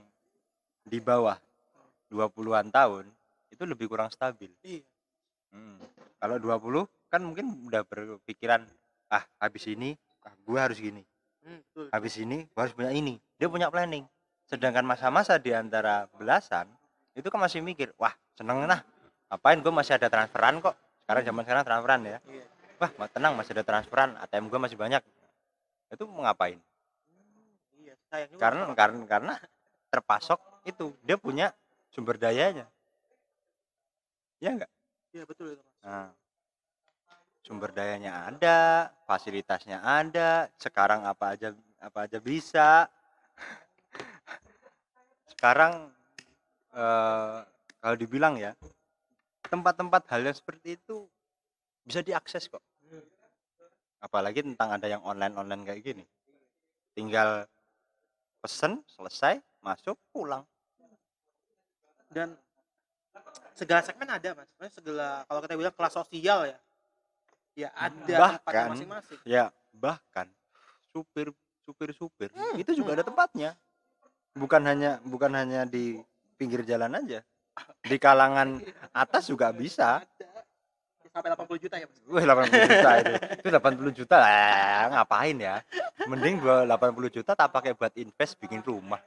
di 0.88 0.96
bawah 0.96 1.37
20-an 2.09 2.72
tahun 2.72 3.04
itu 3.52 3.62
lebih 3.68 3.92
kurang 3.92 4.09
stabil. 4.09 4.48
Iya. 4.64 4.80
Hmm. 5.52 5.76
Kalau 6.18 6.40
20 6.40 6.88
kan 7.12 7.20
mungkin 7.20 7.68
udah 7.68 7.85
berpikiran 7.85 8.64
ah 9.12 9.22
habis 9.38 9.68
ini 9.68 9.94
ah, 10.24 10.33
gue 10.33 10.59
harus 10.59 10.80
gini. 10.80 11.04
Hmm, 11.44 11.59
betul. 11.70 11.87
Habis 11.92 12.14
ini 12.18 12.48
harus 12.57 12.72
punya 12.72 12.90
ini. 12.90 13.20
Dia 13.37 13.48
punya 13.48 13.68
planning. 13.68 14.04
Sedangkan 14.48 14.85
masa-masa 14.85 15.40
di 15.40 15.52
antara 15.52 16.09
belasan 16.16 16.68
itu 17.14 17.30
kan 17.30 17.38
masih 17.38 17.62
mikir, 17.62 17.94
wah 18.00 18.12
seneng 18.35 18.66
nah. 18.66 18.83
Apain 19.30 19.59
gue 19.59 19.72
masih 19.72 19.96
ada 19.96 20.11
transferan 20.11 20.61
kok. 20.61 20.74
Sekarang 21.04 21.22
zaman 21.24 21.42
sekarang 21.46 21.62
transferan 21.64 22.00
ya. 22.04 22.18
Iya. 22.28 22.44
Wah, 22.83 23.09
tenang 23.09 23.38
masih 23.38 23.54
ada 23.54 23.64
transferan, 23.64 24.18
ATM 24.18 24.50
gue 24.50 24.61
masih 24.61 24.76
banyak. 24.76 25.02
Itu 25.94 26.11
mau 26.11 26.26
ngapain? 26.26 26.59
iya 27.78 27.94
sayang 28.11 28.28
juga 28.35 28.40
Karena 28.42 28.62
karena 28.74 29.02
karena 29.07 29.35
terpasok 29.92 30.40
itu 30.66 30.90
dia 31.07 31.14
punya 31.14 31.54
sumber 31.94 32.18
dayanya. 32.18 32.66
Ya 34.42 34.50
enggak? 34.52 34.70
iya 35.14 35.22
betul 35.22 35.54
itu 35.54 35.62
mas 35.62 35.78
Nah, 35.87 36.11
sumber 37.44 37.70
dayanya 37.76 38.33
ada, 38.33 38.88
fasilitasnya 39.04 39.85
ada, 39.85 40.48
sekarang 40.57 41.04
apa 41.04 41.37
aja 41.37 41.52
apa 41.78 42.09
aja 42.09 42.18
bisa. 42.18 42.88
Sekarang 45.37 45.92
eh, 46.72 47.38
kalau 47.85 47.96
dibilang 48.00 48.40
ya, 48.40 48.57
tempat-tempat 49.52 50.09
hal 50.09 50.24
yang 50.24 50.33
seperti 50.33 50.80
itu 50.80 51.04
bisa 51.85 52.00
diakses 52.00 52.48
kok. 52.48 52.64
Apalagi 54.00 54.40
tentang 54.40 54.80
ada 54.80 54.88
yang 54.88 55.04
online-online 55.04 55.68
kayak 55.68 55.85
gini. 55.85 56.04
Tinggal 56.96 57.44
pesen, 58.40 58.80
selesai, 58.88 59.40
masuk, 59.61 60.00
pulang. 60.12 60.44
dan 62.14 62.30
segala 63.59 63.83
segmen 63.83 64.07
ada 64.07 64.38
mas 64.38 64.70
segala 64.70 65.26
kalau 65.26 65.42
kita 65.42 65.59
bilang 65.59 65.74
kelas 65.74 65.98
sosial 65.98 66.46
ya 66.46 66.54
ya 67.54 67.70
ada 67.72 68.42
Bahkan- 68.42 68.68
masing-masing 68.74 69.18
Ya, 69.22 69.48
bahkan 69.70 70.26
supir 70.90 71.30
supir 71.64 71.90
supir 71.90 72.28
Hmm, 72.30 72.54
itu 72.54 72.74
juga 72.74 72.94
ada 72.94 73.02
tempatnya. 73.02 73.54
Bukan 74.34 74.62
hanya 74.62 74.98
bukan 75.00 75.30
hanya 75.32 75.62
di 75.64 76.02
pinggir 76.34 76.62
jalan 76.62 76.92
aja. 76.92 77.22
Di 77.80 77.96
kalangan 77.96 78.58
atas 78.90 79.26
juga 79.26 79.50
bisa. 79.50 80.02
sampai 81.14 81.30
80 81.30 81.62
juta 81.62 81.78
ya 81.78 81.86
mas 81.86 81.98
Wih, 82.10 82.24
80 82.26 82.66
juta 82.66 82.90
itu. 82.98 83.12
Itu 83.38 83.48
80 83.48 83.94
juta 83.94 84.16
lah, 84.18 84.90
ngapain 84.90 85.36
ya? 85.38 85.62
Mending 86.10 86.42
gua 86.42 86.66
80 86.66 87.06
juta 87.08 87.38
tak 87.38 87.54
pakai 87.54 87.70
buat 87.70 87.94
invest 87.94 88.34
bikin 88.34 88.58
rumah, 88.60 88.98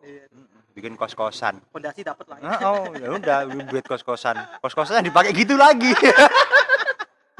Iya. 0.00 0.24
bikin 0.72 0.96
kos-kosan. 0.96 1.60
fondasi 1.68 2.00
dapat 2.00 2.24
lah 2.32 2.40
ya. 2.40 2.64
Oh, 2.64 2.88
ya 2.96 3.08
udah 3.12 3.38
buat 3.44 3.84
kos-kosan. 3.84 4.40
Kos-kosan 4.64 5.04
dipakai 5.04 5.36
gitu 5.36 5.52
lagi. 5.52 5.92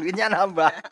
Duitnya 0.02 0.26
nambah. 0.28 0.66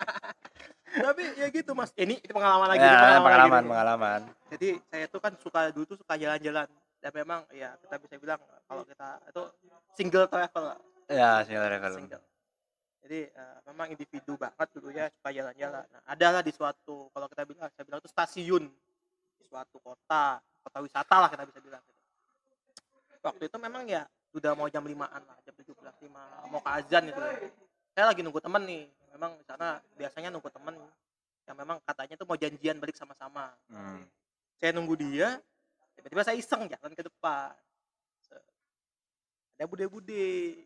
tapi 0.91 1.23
ya 1.35 1.47
gitu 1.49 1.71
mas 1.71 1.95
ini 1.95 2.19
itu 2.19 2.31
pengalaman 2.31 2.67
lagi 2.69 2.79
Ya, 2.79 2.87
ini 2.89 2.99
pengalaman, 2.99 3.31
lagi 3.31 3.51
nih. 3.63 3.71
pengalaman. 3.71 4.21
jadi 4.51 4.69
saya 4.85 5.05
tuh 5.07 5.21
kan 5.21 5.33
suka 5.39 5.61
dulu 5.71 5.85
tuh 5.87 5.99
suka 5.99 6.15
jalan-jalan 6.15 6.67
dan 6.99 7.11
memang 7.13 7.47
ya 7.51 7.79
kita 7.79 7.95
bisa 7.97 8.15
bilang 8.19 8.39
kalau 8.65 8.83
kita 8.83 9.09
itu 9.25 9.43
single 9.95 10.27
travel 10.27 10.65
Ya, 11.07 11.43
single 11.43 11.63
travel. 11.65 11.93
single 11.95 12.23
jadi 13.01 13.31
eh, 13.31 13.57
memang 13.67 13.87
individu 13.89 14.35
banget 14.35 14.69
dulu 14.71 14.91
ya 14.91 15.07
suka 15.13 15.31
jalan-jalan 15.31 15.85
nah, 15.85 16.03
adalah 16.05 16.43
di 16.43 16.51
suatu 16.51 17.07
kalau 17.09 17.27
kita 17.27 17.43
bilang 17.45 17.71
saya 17.71 17.85
bilang 17.85 18.01
itu 18.03 18.11
stasiun 18.11 18.65
di 19.33 19.45
suatu 19.47 19.79
kota 19.79 20.43
kota 20.61 20.79
wisata 20.81 21.17
lah 21.17 21.29
kita 21.31 21.47
bisa 21.47 21.61
bilang 21.63 21.83
gitu. 21.87 22.03
waktu 23.23 23.43
itu 23.47 23.57
memang 23.57 23.87
ya 23.87 24.03
udah 24.31 24.53
mau 24.53 24.67
jam 24.67 24.83
limaan 24.83 25.23
lah 25.23 25.39
jam 25.41 25.55
tujuh 25.55 25.75
belas 25.77 25.95
lima 26.01 26.19
mau 26.47 26.59
ke 26.59 26.71
azan 26.73 27.07
itu 27.07 27.23
saya 27.95 28.05
lagi 28.11 28.21
nunggu 28.23 28.41
temen 28.41 28.63
nih 28.65 28.85
memang 29.17 29.37
di 29.37 29.45
sana 29.45 29.77
biasanya 29.99 30.31
nunggu 30.31 30.51
temen 30.51 30.75
yang 31.45 31.57
memang 31.59 31.83
katanya 31.83 32.15
tuh 32.15 32.27
mau 32.31 32.39
janjian 32.39 32.79
balik 32.79 32.95
sama-sama. 32.95 33.51
Hmm. 33.67 34.07
saya 34.61 34.77
nunggu 34.77 34.93
dia 34.93 35.41
tiba-tiba 35.97 36.23
saya 36.23 36.37
iseng 36.39 36.69
jalan 36.69 36.93
ke 36.95 37.03
depan. 37.03 37.53
Ada 39.59 39.69
bude-bude. 39.69 40.57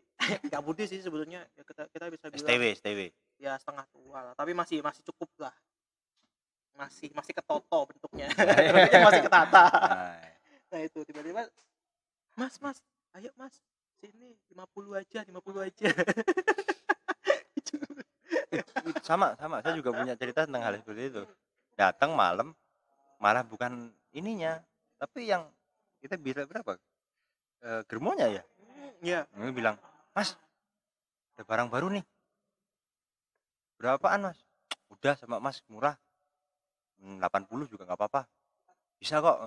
Nggak 0.47 0.63
bude 0.63 0.83
sih 0.87 1.03
sebetulnya 1.03 1.43
ya 1.59 1.63
kita 1.67 1.83
kita 1.91 2.05
bisa 2.07 2.25
bilang 2.31 2.47
STW 2.47 2.63
STW 2.79 2.99
ya 3.35 3.59
setengah 3.59 3.83
tua 3.91 4.19
lah 4.31 4.33
tapi 4.39 4.55
masih 4.55 4.79
masih 4.79 5.03
cukup 5.03 5.27
lah. 5.41 5.55
Masih 6.75 7.11
masih 7.11 7.35
ketoto 7.35 7.79
bentuknya. 7.91 8.31
Bentuknya 8.31 9.01
masih 9.11 9.23
ketata. 9.27 9.67
Nah, 9.71 10.23
nah 10.71 10.79
itu 10.79 10.99
tiba-tiba 11.03 11.43
mas 12.35 12.55
mas 12.59 12.77
ayo 13.15 13.31
mas 13.39 13.59
sini 13.99 14.35
50 14.51 15.01
aja 15.01 15.19
50 15.23 15.67
aja 15.67 15.87
sama 19.07 19.33
sama. 19.39 19.61
Saya 19.61 19.77
juga 19.77 19.95
punya 19.95 20.13
cerita 20.15 20.45
tentang 20.47 20.63
hal 20.63 20.79
seperti 20.79 21.03
itu. 21.11 21.23
Datang 21.75 22.15
malam 22.15 22.55
malah 23.19 23.43
bukan 23.43 23.91
ininya 24.11 24.59
tapi 24.99 25.27
yang 25.27 25.47
kita 25.99 26.15
bisa 26.19 26.47
berapa? 26.47 26.79
E, 27.63 27.69
germonya 27.89 28.27
ya? 28.31 28.43
Ya 29.03 29.19
Ini 29.35 29.51
bilang 29.51 29.75
mas 30.15 30.39
ada 31.35 31.43
barang 31.43 31.67
baru 31.67 31.91
nih. 31.91 32.05
Berapaan 33.75 34.31
mas? 34.31 34.39
Udah 34.87 35.19
sama 35.19 35.43
mas 35.43 35.59
murah. 35.67 35.99
Hmm, 37.01 37.19
80 37.19 37.67
juga 37.67 37.83
nggak 37.83 37.99
apa-apa. 37.99 38.21
Bisa 38.97 39.19
kok. 39.19 39.37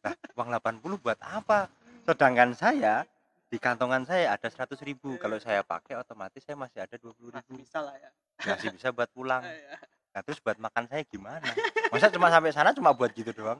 Nah 0.00 0.14
uang 0.40 0.48
80 0.56 1.04
buat 1.04 1.18
apa? 1.20 1.68
Sedangkan 2.08 2.56
saya 2.56 3.04
di 3.50 3.58
kantongan 3.58 4.06
saya 4.06 4.38
ada 4.38 4.46
100 4.46 4.78
ribu 4.86 5.18
kalau 5.18 5.34
saya 5.42 5.66
pakai 5.66 5.98
otomatis 5.98 6.38
saya 6.46 6.54
masih 6.54 6.86
ada 6.86 6.94
20 6.94 7.34
masih 7.34 7.50
ribu. 7.50 7.66
Bisa 7.66 7.82
lah 7.82 7.98
ya. 7.98 8.10
Masih 8.46 8.70
bisa 8.70 8.94
buat 8.94 9.10
pulang. 9.10 9.42
Ya. 9.42 9.76
nah 10.10 10.22
terus 10.22 10.38
buat 10.38 10.54
makan 10.58 10.86
saya 10.86 11.02
gimana? 11.02 11.42
Masa 11.90 12.14
cuma 12.14 12.30
sampai 12.30 12.54
sana 12.54 12.70
cuma 12.70 12.94
buat 12.94 13.10
gitu 13.10 13.34
doang? 13.34 13.58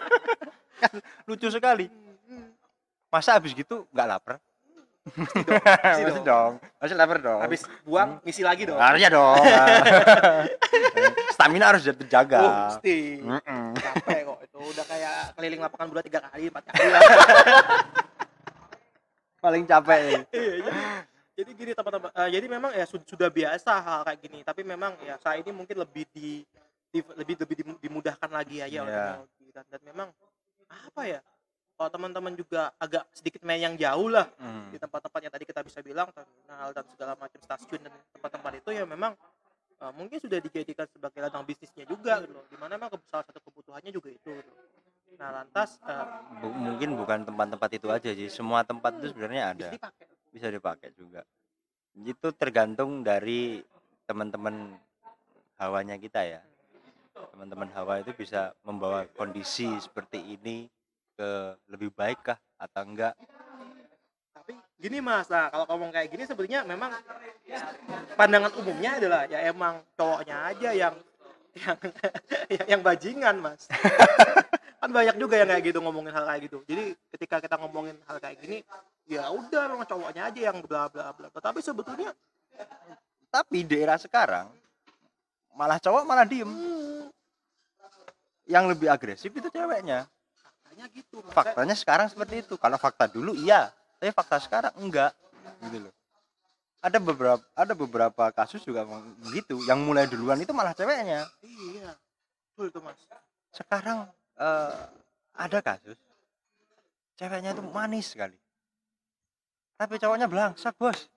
Kan 0.80 0.92
lucu 1.24 1.48
sekali. 1.48 1.88
Masa 3.08 3.40
habis 3.40 3.56
gitu 3.56 3.88
nggak 3.96 4.06
lapar? 4.12 4.36
Masih 5.16 6.04
dong. 6.12 6.24
dong. 6.28 6.52
masih 6.76 6.96
lapar 7.00 7.18
dong. 7.24 7.40
Habis 7.40 7.64
buang 7.88 8.20
ngisi 8.28 8.44
lagi 8.44 8.68
dong. 8.68 8.76
Harusnya 8.76 9.08
dong. 9.08 9.40
Stamina 11.36 11.72
harus 11.72 11.88
terjaga. 11.88 12.40
Oh, 12.44 12.52
mesti. 12.76 13.24
Mm-mm. 13.24 13.72
capek 13.72 14.20
kok 14.28 14.38
itu 14.44 14.58
udah 14.60 14.84
kayak 14.84 15.16
keliling 15.32 15.60
lapangan 15.64 15.86
bola 15.88 16.02
tiga 16.04 16.20
kali 16.28 16.52
empat 16.52 16.62
kali 16.68 16.88
lah 16.92 17.00
paling 19.40 19.64
capek 19.64 20.22
Iya, 20.36 20.54
jadi, 20.62 20.82
jadi 21.34 21.50
gini 21.56 21.72
teman-teman 21.72 22.10
Eh, 22.12 22.28
jadi 22.30 22.46
memang 22.46 22.70
ya 22.76 22.84
sud- 22.84 23.08
sudah 23.08 23.32
biasa 23.32 23.72
hal 23.80 24.00
kayak 24.04 24.20
gini 24.20 24.38
tapi 24.44 24.60
memang 24.62 24.94
ya 25.00 25.16
saat 25.16 25.40
ini 25.40 25.50
mungkin 25.50 25.80
lebih 25.80 26.04
di, 26.12 26.44
di- 26.92 27.14
lebih 27.16 27.34
lebih 27.40 27.56
dimu- 27.64 27.80
dimudahkan 27.80 28.28
lagi 28.28 28.60
aja 28.60 28.84
oleh 28.84 28.92
Iya. 28.92 29.00
teknologi 29.00 29.46
dan, 29.50 29.64
dan 29.66 29.80
memang 29.82 30.08
apa 30.68 31.02
ya 31.02 31.20
kalau 31.74 31.90
teman-teman 31.90 32.36
juga 32.36 32.70
agak 32.76 33.08
sedikit 33.16 33.40
main 33.40 33.64
yang 33.64 33.74
jauh 33.74 34.12
lah 34.12 34.28
Hmm. 34.36 34.68
di 34.68 34.76
tempat-tempat 34.76 35.20
yang 35.24 35.32
tadi 35.32 35.44
kita 35.48 35.60
bisa 35.64 35.80
bilang 35.80 36.12
terminal 36.12 36.68
dan 36.70 36.84
segala 36.92 37.12
macam 37.16 37.40
stasiun 37.40 37.80
dan 37.80 37.92
tempat-tempat 38.14 38.52
itu 38.60 38.70
ya 38.76 38.84
memang 38.84 39.16
eh, 39.80 39.92
mungkin 39.96 40.20
sudah 40.20 40.38
dijadikan 40.38 40.84
sebagai 40.92 41.24
ladang 41.24 41.42
bisnisnya 41.42 41.88
juga 41.88 42.20
gitu 42.20 42.36
loh 42.36 42.44
di 42.46 42.56
mana 42.60 42.76
memang 42.76 42.92
salah 43.08 43.24
satu 43.24 43.40
kebutuhannya 43.40 43.88
juga 43.90 44.12
itu 44.12 44.28
gitu. 44.28 44.52
Nah 45.18 45.42
lantas 45.42 45.80
eh, 45.88 46.04
Bu- 46.40 46.56
mungkin 46.56 46.96
bukan 46.96 47.26
tempat-tempat 47.26 47.70
itu 47.76 47.88
aja 47.90 48.10
sih. 48.14 48.28
Semua 48.30 48.64
tempat 48.64 48.96
itu 49.00 49.12
sebenarnya 49.12 49.44
ada. 49.52 49.70
bisa 50.30 50.46
dipakai 50.46 50.94
juga. 50.94 51.26
Itu 51.98 52.30
tergantung 52.30 53.02
dari 53.02 53.58
teman-teman 54.06 54.78
hawanya 55.58 55.98
kita 55.98 56.22
ya. 56.22 56.40
Teman-teman 57.34 57.66
hawa 57.74 57.98
itu 57.98 58.14
bisa 58.14 58.54
membawa 58.62 59.10
kondisi 59.18 59.66
seperti 59.82 60.22
ini 60.22 60.70
ke 61.18 61.58
lebih 61.66 61.90
baik 61.92 62.22
kah 62.22 62.38
atau 62.56 62.86
enggak? 62.86 63.14
Tapi 64.32 64.54
gini 64.78 65.02
mas. 65.02 65.26
Nah 65.28 65.50
kalau 65.50 65.66
ngomong 65.74 65.90
kayak 65.90 66.08
gini 66.14 66.24
sebenarnya 66.24 66.62
memang 66.62 66.94
pandangan 68.14 68.52
umumnya 68.54 69.02
adalah 69.02 69.22
ya 69.26 69.38
emang 69.50 69.82
cowoknya 69.98 70.36
aja 70.54 70.70
yang 70.72 70.94
yang 71.58 71.78
yang, 72.48 72.66
yang 72.78 72.80
bajingan 72.80 73.36
mas 73.42 73.66
kan 74.80 74.88
banyak 74.88 75.16
juga 75.20 75.36
yang 75.36 75.48
kayak 75.52 75.62
gitu 75.68 75.78
ngomongin 75.84 76.12
hal 76.16 76.24
kayak 76.24 76.48
gitu. 76.48 76.58
Jadi 76.64 76.96
ketika 77.12 77.36
kita 77.44 77.60
ngomongin 77.60 78.00
hal 78.08 78.16
kayak 78.16 78.40
gini 78.40 78.64
ya 79.04 79.28
udah 79.28 79.68
memang 79.68 79.84
cowoknya 79.84 80.32
aja 80.32 80.40
yang 80.48 80.64
bla 80.64 80.88
bla 80.88 81.12
bla. 81.12 81.28
Tapi 81.28 81.60
sebetulnya 81.60 82.16
tapi 83.28 83.62
di 83.62 83.76
era 83.76 84.00
sekarang 84.00 84.48
malah 85.52 85.76
cowok 85.76 86.02
malah 86.08 86.24
diem. 86.24 86.48
Yang 88.48 88.64
lebih 88.74 88.88
agresif 88.88 89.30
itu 89.30 89.46
ceweknya. 89.52 90.08
Faktanya 90.34 90.86
gitu 90.96 91.16
Mas. 91.22 91.34
faktanya 91.36 91.76
sekarang 91.76 92.06
seperti 92.08 92.34
itu. 92.40 92.54
Kalau 92.56 92.80
fakta 92.80 93.04
dulu 93.04 93.36
iya. 93.36 93.68
Tapi 94.00 94.10
fakta 94.16 94.40
sekarang 94.40 94.72
enggak. 94.80 95.12
Gitu 95.60 95.86
loh. 95.86 95.94
Ada 96.80 96.96
beberapa 96.96 97.44
ada 97.52 97.76
beberapa 97.76 98.24
kasus 98.32 98.64
juga 98.64 98.88
begitu 99.20 99.60
yang 99.68 99.84
mulai 99.84 100.08
duluan 100.08 100.40
itu 100.40 100.56
malah 100.56 100.72
ceweknya. 100.72 101.28
Iya. 101.44 101.92
Betul 102.56 102.72
tuh 102.72 102.80
mas. 102.80 102.96
Sekarang 103.52 104.08
eh, 104.40 104.74
ada 105.36 105.58
kasus 105.60 106.00
ceweknya 107.20 107.52
itu 107.52 107.60
manis 107.60 108.16
sekali. 108.16 108.36
Tapi 109.76 110.00
cowoknya 110.00 110.24
belangsak 110.24 110.72
bos. 110.80 111.12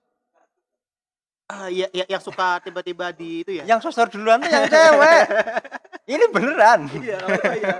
Ah 1.47 1.71
iya, 1.71 1.87
iya 1.95 2.03
yang 2.11 2.19
suka 2.19 2.59
tiba-tiba 2.59 3.15
di 3.15 3.47
itu 3.47 3.51
ya? 3.55 3.63
Yang 3.63 3.87
sosor 3.87 4.11
duluan 4.11 4.43
tuh 4.43 4.51
yang 4.51 4.67
cewek. 4.67 5.23
Ini 6.11 6.25
beneran. 6.35 6.91
Iya 6.99 7.19
itu 7.23 7.51
iya 7.63 7.75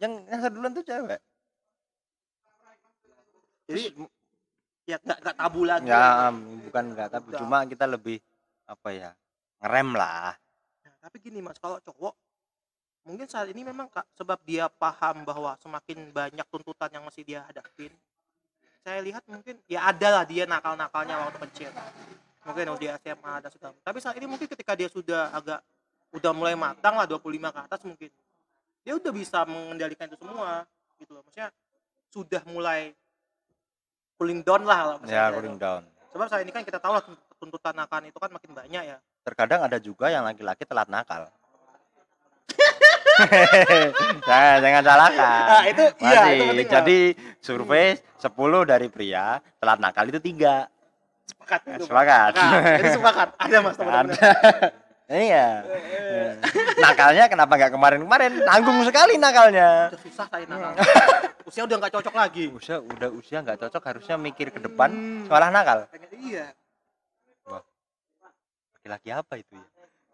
yang 0.00 0.12
yang 0.24 0.38
sosor 0.40 0.52
duluan 0.56 0.72
tuh 0.72 0.84
cewek. 0.84 1.20
Jadi 3.68 3.82
Terus, 3.92 4.08
ya 4.84 4.96
nggak 5.00 5.18
nggak 5.24 5.36
tabu 5.36 5.60
lagi 5.64 5.88
ya 5.88 6.28
bukan 6.68 6.84
enggak 6.92 7.08
tapi 7.08 7.28
Udah. 7.32 7.40
cuma 7.40 7.56
kita 7.64 7.84
lebih 7.88 8.20
apa 8.68 8.88
ya 8.92 9.10
ngerem 9.60 9.88
lah. 9.96 10.36
Nah, 10.84 10.94
tapi 11.00 11.16
gini 11.20 11.40
mas, 11.40 11.56
kalau 11.56 11.80
cowok 11.80 12.12
mungkin 13.04 13.28
saat 13.28 13.48
ini 13.52 13.62
memang 13.64 13.86
kak 13.92 14.08
sebab 14.16 14.40
dia 14.42 14.66
paham 14.68 15.22
bahwa 15.22 15.56
semakin 15.60 16.10
banyak 16.10 16.46
tuntutan 16.48 16.90
yang 16.92 17.04
masih 17.04 17.22
dia 17.22 17.44
hadapin. 17.44 17.92
Saya 18.84 19.00
lihat 19.00 19.24
mungkin 19.24 19.56
ya 19.64 19.88
ada 19.88 20.20
lah 20.20 20.24
dia 20.28 20.44
nakal-nakalnya 20.44 21.16
waktu 21.24 21.38
kecil. 21.48 21.70
Mungkin 22.44 22.76
dia 22.76 23.00
SMA 23.00 23.34
dan 23.40 23.50
segala. 23.52 23.72
Tapi 23.80 23.98
saat 24.04 24.16
ini 24.20 24.28
mungkin 24.28 24.44
ketika 24.44 24.76
dia 24.76 24.92
sudah 24.92 25.32
agak 25.32 25.60
udah 26.12 26.32
mulai 26.36 26.52
matang 26.52 26.96
lah 26.96 27.08
25 27.08 27.24
ke 27.24 27.60
atas 27.64 27.80
mungkin. 27.84 28.10
Dia 28.84 28.92
udah 29.00 29.12
bisa 29.16 29.48
mengendalikan 29.48 30.08
itu 30.12 30.20
semua 30.20 30.68
gitu 31.00 31.16
loh. 31.16 31.24
Maksudnya 31.24 31.48
sudah 32.12 32.42
mulai 32.46 32.92
cooling 34.14 34.40
down 34.46 34.62
lah 34.62 35.02
ya 35.10 35.34
cooling 35.34 35.58
down 35.58 35.82
Sebab 36.14 36.30
saat 36.30 36.46
ini 36.46 36.54
kan 36.54 36.62
kita 36.62 36.78
tahu 36.78 36.94
lah 36.94 37.02
tuntutan 37.42 37.74
nakal 37.74 37.98
itu 38.06 38.14
kan 38.14 38.30
makin 38.30 38.54
banyak 38.54 38.82
ya. 38.86 38.98
terkadang 39.26 39.66
ada 39.66 39.82
juga 39.82 40.06
yang 40.14 40.22
laki-laki 40.22 40.62
telat 40.62 40.86
nakal 40.86 41.26
jangan 44.28 44.56
jangan 44.58 44.82
salahkan 44.82 45.38
Nah, 45.44 45.64
itu 45.64 45.84
iya, 45.98 46.20
Masih. 46.20 46.32
itu 46.32 46.44
penting. 46.46 46.68
jadi 46.68 46.98
survei 47.38 47.86
10 48.16 48.30
dari 48.64 48.88
pria 48.88 49.26
telat 49.56 49.78
nakal 49.78 50.04
itu 50.06 50.18
tiga 50.18 50.66
sepakat 51.24 51.60
itu. 51.70 51.84
sepakat 51.84 52.32
Nah, 52.34 52.52
itu 52.76 52.88
sepakat. 52.92 53.28
Ada 53.36 53.56
mas 53.58 53.74
teman-teman. 53.74 54.06
iya 55.06 55.60
nakalnya 56.76 57.24
kenapa 57.26 57.52
nggak 57.54 57.70
kemarin-kemarin 57.70 58.40
tanggung 58.42 58.80
sekali 58.82 59.14
nakalnya 59.14 59.88
Udah 59.88 60.00
susah 60.00 60.26
saya 60.26 60.44
nakal. 60.44 60.72
Usia 61.44 61.62
udah 61.62 61.76
nggak 61.76 61.92
cocok 61.92 62.14
lagi. 62.14 62.44
usia 62.48 62.76
udah 62.78 63.08
usia 63.10 63.38
nggak 63.38 63.60
cocok 63.60 63.82
harusnya 63.84 64.16
mikir 64.16 64.48
ke 64.48 64.58
depan 64.58 64.88
sekolah 65.24 65.48
nakal 65.50 65.84
Iya. 66.14 66.56
laki-laki 68.74 69.08
apa 69.10 69.34
itu 69.36 69.52
ya 69.52 69.64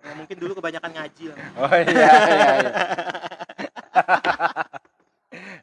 Ya, 0.00 0.12
mungkin 0.16 0.36
dulu 0.40 0.52
kebanyakan 0.56 0.90
ngaji 0.96 1.24
lah. 1.28 1.36
oh 1.60 1.72
iya 1.76 2.10
iya, 2.26 2.48
iya. 2.56 2.72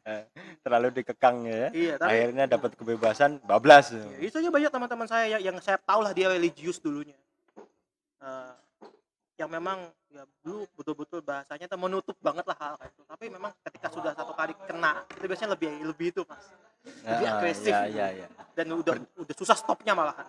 terlalu 0.64 1.00
dikekang 1.00 1.48
ya 1.48 1.72
Iya, 1.72 1.94
tapi 1.96 2.12
akhirnya 2.12 2.46
dapat 2.48 2.72
kebebasan 2.76 3.40
bablas 3.44 3.96
ya, 3.96 4.04
itu 4.20 4.36
aja 4.36 4.52
banyak 4.52 4.68
teman-teman 4.68 5.08
saya 5.08 5.26
yang, 5.36 5.42
yang 5.42 5.56
saya 5.64 5.80
tahu 5.80 6.04
lah 6.04 6.12
dia 6.12 6.28
religius 6.28 6.80
dulunya. 6.84 7.16
Eh, 8.20 8.54
yang 9.40 9.48
memang 9.48 9.88
ya 10.12 10.28
dulu 10.44 10.68
betul-betul 10.76 11.24
bahasanya 11.24 11.72
tuh 11.72 11.80
menutup 11.80 12.18
banget 12.20 12.44
lah 12.44 12.58
hal 12.60 12.74
kayak 12.80 12.92
itu. 12.92 13.02
Tapi 13.08 13.26
memang 13.32 13.52
ketika 13.64 13.88
sudah 13.96 14.12
satu 14.12 14.36
kali 14.36 14.54
kena, 14.68 15.08
itu 15.08 15.24
biasanya 15.24 15.52
lebih 15.56 15.70
lebih 15.88 16.08
itu 16.12 16.22
mas. 16.28 16.46
Lebih 16.84 17.28
Ah, 17.28 17.34
agresif. 17.40 17.72
ya, 17.72 17.82
ya, 17.88 18.08
ya. 18.12 18.28
Dan 18.56 18.66
udah 18.76 18.96
udah 19.24 19.36
susah 19.40 19.56
stopnya 19.56 19.96
malahan. 19.96 20.28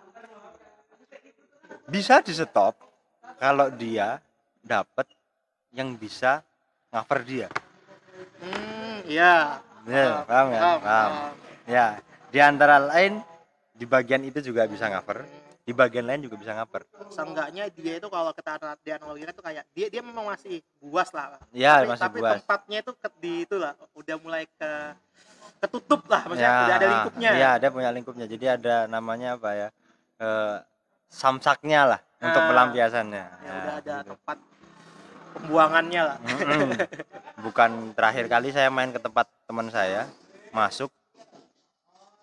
bisa 1.89 2.21
di 2.21 2.31
stop 2.31 2.77
kalau 3.39 3.71
dia 3.71 4.19
dapat 4.59 5.07
yang 5.71 5.95
bisa 5.95 6.43
cover 6.91 7.19
dia. 7.23 7.47
Hmm, 8.43 8.99
iya. 9.07 9.63
ya 9.87 10.21
paham 10.27 10.47
ya 10.51 10.61
paham 10.83 11.11
ya 11.65 11.85
di 12.29 12.39
antara 12.43 12.77
lain 12.83 13.23
di 13.71 13.87
bagian 13.87 14.21
itu 14.27 14.43
juga 14.43 14.67
bisa 14.67 14.91
Hmm, 14.91 15.23
di 15.63 15.71
bagian 15.71 16.03
lain 16.03 16.27
juga 16.27 16.35
bisa 16.35 16.51
ngaper. 16.51 16.83
Seenggaknya 17.07 17.71
dia 17.71 17.95
itu 17.95 18.07
kalau 18.11 18.35
kita 18.35 18.59
ana- 18.59 18.79
dianalogikan 18.83 19.31
tuh 19.31 19.45
kayak 19.47 19.63
dia 19.71 19.87
dia 19.87 20.03
memang 20.03 20.35
masih 20.35 20.59
buas 20.83 21.09
lah. 21.15 21.39
Ya 21.55 21.79
tapi, 21.79 21.87
masih 21.95 22.03
tapi 22.03 22.19
buas. 22.19 22.31
tempatnya 22.43 22.77
itu 22.83 22.91
ke, 22.99 23.07
di 23.23 23.33
itu 23.47 23.55
lah 23.55 23.73
udah 23.95 24.15
mulai 24.19 24.43
ke 24.51 24.71
ketutup 25.63 26.03
lah 26.11 26.27
maksudnya 26.27 26.51
ya, 26.51 26.59
udah 26.59 26.75
ada 26.75 26.87
lingkupnya. 26.91 27.29
Iya, 27.31 27.49
ada 27.55 27.67
punya 27.71 27.89
lingkupnya. 27.95 28.25
Jadi 28.27 28.45
ada 28.51 28.75
namanya 28.91 29.39
apa 29.39 29.49
ya? 29.55 29.67
Eh, 30.19 30.57
samsaknya 31.07 31.95
lah 31.95 32.01
untuk 32.19 32.41
Ah, 32.41 32.47
pelampiasannya. 32.51 33.25
ya 33.39 33.51
udah 33.55 33.75
ada 33.79 33.95
tempat 34.03 34.37
pembuangannya 35.29 36.01
lah 36.03 36.17
Mm-mm. 36.19 36.69
Bukan 37.45 37.95
terakhir 37.95 38.27
kali 38.27 38.51
saya 38.51 38.67
main 38.67 38.91
ke 38.91 38.99
tempat 38.99 39.23
teman 39.47 39.71
saya, 39.71 40.03
masuk 40.51 40.91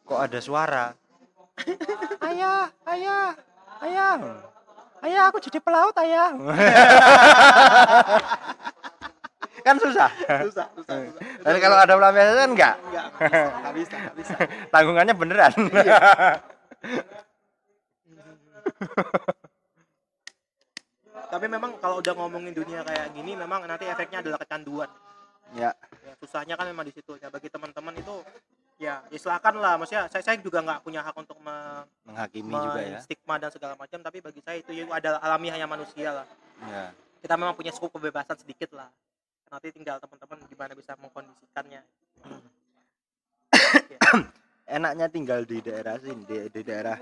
kok 0.05 0.21
ada 0.21 0.39
suara. 0.39 0.93
ayah, 2.29 2.69
ayah, 2.85 3.33
ayah. 3.81 4.21
Ayah, 5.01 5.29
aku 5.29 5.41
jadi 5.41 5.57
pelaut, 5.57 5.97
ayah. 5.97 6.37
kan 9.67 9.77
susah. 9.81 10.11
susah 10.47 10.69
susah, 10.77 10.95
susah. 10.95 11.43
Dan 11.43 11.57
kalau 11.59 11.77
ada 11.81 11.97
pelampiasan 11.97 12.37
kan 12.37 12.51
enggak. 12.53 12.75
enggak 12.87 13.07
enggak 13.57 13.73
bisa 13.75 13.95
enggak 13.97 14.15
bisa 14.21 14.35
Tanggungannya 14.69 15.15
beneran. 15.17 15.53
Tapi 21.27 21.47
memang 21.51 21.75
kalau 21.83 21.99
udah 21.99 22.13
ngomongin 22.15 22.55
dunia 22.55 22.87
kayak 22.87 23.11
gini 23.15 23.35
memang 23.35 23.67
nanti 23.67 23.87
efeknya 23.87 24.23
adalah 24.23 24.39
kecanduan. 24.41 24.91
Ya. 25.55 25.71
ya, 26.03 26.13
susahnya 26.19 26.59
kan 26.59 26.67
memang 26.67 26.87
di 26.87 26.95
situ. 26.95 27.15
Ya 27.23 27.31
bagi 27.31 27.47
teman-teman 27.47 27.95
itu 27.95 28.15
ya, 28.83 29.03
ya 29.07 29.19
silakan 29.19 29.63
lah. 29.63 29.79
Maksudnya 29.79 30.11
saya, 30.11 30.23
saya 30.27 30.37
juga 30.43 30.59
nggak 30.63 30.83
punya 30.83 31.07
hak 31.07 31.15
untuk 31.15 31.39
me, 31.39 31.87
Menghakimi 32.03 32.51
juga 32.51 32.81
ya. 32.83 32.99
stigma 32.99 33.39
dan 33.39 33.51
segala 33.55 33.79
macam. 33.79 33.99
Tapi 34.03 34.19
bagi 34.19 34.41
saya 34.43 34.59
itu 34.59 34.75
ya 34.75 34.85
adalah 34.91 35.23
alamiahnya 35.23 35.67
manusia 35.71 36.23
lah. 36.23 36.27
Ya. 36.67 36.91
kita 37.23 37.35
memang 37.35 37.59
punya 37.59 37.75
cukup 37.75 37.99
kebebasan 37.99 38.39
sedikit 38.39 38.75
lah. 38.75 38.91
Nanti 39.51 39.71
tinggal 39.71 39.99
teman-teman 40.03 40.39
gimana 40.47 40.73
bisa 40.75 40.95
mengkondisikannya. 40.99 41.83
Enaknya 44.77 45.07
tinggal 45.11 45.47
di 45.47 45.63
daerah 45.63 45.99
sini 45.99 46.23
di, 46.27 46.37
di 46.51 46.63
daerah 46.63 46.99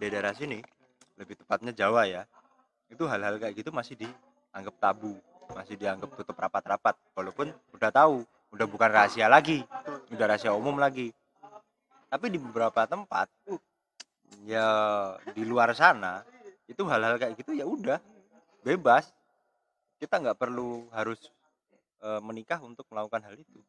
di 0.00 0.06
daerah 0.08 0.32
sini 0.32 0.79
lebih 1.20 1.36
tepatnya 1.36 1.72
Jawa 1.76 2.08
ya 2.08 2.22
itu 2.88 3.04
hal-hal 3.04 3.36
kayak 3.36 3.54
gitu 3.54 3.70
masih 3.70 3.94
dianggap 4.00 4.74
tabu 4.80 5.14
masih 5.52 5.76
dianggap 5.76 6.10
tutup 6.16 6.34
rapat-rapat 6.34 6.96
walaupun 7.12 7.52
udah 7.76 7.90
tahu 7.92 8.24
udah 8.50 8.66
bukan 8.66 8.90
rahasia 8.90 9.28
lagi 9.28 9.62
udah 10.10 10.26
rahasia 10.26 10.56
umum 10.56 10.80
lagi 10.80 11.12
tapi 12.10 12.32
di 12.32 12.38
beberapa 12.40 12.88
tempat 12.88 13.28
ya 14.48 14.66
di 15.36 15.44
luar 15.44 15.76
sana 15.76 16.24
itu 16.66 16.82
hal-hal 16.88 17.20
kayak 17.20 17.36
gitu 17.38 17.54
ya 17.54 17.68
udah 17.68 18.00
bebas 18.64 19.12
kita 20.00 20.16
nggak 20.18 20.40
perlu 20.40 20.88
harus 20.90 21.20
eh, 22.02 22.20
menikah 22.24 22.58
untuk 22.64 22.88
melakukan 22.90 23.22
hal 23.22 23.36
itu 23.36 23.60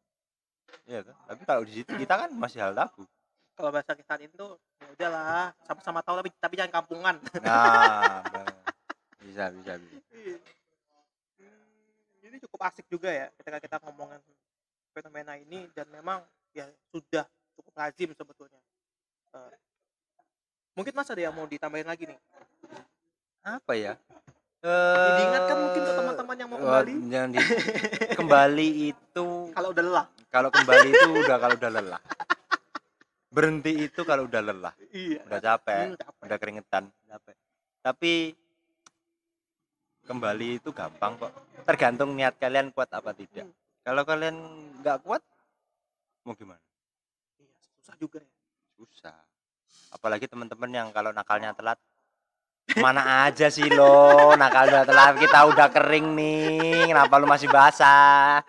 Iya 0.88 1.00
kan? 1.06 1.16
Tapi 1.28 1.42
kalau 1.46 1.62
di 1.66 1.72
situ 1.72 1.92
kita 1.94 2.14
kan 2.26 2.30
masih 2.34 2.64
hal 2.64 2.72
tabu. 2.74 3.04
Kalau 3.52 3.70
bahasa 3.70 3.92
kita 3.92 4.14
itu 4.18 4.46
ya 4.78 4.86
udahlah 4.90 5.52
sama-sama 5.62 6.00
tahu 6.00 6.18
tapi 6.18 6.30
tapi 6.36 6.54
jangan 6.56 6.72
kampungan 6.74 7.14
Nah, 7.38 8.22
bisa 9.22 9.52
bisa 9.52 9.72
bisa. 9.76 9.96
Hmm, 11.38 11.88
ini 12.22 12.36
cukup 12.40 12.60
asik 12.64 12.86
juga 12.86 13.08
ya 13.08 13.26
ketika 13.34 13.58
kita 13.58 13.76
ngomongin 13.82 14.20
fenomena 14.90 15.36
ini 15.36 15.68
dan 15.72 15.86
memang 15.88 16.20
ya 16.52 16.64
sudah 16.88 17.24
cukup 17.54 17.72
lazim 17.74 18.10
sebetulnya 18.12 18.60
Eh, 19.32 19.52
mungkin 20.72 20.92
mas 20.92 21.08
ada 21.08 21.16
yang 21.18 21.32
mau 21.32 21.46
ditambahin 21.46 21.88
lagi 21.88 22.04
nih 22.04 22.20
Apa 23.42 23.72
ya? 23.72 23.96
Eh, 24.62 25.10
diingatkan 25.16 25.56
mungkin 25.58 25.82
ke 25.82 25.92
teman-teman 25.92 26.36
yang 26.36 26.48
mau 26.48 26.58
kembali 26.60 26.92
jangan 27.08 27.28
di- 27.32 27.48
kembali 28.12 28.68
itu 28.86 29.26
kalau 29.56 29.72
udah 29.72 29.82
lelah 29.82 30.06
kalau 30.28 30.48
kembali 30.48 30.88
itu 30.90 31.08
udah 31.18 31.36
kalau 31.36 31.56
udah 31.56 31.70
lelah. 31.72 32.00
Berhenti 33.32 33.72
itu 33.80 34.04
kalau 34.04 34.28
udah 34.28 34.40
lelah, 34.40 34.74
iya 34.92 35.24
udah 35.24 35.40
capek, 35.40 35.84
Hmm, 35.88 35.96
capek. 35.96 36.22
udah 36.22 36.38
keringetan, 36.38 36.84
capek. 37.08 37.34
Tapi 37.80 38.12
kembali 40.04 40.60
itu 40.60 40.68
gampang 40.70 41.16
kok. 41.16 41.32
Tergantung 41.64 42.12
niat 42.12 42.36
kalian 42.36 42.68
kuat 42.70 42.92
apa 42.92 43.10
tidak. 43.12 43.48
Kalau 43.80 44.04
kalian 44.04 44.36
nggak 44.78 45.00
kuat, 45.00 45.22
mau 46.22 46.34
gimana? 46.34 46.60
iya 47.34 47.56
susah 47.72 47.96
juga 47.96 48.20
ya 48.20 48.30
susah 48.78 49.16
apalagi 49.90 50.26
teman-teman 50.26 50.70
yang 50.70 50.88
kalau 50.90 51.10
nakalnya 51.10 51.50
telat 51.52 51.78
mana 52.76 53.26
aja 53.26 53.46
sih 53.46 53.66
lo 53.66 54.06
nakalnya 54.34 54.82
telat 54.82 55.18
kita 55.18 55.38
udah 55.44 55.66
kering 55.68 56.14
nih 56.14 56.58
kenapa 56.86 57.14
lu 57.16 57.26
masih 57.26 57.46
basah 57.46 58.42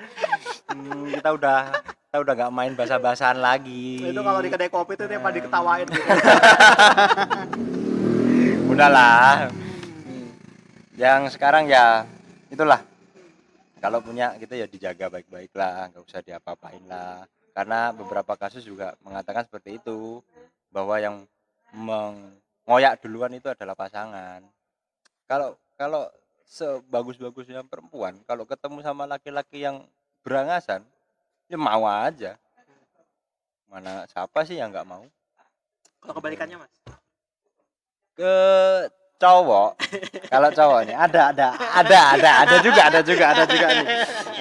Hmm, 0.65 1.05
kita 1.11 1.29
udah 1.31 1.69
kita 2.13 2.29
udah 2.29 2.37
nggak 2.37 2.53
main 2.53 2.73
basah-basahan 2.77 3.41
lagi. 3.41 4.13
Itu 4.13 4.21
kalau 4.21 4.37
di 4.37 4.53
kedai 4.53 4.69
kopi 4.69 4.93
itu 4.93 5.09
dia 5.09 5.17
pada 5.17 5.33
diketawain 5.33 5.89
gitu. 5.89 5.97
udahlah. 8.77 9.49
Yang 10.93 11.33
sekarang 11.33 11.65
ya 11.65 12.05
itulah. 12.53 12.85
Kalau 13.81 13.97
punya 14.05 14.37
gitu 14.37 14.53
ya 14.53 14.69
dijaga 14.69 15.09
baik-baik 15.09 15.57
lah 15.57 15.89
nggak 15.89 16.05
usah 16.05 16.21
diapa-apain 16.21 16.85
lah. 16.85 17.25
Karena 17.49 17.89
beberapa 17.89 18.37
kasus 18.37 18.61
juga 18.61 18.93
mengatakan 19.01 19.49
seperti 19.49 19.81
itu 19.81 20.21
bahwa 20.69 21.01
yang 21.01 21.25
mengoyak 21.73 23.01
duluan 23.01 23.33
itu 23.33 23.49
adalah 23.49 23.73
pasangan. 23.73 24.45
Kalau 25.25 25.57
kalau 25.73 26.13
sebagus-bagusnya 26.45 27.65
perempuan 27.65 28.21
kalau 28.29 28.45
ketemu 28.45 28.85
sama 28.85 29.09
laki-laki 29.09 29.65
yang 29.65 29.81
berangasan 30.21 30.85
ya 31.53 31.57
mau 31.61 31.85
aja. 31.85 32.33
Mana 33.69 34.09
siapa 34.09 34.41
sih 34.41 34.57
yang 34.57 34.73
nggak 34.73 34.89
mau? 34.89 35.05
Kalau 36.01 36.17
kebalikannya 36.17 36.57
mas? 36.57 36.73
Ke 38.17 38.33
cowok. 39.21 39.77
Kalau 40.33 40.49
cowok 40.49 40.79
nih 40.89 40.97
ada 40.97 41.29
ada 41.29 41.47
ada 41.53 41.99
ada 42.17 42.31
ada 42.41 42.55
juga 42.65 42.81
ada 42.89 42.99
juga 43.05 43.25
ada 43.29 43.43
juga 43.45 43.67
nih. 43.69 43.85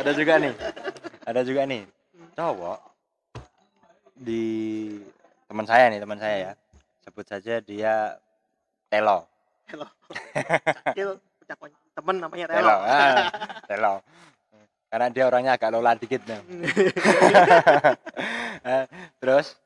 Ada 0.00 0.10
juga 0.16 0.32
nih. 0.40 0.54
Ada 1.28 1.40
juga 1.44 1.62
nih. 1.68 1.82
Cowok 2.32 2.80
di 4.16 4.44
teman 5.44 5.68
saya 5.68 5.92
nih 5.92 6.00
teman 6.00 6.16
saya 6.16 6.36
ya. 6.40 6.52
Sebut 7.04 7.28
saja 7.28 7.60
dia 7.60 8.16
Telo. 8.88 9.28
Telo. 9.68 11.20
Temen 11.92 12.16
namanya 12.24 12.48
Telo 12.48 12.72
Telo. 12.72 12.76
ah, 12.88 13.28
Telo 13.68 13.94
karena 14.92 15.08
dia 15.08 15.24
orangnya 15.24 15.56
agak 15.56 15.72
lola 15.72 15.96
dikit 15.96 16.20
nih 16.28 16.40
Eh, 18.62 18.86
terus? 19.18 19.58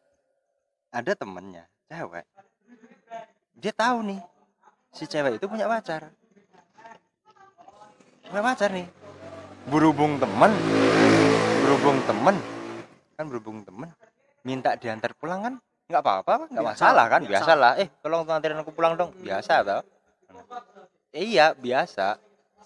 Ada 0.89 1.13
temennya 1.13 1.69
cewek. 1.85 2.25
Dia 3.61 3.73
tahu 3.77 4.09
nih 4.09 4.21
si 4.95 5.05
cewek 5.05 5.37
itu 5.37 5.45
punya 5.45 5.69
pacar. 5.69 6.09
Punya 8.25 8.41
pacar 8.41 8.71
nih. 8.73 8.89
Berhubung 9.69 10.17
temen 10.17 10.55
berhubung 11.67 11.99
temen 12.07 12.37
kan 13.19 13.25
berhubung 13.27 13.59
temen 13.67 13.91
minta 14.47 14.79
diantar 14.79 15.13
pulang 15.19 15.45
kan? 15.45 15.55
Nggak 15.91 16.03
apa-apa 16.07 16.35
nggak 16.49 16.65
masalah 16.65 17.05
kan? 17.11 17.21
biasa. 17.27 17.33
biasa 17.45 17.53
lah 17.53 17.73
eh 17.77 17.89
tolong 18.01 18.25
anterin 18.25 18.63
aku 18.63 18.73
pulang 18.73 18.97
dong. 18.97 19.13
Biasa 19.21 19.61
tau. 19.61 19.83
Iya 21.13 21.53
biasa 21.53 22.17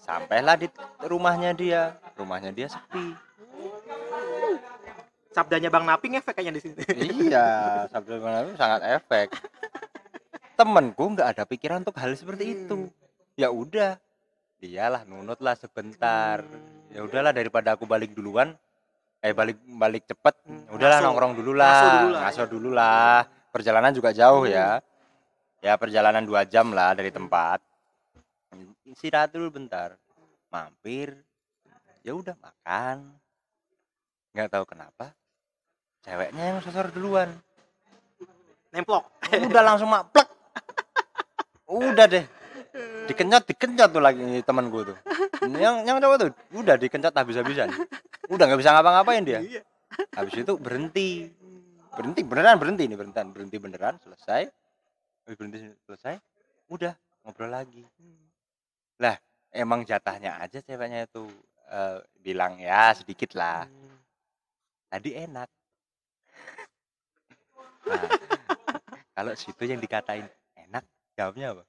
sampailah 0.01 0.57
di 0.57 0.67
rumahnya 0.99 1.53
dia. 1.53 1.95
Rumahnya 2.13 2.51
dia 2.51 2.67
sepi. 2.67 3.13
Sabdanya 5.31 5.71
bang 5.71 5.85
Napi 5.87 6.05
ngefek 6.11 6.33
kayaknya 6.35 6.59
di 6.59 6.61
sini. 6.61 6.75
Iya 7.31 7.47
Sabtu 7.87 8.19
Malam 8.19 8.51
sangat 8.53 8.83
efek. 8.91 9.31
Temenku 10.53 11.15
nggak 11.15 11.27
ada 11.31 11.43
pikiran 11.45 11.79
untuk 11.79 11.95
hal 11.95 12.11
seperti 12.13 12.51
itu. 12.59 12.91
Ya 13.33 13.47
udah 13.47 13.95
dialah 14.59 15.07
nunut 15.07 15.39
lah 15.39 15.55
sebentar. 15.55 16.43
Ya 16.91 17.01
udahlah 17.01 17.31
daripada 17.31 17.73
aku 17.73 17.87
balik 17.87 18.11
duluan 18.11 18.59
eh 19.21 19.31
balik 19.31 19.55
balik 19.63 20.03
cepet 20.03 20.33
Hmm, 20.43 20.65
Ya 20.67 20.71
udahlah 20.75 20.97
ngaso. 20.97 21.07
nongkrong 21.07 21.33
dulu 21.37 21.51
Ngaso 21.53 21.61
lah 21.61 21.93
dulu 21.95 22.09
lah, 22.09 22.21
ngaso 22.25 22.41
ya. 22.41 22.47
dulu 22.49 22.69
lah 22.73 23.15
perjalanan 23.49 23.91
juga 23.93 24.09
jauh 24.11 24.43
ya. 24.43 24.83
Ya 25.61 25.73
perjalanan 25.77 26.25
dua 26.25 26.43
jam 26.43 26.75
lah 26.75 26.91
dari 26.91 27.07
tempat 27.09 27.61
istirahat 28.91 29.31
dulu 29.31 29.55
bentar. 29.55 29.95
Mampir 30.51 31.15
ya 32.03 32.11
udah 32.11 32.35
makan. 32.35 33.15
Nggak 34.35 34.49
tahu 34.51 34.63
kenapa 34.67 35.15
ceweknya 36.03 36.43
yang 36.51 36.59
sosor 36.59 36.91
duluan. 36.91 37.31
Nemplok. 38.75 39.07
Udah 39.31 39.63
langsung 39.63 39.87
mak 39.87 40.11
plek. 40.11 40.27
Udah 41.71 42.05
deh. 42.07 42.25
Dikencot 43.07 43.43
dikencot 43.47 43.89
tuh 43.91 44.03
lagi 44.03 44.43
teman 44.43 44.67
gue 44.67 44.91
tuh. 44.91 44.97
Yang 45.47 45.75
yang 45.87 45.97
cowok 45.99 46.17
tuh 46.19 46.29
udah 46.55 46.75
dikencot 46.75 47.15
habis-habisan. 47.15 47.71
Udah 48.27 48.43
nggak 48.47 48.59
bisa 48.59 48.75
ngapa-ngapain 48.75 49.23
dia. 49.23 49.39
Iya. 49.39 49.61
Habis 50.15 50.43
itu 50.43 50.55
berhenti. 50.59 51.31
Berhenti 51.91 52.23
beneran 52.23 52.55
berhenti 52.55 52.87
nih 52.87 52.95
berhenti 52.95 53.19
berhenti 53.31 53.57
beneran 53.59 53.95
selesai. 53.99 54.47
Habis 55.27 55.35
berhenti 55.35 55.57
selesai 55.87 56.19
udah 56.71 56.95
ngobrol 57.27 57.51
lagi 57.51 57.83
Hmm. 59.01 59.21
emang 59.51 59.81
jatahnya 59.83 60.37
aja 60.37 60.61
ceweknya 60.61 61.09
itu 61.09 61.25
eh, 61.67 61.97
bilang 62.21 62.55
ya 62.61 62.93
sedikit 62.93 63.33
lah 63.33 63.65
Hmm. 63.65 63.97
tadi 64.87 65.09
enak 65.17 65.49
nah, 67.87 68.07
kalau 69.11 69.33
situ 69.33 69.63
yang 69.65 69.81
dikatain 69.81 70.27
enak 70.55 70.85
jawabnya 71.17 71.57
apa 71.57 71.63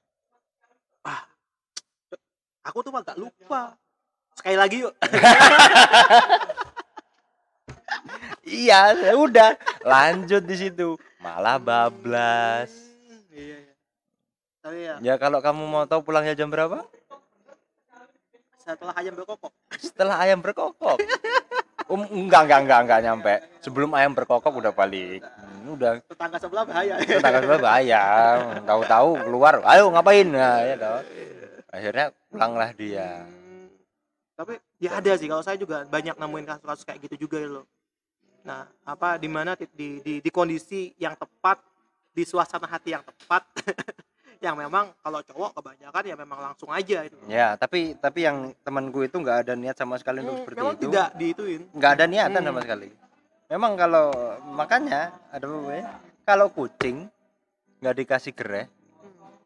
Aku 2.63 2.79
tuh 2.79 2.95
agak 2.95 3.19
lupa. 3.19 3.75
Sekali 4.39 4.55
lagi 4.55 4.87
yuk. 4.87 4.95
iya 8.43 8.91
ya 8.95 9.13
udah 9.19 9.55
lanjut 9.83 10.43
di 10.43 10.55
situ 10.57 10.95
malah 11.19 11.59
bablas 11.59 12.71
Hmm, 12.71 13.19
Iya, 13.33 13.57
iya. 13.65 13.73
Tapi 14.63 14.77
ya 14.79 14.93
ya 15.01 15.13
kalau 15.19 15.39
kamu 15.43 15.63
mau 15.67 15.83
tahu 15.89 16.05
pulangnya 16.05 16.37
jam 16.37 16.47
berapa 16.47 16.85
setelah 18.63 18.93
ayam 18.95 19.13
berkokok. 19.19 19.51
setelah 19.75 20.15
ayam 20.23 20.39
berkokok? 20.39 20.97
Um, 21.91 22.07
enggak 22.07 22.47
enggak 22.47 22.59
enggak 22.63 22.79
enggak 22.87 22.99
nyampe. 23.03 23.33
Sebelum 23.59 23.91
ayam 23.91 24.15
berkokok 24.15 24.55
udah 24.55 24.71
balik. 24.71 25.19
Hmm, 25.19 25.75
udah. 25.75 25.99
Tetangga 26.07 26.37
sebelah 26.39 26.63
bahaya. 26.63 26.95
tetangga 27.03 27.39
sebelah 27.43 27.61
bahaya. 27.61 28.01
Tahu-tahu 28.63 29.09
keluar 29.27 29.53
ayo 29.67 29.91
ngapain? 29.91 30.27
Nah, 30.31 30.63
ya 30.63 30.75
toh. 30.79 31.03
akhirnya 31.73 32.05
pulanglah 32.31 32.71
dia. 32.71 33.27
Hmm, 33.27 33.67
Tapi 34.39 34.53
ya 34.79 34.95
ada 34.97 35.11
sih. 35.19 35.27
Kalau 35.27 35.43
saya 35.43 35.59
juga 35.59 35.83
banyak 35.83 36.15
nemuin 36.15 36.45
kasus-kasus 36.47 36.87
kayak 36.87 36.99
gitu 37.11 37.27
juga 37.27 37.43
loh. 37.43 37.67
Nah, 38.47 38.67
apa 38.83 39.19
di 39.19 39.27
mana 39.31 39.55
di, 39.55 39.67
di, 39.71 39.89
di, 40.03 40.13
di 40.19 40.29
kondisi 40.31 40.91
yang 40.99 41.15
tepat, 41.15 41.59
di 42.11 42.23
suasana 42.23 42.67
hati 42.67 42.95
yang 42.95 43.03
tepat, 43.03 43.43
yang 44.43 44.59
memang 44.59 44.91
kalau 44.99 45.23
cowok 45.23 45.55
kebanyakan 45.55 46.03
ya 46.03 46.15
memang 46.19 46.39
langsung 46.43 46.67
aja 46.67 46.99
itu. 47.01 47.15
ya 47.31 47.55
tapi 47.55 47.95
tapi 47.95 48.27
yang 48.27 48.51
temanku 48.61 49.01
itu 49.01 49.15
nggak 49.15 49.47
ada 49.47 49.53
niat 49.55 49.73
sama 49.73 49.95
sekali 49.95 50.19
untuk 50.19 50.35
Hmm, 50.35 50.43
seperti 50.43 50.59
memang 50.59 50.75
itu 50.75 50.83
tidak 50.85 51.07
diituin. 51.15 51.61
nggak 51.71 51.91
ada 51.95 52.05
niatan 52.05 52.41
Hmm. 52.43 52.49
sama 52.51 52.59
sekali 52.59 52.89
memang 53.47 53.71
kalau 53.73 54.07
makanya 54.51 55.01
ada 55.31 55.45
apa 55.47 55.71
ya, 55.71 55.85
kalau 56.23 56.47
kucing 56.49 57.07
nggak 57.79 57.95
dikasih 57.97 58.33
gereh 58.33 58.67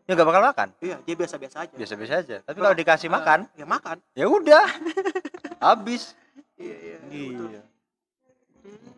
ya 0.03 0.11
nggak 0.13 0.25
bakal 0.25 0.41
makan 0.41 0.69
Iya, 0.79 0.97
dia 1.03 1.15
biasa-biasa 1.15 1.57
aja. 1.63 1.75
biasa-biasa 1.75 2.13
aja 2.17 2.37
tapi 2.41 2.57
kalau 2.57 2.73
dikasih 2.73 3.09
Ah, 3.09 3.15
makan 3.21 3.39
ya 3.53 3.65
makan. 3.65 3.97
ya 4.17 4.25
udah 4.25 4.65
habis 5.67 6.17
Iya, 6.57 6.75
iya. 6.75 6.97
iya 7.07 7.61
Hmm. 8.65 8.91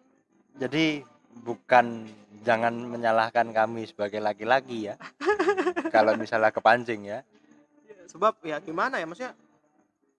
jadi 0.55 1.03
bukan 1.39 2.07
jangan 2.43 2.71
menyalahkan 2.73 3.51
kami 3.51 3.83
sebagai 3.83 4.19
laki-laki 4.19 4.91
ya 4.91 4.95
kalau 5.95 6.15
misalnya 6.15 6.51
kepancing 6.51 7.07
ya 7.07 7.19
Iya, 7.83 8.05
sebab 8.07 8.39
ya 8.43 8.57
gimana 8.59 8.99
ya 8.99 9.05
maksudnya 9.07 9.33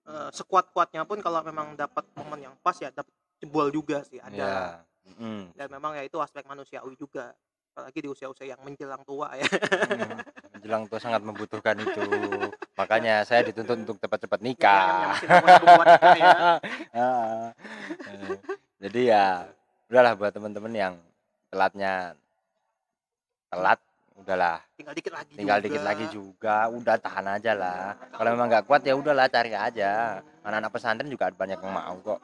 eh, 0.05 0.29
sekuat-kuatnya 0.33 1.05
pun 1.05 1.19
kalau 1.19 1.41
memang 1.41 1.73
dapat 1.73 2.05
momen 2.13 2.45
yang 2.45 2.55
pas 2.59 2.75
ya 2.75 2.89
dapat 2.89 3.11
jebol 3.37 3.69
juga 3.69 4.01
sih 4.05 4.21
ada 4.21 4.35
ya 4.35 4.55
Mm. 5.01 5.57
dan 5.57 5.65
memang 5.73 5.97
ya 5.97 6.05
itu 6.05 6.21
aspek 6.21 6.45
manusiawi 6.45 6.93
juga 6.93 7.33
apalagi 7.73 8.05
di 8.05 8.09
usia-usia 8.09 8.53
yang 8.53 8.61
menjelang 8.61 9.01
tua 9.01 9.33
ya 9.33 9.49
Mm. 9.89 10.17
menjelang 10.53 10.85
tua 10.85 11.01
sangat 11.01 11.25
membutuhkan 11.25 11.73
itu 11.81 12.05
makanya 12.79 13.25
saya 13.25 13.41
dituntut 13.41 13.81
untuk 13.81 13.97
cepat-cepat 13.97 14.39
nikah 14.45 15.17
nikah 15.17 16.13
ya 16.21 16.33
Ah. 17.01 17.49
Eh, 18.05 18.37
jadi 18.77 19.01
ya 19.09 19.25
udahlah 19.89 20.13
buat 20.13 20.31
teman-teman 20.31 20.69
yang 20.71 20.93
telatnya. 21.51 22.15
Telat 23.51 23.79
udahlah. 24.15 24.57
Tinggal 24.79 24.93
dikit 24.95 25.13
lagi 25.13 25.31
tinggal 25.35 25.57
juga. 25.59 25.65
dikit 25.67 25.83
lagi 25.83 26.05
juga 26.13 26.55
udah 26.71 26.95
tahan 26.95 27.27
aja 27.35 27.51
lah. 27.51 27.83
Kalau 28.15 28.29
memang 28.31 28.47
nggak 28.47 28.65
kuat 28.69 28.81
ya 28.87 28.93
udahlah 28.95 29.27
cari 29.27 29.51
aja. 29.51 30.23
Anak-anak 30.41 30.71
pesantren 30.71 31.11
juga 31.11 31.27
ada 31.27 31.35
banyak 31.35 31.59
yang 31.59 31.73
mau 31.73 31.95
kok. 31.99 32.19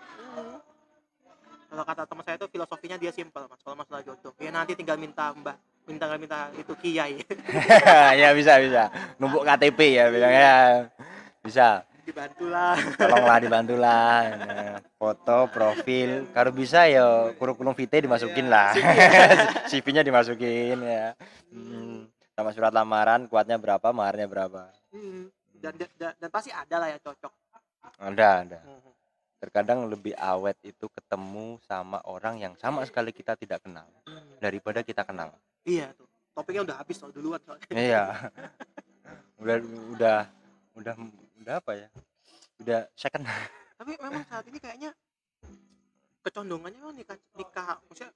Kalau 1.68 1.84
kata 1.84 2.08
teman 2.08 2.24
saya 2.24 2.36
itu 2.40 2.48
filosofinya 2.48 2.96
dia 2.96 3.12
simpel 3.12 3.44
mas. 3.52 3.60
Kalau 3.60 3.76
masalah 3.76 4.02
jodoh 4.08 4.32
ya 4.40 4.50
nanti 4.56 4.72
tinggal 4.74 4.96
minta 4.96 5.36
mbak 5.36 5.60
minta 5.84 6.06
minta 6.16 6.40
itu 6.56 6.74
kiai. 6.80 7.20
Ya 8.22 8.32
bisa 8.32 8.56
bisa. 8.64 8.88
Numpuk 9.20 9.44
KTP 9.44 10.00
ya 10.00 10.06
bilangnya 10.08 10.54
bisa 11.44 11.84
dibantulah. 12.08 12.76
Tolonglah 12.96 13.38
dibantulah. 13.44 14.18
Foto 14.96 15.38
profil. 15.52 16.32
Kalau 16.32 16.52
bisa 16.56 16.88
ya 16.88 17.36
kurikulum 17.36 17.76
vitae 17.76 18.08
dimasukin 18.08 18.48
lah. 18.48 18.72
CV-nya 19.70 20.02
dimasukin 20.02 20.80
ya. 20.80 21.12
Hmm, 21.52 22.08
sama 22.32 22.56
surat 22.56 22.72
lamaran 22.72 23.28
kuatnya 23.28 23.60
berapa 23.60 23.92
maharnya 23.92 24.26
berapa. 24.26 24.72
Hmm. 24.96 25.28
dan, 25.58 25.74
dan 25.98 26.14
dan 26.16 26.30
pasti 26.32 26.54
ada 26.54 26.80
lah 26.80 26.88
ya 26.88 26.98
cocok. 27.02 27.34
Ada 28.00 28.28
ada. 28.48 28.60
Terkadang 29.38 29.86
lebih 29.86 30.16
awet 30.18 30.58
itu 30.64 30.90
ketemu 30.90 31.62
sama 31.66 32.02
orang 32.08 32.42
yang 32.42 32.54
sama 32.58 32.86
sekali 32.88 33.12
kita 33.12 33.36
tidak 33.36 33.62
kenal 33.62 33.86
Hmm. 34.08 34.38
daripada 34.40 34.80
kita 34.82 35.04
kenal. 35.04 35.36
Iya 35.68 35.92
tuh. 35.94 36.08
Topiknya 36.32 36.70
udah 36.70 36.78
habis 36.80 36.96
soal 36.96 37.12
duluan 37.12 37.42
soalnya. 37.44 37.68
Iya. 37.70 38.04
Udah 39.38 39.62
udah 39.94 40.20
udah 40.74 40.94
udah 41.42 41.54
apa 41.62 41.72
ya? 41.78 41.88
Udah 42.62 42.80
second. 42.98 43.24
Tapi 43.78 43.94
memang 44.02 44.24
saat 44.26 44.46
ini 44.50 44.58
kayaknya 44.58 44.92
kecondongannya 46.26 46.80
memang 46.82 46.98
nikah 46.98 47.18
nikah 47.40 47.80
maksudnya 47.88 48.12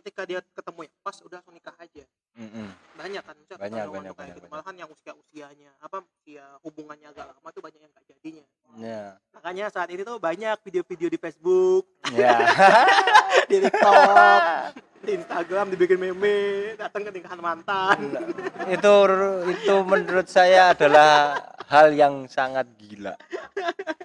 ketika 0.00 0.24
dia 0.24 0.40
ketemu 0.42 0.88
yang 0.88 0.94
pas 1.04 1.16
udah 1.20 1.36
langsung 1.38 1.54
nikah 1.54 1.76
aja. 1.76 2.04
Mm-mm. 2.40 2.68
banyak 2.96 3.22
kan 3.24 3.36
Banyak, 3.36 3.84
banyak, 3.90 4.12
kayak 4.12 4.16
banyak, 4.16 4.36
gitu. 4.38 4.48
malahan 4.48 4.74
yang 4.76 4.88
usia 4.92 5.12
usianya 5.12 5.70
apa 5.80 6.04
usia 6.04 6.44
hubungannya 6.64 7.08
agak 7.10 7.32
lama 7.32 7.48
tuh 7.52 7.62
banyak 7.64 7.80
yang 7.80 7.92
gak 7.92 8.06
jadinya. 8.08 8.44
Ya 8.80 9.02
makanya 9.36 9.64
saat 9.72 9.88
ini 9.92 10.02
tuh 10.04 10.16
banyak 10.20 10.56
video-video 10.64 11.08
di 11.10 11.18
Facebook 11.18 11.84
ya 12.12 12.36
di 13.50 13.56
TikTok 13.60 14.40
di 15.00 15.10
Instagram 15.16 15.72
dibikin 15.72 15.96
meme 15.96 16.36
datang 16.76 17.08
ke 17.08 17.10
nikahan 17.12 17.40
mantan. 17.40 17.96
Itu 18.68 18.94
itu 19.48 19.74
menurut 19.84 20.28
saya 20.28 20.76
adalah 20.76 21.40
hal 21.72 21.96
yang 21.96 22.28
sangat 22.28 22.68
gila. 22.76 23.16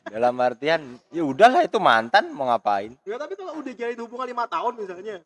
Dalam 0.07 0.39
artian 0.39 0.95
ya 1.11 1.27
udahlah 1.27 1.67
itu 1.67 1.75
mantan 1.83 2.31
mau 2.31 2.47
ngapain? 2.47 2.95
Ya 3.03 3.19
tapi 3.19 3.35
kalau 3.35 3.59
udah 3.59 3.73
jalin 3.75 3.99
hubungan 3.99 4.27
lima 4.31 4.47
tahun 4.47 4.79
misalnya 4.79 5.19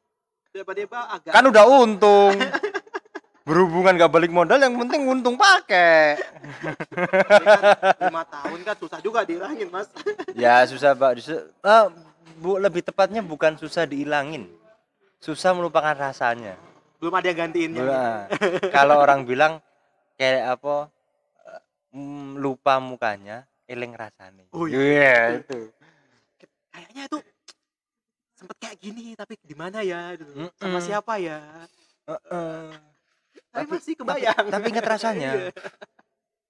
tiba-tiba 0.50 1.00
agak. 1.14 1.32
Kan 1.34 1.46
udah 1.46 1.66
untung. 1.66 2.36
Berhubungan 3.50 3.98
gak 3.98 4.14
balik 4.14 4.30
modal 4.30 4.62
yang 4.62 4.78
penting 4.78 5.10
untung 5.10 5.34
pakai. 5.34 6.22
Lima 7.98 8.22
tahun 8.30 8.60
kan 8.62 8.76
susah 8.78 9.00
juga 9.02 9.26
dihilangin 9.26 9.74
mas. 9.74 9.90
Ya 10.38 10.62
susah 10.70 10.94
pak. 10.94 11.18
Su- 11.18 11.50
ah, 11.66 11.90
bu 12.38 12.62
lebih 12.62 12.86
tepatnya 12.86 13.26
bukan 13.26 13.58
susah 13.58 13.90
dihilangin. 13.90 14.46
Susah 15.18 15.58
melupakan 15.58 15.98
rasanya. 15.98 16.62
Belum 17.02 17.16
ada 17.18 17.26
yang 17.26 17.50
gantiinnya. 17.50 17.82
Nah, 17.82 18.18
kalau 18.76 19.02
orang 19.02 19.26
bilang 19.26 19.58
kayak 20.14 20.60
apa 20.60 20.94
eh, 21.50 21.62
mm, 21.98 22.38
lupa 22.38 22.78
mukanya 22.78 23.50
eling 23.66 23.98
rasanya. 23.98 24.46
Oh, 24.54 24.70
iya. 24.70 25.42
Itu. 25.42 25.74
Kayaknya 26.70 27.02
itu 27.10 27.18
sempet 28.40 28.56
kayak 28.58 28.78
gini 28.80 29.14
tapi 29.14 29.36
di 29.38 29.52
mana 29.52 29.82
ya 29.82 30.16
gitu. 30.16 30.50
sama 30.56 30.74
Mm-mm. 30.74 30.82
siapa 30.82 31.14
ya 31.18 31.38
Heeh. 32.08 32.62
tapi, 33.46 33.52
Tapi- 33.52 33.72
masih 33.76 33.94
kebayang 33.96 34.44
tapi 34.48 34.66
ingat 34.70 34.86
rasanya. 34.88 35.30
Iya. 35.40 35.52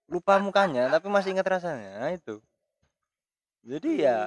lupa 0.07 0.37
mukanya 0.37 0.89
tapi 0.89 1.05
masih 1.05 1.31
ingat 1.31 1.47
rasanya 1.47 1.99
Nah, 1.99 2.11
itu 2.11 2.39
jadi 3.61 3.89
ya 3.99 4.17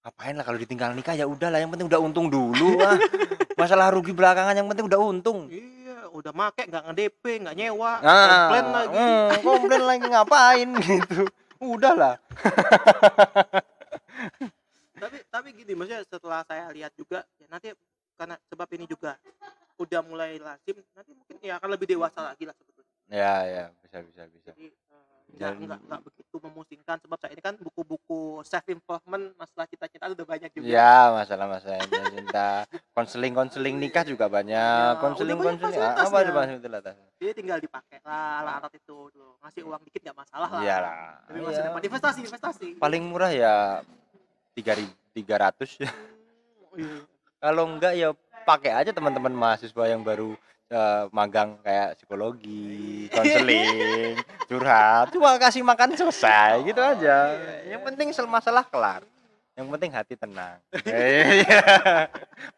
ngapain 0.00 0.32
lah 0.32 0.42
kalau 0.42 0.56
ditinggal 0.56 0.92
nikah 0.92 1.12
ya 1.12 1.24
udahlah 1.24 1.56
yang 1.56 1.68
penting 1.68 1.86
udah 1.86 1.98
untung 1.98 2.28
dulu 2.28 2.76
ah 2.78 2.94
masalah 3.60 3.88
rugi 3.88 4.12
belakangan 4.12 4.52
yang 4.52 4.66
penting 4.66 4.84
udah 4.84 5.00
untung 5.00 5.48
iya 5.48 6.06
udah 6.10 6.30
make 6.30 6.62
nggak 6.62 6.82
nge-DP 6.82 7.22
nggak 7.40 7.54
nyewa 7.54 7.98
nah 7.98 8.20
komplain 8.20 8.64
lagi 8.70 8.94
hmm, 8.94 9.28
komplain 9.40 9.82
lagi 9.82 10.04
ngapain 10.06 10.68
gitu 10.78 11.20
udahlah 11.58 12.14
tapi 15.34 15.50
gini 15.50 15.74
maksudnya 15.74 16.06
setelah 16.06 16.46
saya 16.46 16.70
lihat 16.70 16.94
juga 16.94 17.26
ya 17.42 17.46
nanti 17.50 17.74
karena 18.14 18.38
sebab 18.46 18.68
ini 18.78 18.86
juga 18.86 19.18
udah 19.82 20.00
mulai 20.06 20.38
lazim 20.38 20.78
nanti 20.94 21.10
mungkin 21.10 21.42
ya 21.42 21.58
akan 21.58 21.74
lebih 21.74 21.90
dewasa 21.90 22.22
lagi 22.22 22.46
lah 22.46 22.54
sebetulnya. 22.54 22.94
Ya 23.10 23.34
ya 23.42 23.64
bisa 23.82 23.98
bisa 24.06 24.22
bisa. 24.30 24.54
Jadi 24.54 24.70
uh, 24.70 25.34
ya 25.34 25.50
nggak 25.50 25.80
nggak 25.90 26.00
begitu 26.06 26.36
memusingkan 26.38 26.96
sebab 27.02 27.18
saya 27.18 27.34
ini 27.34 27.42
kan 27.42 27.58
buku-buku 27.58 28.46
self 28.46 28.62
improvement 28.70 29.34
masalah 29.34 29.66
cita-cita 29.66 30.06
udah 30.06 30.22
banyak 30.22 30.50
juga. 30.54 30.70
Ya 30.70 31.10
masalah 31.10 31.50
masalah 31.50 31.82
cinta. 31.90 32.70
Konseling 32.94 33.34
konseling 33.34 33.74
nikah 33.82 34.06
juga 34.06 34.30
banyak. 34.30 34.54
Iya, 34.54 34.62
ah, 34.62 34.94
ya, 34.94 35.02
konseling 35.02 35.38
konseling. 35.42 35.82
apa 35.82 36.16
ada 36.22 36.30
fasilitas 36.30 36.94
jadi 37.18 37.32
tinggal 37.34 37.58
dipakai 37.58 37.98
lah 38.06 38.46
alat 38.46 38.70
itu 38.78 39.10
dulu. 39.10 39.34
Ngasih 39.42 39.62
uang 39.66 39.82
dikit 39.90 40.00
nggak 40.06 40.18
masalah 40.22 40.48
lah. 40.54 40.62
Iyalah. 40.62 40.94
masih 41.34 41.62
ya. 41.66 41.82
investasi 41.82 42.20
investasi. 42.30 42.68
Paling 42.78 43.02
murah 43.02 43.34
ya 43.34 43.82
tiga 44.54 44.78
ribu. 44.78 45.03
300 45.14 45.80
hmm, 45.80 46.78
ya 46.78 47.14
kalau 47.44 47.68
enggak 47.68 47.92
ya 47.92 48.08
pakai 48.48 48.72
aja 48.72 48.88
teman-teman 48.88 49.36
mahasiswa 49.36 49.84
yang 49.84 50.00
baru 50.00 50.32
uh, 50.72 51.04
magang 51.12 51.60
kayak 51.60 52.00
psikologi, 52.00 53.08
iya. 53.08 53.12
konseling, 53.12 54.16
curhat. 54.48 55.12
Cuma 55.12 55.36
kasih 55.36 55.60
makan 55.60 55.92
selesai 55.92 56.60
oh, 56.60 56.64
gitu 56.64 56.80
aja. 56.80 57.36
Iya, 57.36 57.54
iya, 57.68 57.76
yang 57.76 57.82
penting 57.84 58.16
masalah 58.24 58.64
kelar. 58.64 59.04
Yang 59.54 59.68
penting 59.76 59.90
hati 59.92 60.14
tenang. 60.16 60.56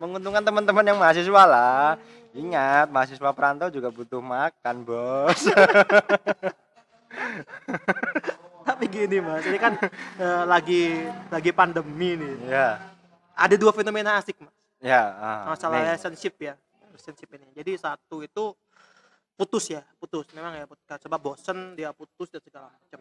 Menguntungkan 0.00 0.46
teman-teman 0.46 0.86
yang 0.86 0.98
mahasiswa 1.02 1.42
lah. 1.44 1.98
Ingat, 2.30 2.86
mahasiswa 2.88 3.30
perantau 3.34 3.68
juga 3.68 3.90
butuh 3.90 4.22
makan, 4.22 4.86
Bos. 4.86 5.50
Tapi 8.66 8.84
gini 8.90 9.22
mas, 9.22 9.46
ini 9.46 9.56
kan 9.56 9.78
eh, 10.18 10.42
lagi 10.44 11.06
lagi 11.30 11.50
pandemi 11.54 12.18
nih. 12.18 12.34
ya. 12.50 12.68
Ada 13.36 13.54
dua 13.54 13.70
fenomena 13.70 14.18
asik 14.18 14.42
mas. 14.42 14.50
Ya, 14.76 15.00
ah, 15.16 15.54
masalah 15.54 15.80
nih. 15.80 15.84
relationship 15.88 16.34
ya 16.36 16.54
relationship 16.92 17.32
ini 17.32 17.48
jadi 17.56 17.80
satu 17.80 18.20
itu 18.20 18.52
putus 19.32 19.72
ya 19.72 19.80
putus 19.96 20.28
memang 20.36 20.52
ya 20.52 20.68
putus. 20.68 20.84
sebab 21.00 21.16
bosen 21.16 21.72
dia 21.72 21.96
putus 21.96 22.28
dan 22.28 22.44
segala 22.44 22.68
macam 22.68 23.00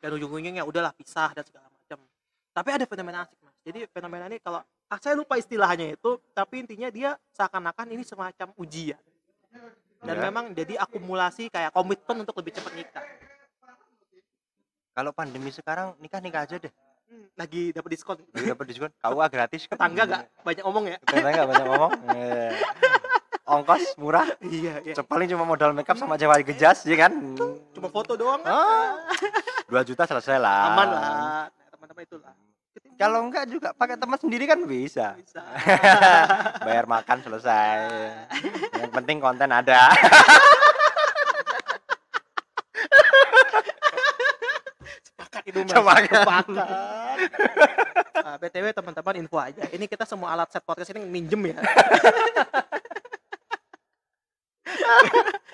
dan 0.00 0.10
ujung-ujungnya 0.16 0.64
udahlah 0.64 0.96
pisah 0.96 1.28
dan 1.36 1.44
segala 1.44 1.68
macam 1.68 2.00
tapi 2.56 2.68
ada 2.72 2.84
fenomena 2.88 3.20
asik 3.28 3.36
mas 3.44 3.52
jadi 3.60 3.84
fenomena 3.92 4.32
ini 4.32 4.40
kalau 4.40 4.64
ah, 4.64 4.98
saya 4.98 5.12
lupa 5.12 5.36
istilahnya 5.36 5.92
itu 5.92 6.16
tapi 6.32 6.64
intinya 6.64 6.88
dia 6.88 7.20
seakan-akan 7.36 7.92
ini 7.92 8.02
semacam 8.08 8.48
ujian 8.56 8.98
dan 10.02 10.16
Ya. 10.18 10.22
memang 10.24 10.56
jadi 10.56 10.80
akumulasi 10.80 11.52
kayak 11.52 11.70
komitmen 11.70 12.24
untuk 12.24 12.32
lebih 12.40 12.56
cepat 12.56 12.72
nikah 12.74 13.04
Kalau 14.92 15.10
pandemi 15.10 15.48
sekarang 15.48 15.96
nikah-nikah 15.98 16.44
aja 16.44 16.56
deh. 16.58 16.72
Hmm, 17.08 17.28
lagi 17.34 17.72
dapat 17.72 17.90
diskon 17.92 18.16
Lagi 18.30 18.46
dapat 18.46 18.64
diskon. 18.68 18.90
KUA 18.94 19.26
gratis 19.34 19.60
kan. 19.64 19.72
tetangga 19.74 20.02
gak 20.06 20.22
banyak 20.42 20.62
ngomong 20.62 20.84
ya 20.86 20.96
Tetangga 21.02 21.28
nggak 21.30 21.48
banyak 21.48 21.66
ngomong. 21.66 21.92
Iya. 22.12 22.46
Ongkos 23.42 23.84
murah. 23.98 24.28
iya 24.40 24.80
iya 24.80 24.94
Paling 24.94 25.26
cuma 25.26 25.42
modal 25.42 25.72
makeup 25.72 25.98
sama 25.98 26.14
cewek 26.14 26.46
gejas, 26.46 26.84
ya 26.84 26.96
kan? 26.98 27.12
cuma 27.72 27.88
foto 27.88 28.14
doang 28.14 28.40
Ah. 28.48 28.96
2 29.66 29.76
juta 29.82 30.04
selesai 30.04 30.36
lah. 30.36 30.70
aman 30.70 30.88
lah 30.88 31.02
Nah, 31.02 31.44
teman-teman 31.68 32.02
itulah 32.04 32.32
Kalau 32.94 33.18
enggak 33.24 33.44
juga 33.48 33.68
pakai 33.72 33.96
teman 33.96 34.14
sendiri 34.14 34.44
kan 34.46 34.62
bisa. 34.62 35.16
bisa 35.18 35.42
Bayar 36.62 36.86
makan 36.86 37.18
selesai. 37.18 37.76
Yang 38.74 38.90
penting 38.94 39.16
konten 39.18 39.50
ada. 39.50 39.90
Itu 45.52 45.68
sepakat 45.68 46.46
Nah, 48.22 48.38
btw 48.40 48.72
teman-teman 48.72 49.14
info 49.20 49.36
aja 49.36 49.62
ini 49.74 49.84
kita 49.84 50.08
semua 50.08 50.32
alat 50.32 50.48
set 50.48 50.64
podcast 50.64 50.90
ini 50.96 51.04
minjem 51.04 51.52
ya 51.52 51.60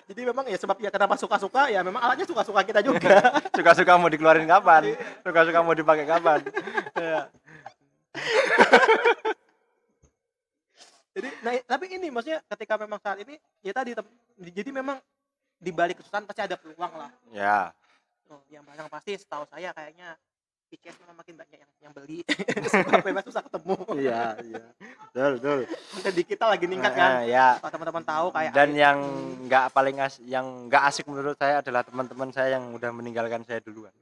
jadi 0.09 0.21
memang 0.25 0.49
ya 0.49 0.57
sebab 0.57 0.77
ya 0.81 0.89
kenapa 0.89 1.19
suka-suka 1.21 1.69
ya 1.69 1.85
memang 1.85 2.01
alatnya 2.01 2.25
suka-suka 2.25 2.65
kita 2.65 2.81
juga 2.81 3.21
Suka-suka 3.59 3.99
mau 3.99 4.07
dikeluarin 4.09 4.47
kapan? 4.47 4.95
Suka-suka 5.27 5.59
mau 5.61 5.75
dipakai 5.75 6.07
kapan? 6.07 6.41
Iya. 6.95 7.21
jadi 11.13 11.29
nah, 11.43 11.53
tapi 11.67 11.85
ini 11.93 12.09
maksudnya 12.09 12.39
ketika 12.55 12.79
memang 12.79 13.03
saat 13.03 13.19
ini 13.21 13.37
ya 13.61 13.75
tadi 13.75 13.93
jadi 14.55 14.71
memang 14.71 15.03
di 15.59 15.75
balik 15.75 15.99
kesusahan 15.99 16.25
pasti 16.25 16.43
ada 16.47 16.55
peluang 16.55 16.93
lah 16.95 17.11
Ya. 17.35 17.75
Oh, 18.31 18.43
yang 18.49 18.65
yang 18.69 18.89
pasti 18.89 19.15
setahu 19.15 19.45
saya 19.45 19.73
kayaknya 19.73 20.17
PCS 20.69 21.01
memang 21.01 21.17
makin 21.17 21.35
banyak 21.35 21.59
yang 21.59 21.71
yang 21.81 21.93
beli 21.93 22.21
sebab 22.73 23.01
memang 23.03 23.25
susah 23.25 23.41
ketemu 23.41 23.77
Iya, 23.97 24.23
iya. 24.43 24.65
Betul, 25.09 25.31
betul. 25.37 25.59
konten 25.65 26.13
di 26.13 26.23
kita 26.23 26.45
lagi 26.45 26.65
meningkat 26.65 26.93
kan 26.93 27.11
ya. 27.25 27.57
kalau 27.57 27.73
teman-teman 27.73 28.05
tahu 28.05 28.27
kayak 28.31 28.53
Dan 28.53 28.69
Ayu- 28.69 28.79
yang 28.79 28.99
nggak 29.45 29.65
paling 29.73 29.97
as 29.97 30.21
yang 30.23 30.45
nggak 30.69 30.83
asik 30.85 31.09
menurut 31.09 31.35
saya 31.35 31.59
adalah 31.59 31.81
teman-teman 31.83 32.29
saya 32.31 32.55
yang 32.55 32.69
udah 32.71 32.91
meninggalkan 32.91 33.41
saya 33.43 33.61
duluan. 33.61 33.93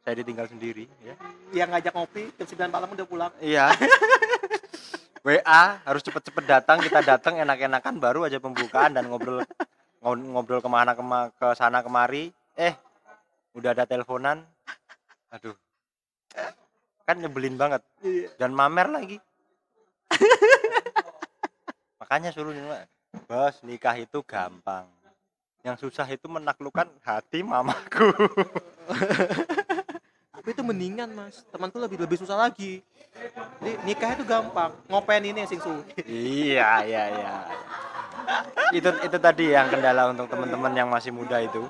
Saya 0.00 0.16
ditinggal 0.16 0.48
sendiri, 0.48 0.88
ya. 0.98 1.12
yang 1.54 1.68
ngajak 1.68 1.92
ngopi 1.92 2.32
jam 2.34 2.48
9 2.48 2.72
malam 2.72 2.88
udah 2.88 3.04
pulang 3.04 3.32
Iya. 3.38 3.68
WA 5.20 5.62
harus 5.84 6.00
cepet-cepet 6.00 6.44
datang, 6.44 6.80
kita 6.80 7.04
datang 7.04 7.36
enak-enakan 7.36 8.00
baru 8.00 8.24
aja 8.24 8.40
pembukaan 8.40 8.96
dan 8.96 9.04
ngobrol 9.04 9.44
ngo- 10.00 10.26
ngobrol 10.32 10.58
ke 10.58 10.66
mana 10.66 10.96
kema 10.96 11.28
ke 11.30 11.52
sana 11.52 11.84
kemari. 11.84 12.32
Eh, 12.56 12.72
udah 13.54 13.70
ada 13.74 13.84
teleponan. 13.86 14.42
Aduh. 15.34 15.54
Kan 17.06 17.18
nyebelin 17.18 17.58
banget 17.58 17.82
Iya. 18.02 18.30
dan 18.38 18.54
mamer 18.54 18.86
lagi. 18.86 19.18
Makanya 22.02 22.30
suruh 22.30 22.54
nyewa, 22.54 22.86
Bos, 23.26 23.62
nikah 23.66 23.94
itu 23.98 24.22
gampang. 24.22 24.86
Yang 25.60 25.86
susah 25.86 26.06
itu 26.08 26.26
menaklukkan 26.26 26.88
hati 27.02 27.42
mamaku. 27.44 28.10
tapi 30.40 30.56
itu 30.56 30.64
mendingan 30.64 31.12
mas 31.12 31.44
teman 31.52 31.68
tuh 31.68 31.84
lebih 31.84 32.00
lebih 32.00 32.16
susah 32.16 32.32
lagi 32.32 32.80
jadi 33.60 33.76
nikah 33.84 34.16
itu 34.16 34.24
gampang 34.24 34.72
ngopen 34.88 35.20
ini 35.28 35.44
sing 35.44 35.60
suwi 35.60 35.84
iya, 36.08 36.80
iya, 36.80 37.04
iya. 37.12 37.34
Itu 38.70 38.88
itu 39.02 39.16
tadi 39.18 39.52
yang 39.52 39.66
kendala 39.68 40.08
untuk 40.08 40.30
teman-teman 40.30 40.70
yang 40.70 40.88
masih 40.88 41.10
muda 41.10 41.42
itu. 41.42 41.66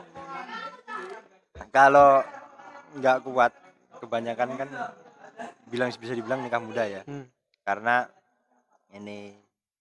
Kalau 1.71 2.23
nggak 2.93 3.17
kuat, 3.23 3.53
kebanyakan 3.97 4.49
kan 4.57 4.69
bilang 5.67 5.89
bisa 5.93 6.13
dibilang 6.13 6.41
nikah 6.41 6.59
muda 6.59 6.83
ya. 6.83 7.03
Hmm. 7.05 7.27
Karena 7.63 8.07
ini 8.91 9.35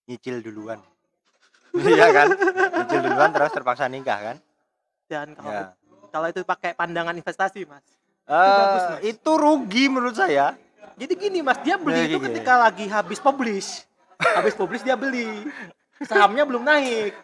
nyicil 0.06 0.42
duluan. 0.42 0.80
Iya 1.72 2.10
kan? 2.10 2.28
Nyicil 2.76 3.00
duluan 3.04 3.30
terus 3.30 3.52
terpaksa 3.52 3.86
nikah 3.86 4.20
kan? 4.24 4.38
dan 5.06 5.34
kalau 5.34 5.50
Ya. 5.50 5.66
kalau 6.08 6.28
itu 6.28 6.42
pakai 6.44 6.72
pandangan 6.72 7.14
investasi 7.14 7.66
mas 7.66 7.82
Eh, 8.24 8.38
bagus, 8.38 8.84
Mas. 8.88 9.02
itu 9.04 9.32
rugi 9.34 9.90
menurut 9.90 10.14
saya. 10.14 10.54
jadi 10.94 11.14
gini 11.18 11.42
mas 11.42 11.58
dia 11.60 11.82
beli 11.82 11.98
Nah, 11.98 12.06
itu 12.06 12.18
gini. 12.20 12.28
ketika 12.30 12.54
lagi 12.60 12.86
habis 12.86 13.18
publish 13.18 13.90
habis 14.22 14.54
publish 14.54 14.86
dia 14.86 14.94
beli 14.94 15.50
sahamnya 16.04 16.46
belum 16.46 16.62
naik 16.62 17.18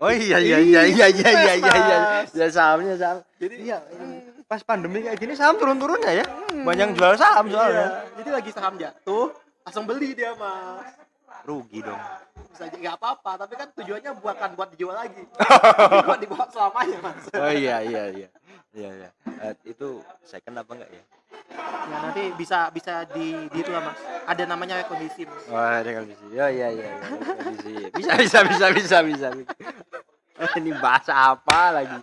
Oh 0.00 0.08
iya 0.08 0.40
iya 0.40 0.58
iya 0.58 0.80
iya 0.82 1.06
iya 1.06 1.28
iya 1.28 1.52
iya 1.54 1.74
iya. 1.76 1.98
Mas. 2.24 2.32
Ya 2.32 2.46
sahamnya 2.48 2.96
saham. 2.96 3.18
jadi 3.36 3.54
Iya, 3.60 3.78
pas 4.44 4.64
pandemi 4.64 5.04
kayak 5.04 5.20
gini 5.20 5.36
saham 5.36 5.54
turun-turunnya 5.54 6.12
ya. 6.14 6.24
Banyak 6.56 6.80
yang 6.80 6.92
jual 6.92 7.14
saham 7.14 7.44
iya, 7.46 7.52
soalnya. 7.52 7.86
jadi 8.16 8.30
lagi 8.32 8.50
saham 8.50 8.74
jatuh 8.74 9.28
langsung 9.60 9.84
beli 9.84 10.12
dia 10.12 10.32
mas 10.34 10.88
Rugi 11.40 11.80
dong. 11.80 12.00
bisa 12.50 12.64
aja 12.64 12.76
nggak 12.76 12.96
apa-apa 12.96 13.32
tapi 13.38 13.54
kan 13.54 13.68
tujuannya 13.72 14.10
bukan 14.14 14.50
buat 14.52 14.68
dijual 14.72 14.92
lagi 14.92 15.22
buat 16.08 16.18
dibawa 16.18 16.44
selamanya 16.48 16.98
mas 17.00 17.24
Oh 17.32 17.52
iya 17.52 17.76
iya 17.80 18.02
iya. 18.10 18.28
Iya 18.72 18.90
iya. 18.94 19.08
Eh, 19.42 19.54
itu 19.66 20.00
second 20.22 20.56
apa 20.56 20.70
enggak 20.74 20.90
ya? 20.90 21.04
Ya 21.90 21.96
nanti 22.00 22.22
bisa 22.34 22.70
bisa 22.70 23.02
di 23.10 23.34
di 23.48 23.58
itu 23.58 23.70
lah 23.70 23.82
mas 23.82 23.98
ada 24.24 24.42
namanya 24.44 24.82
kondisi 24.84 25.26
mas 25.26 25.42
Wah, 25.46 25.80
ada 25.80 25.90
kondisi. 25.92 26.24
Ya 26.30 26.46
iya 26.48 26.68
iya 26.68 26.86
iya. 26.88 27.06
Kondisi. 27.36 27.72
Bisa 27.92 28.12
bisa 28.16 28.38
bisa 28.44 28.66
bisa 28.70 28.96
bisa. 29.02 29.28
bisa. 29.32 29.52
Ini 30.56 30.72
bahasa 30.72 31.12
apa 31.12 31.68
lagi? 31.70 32.00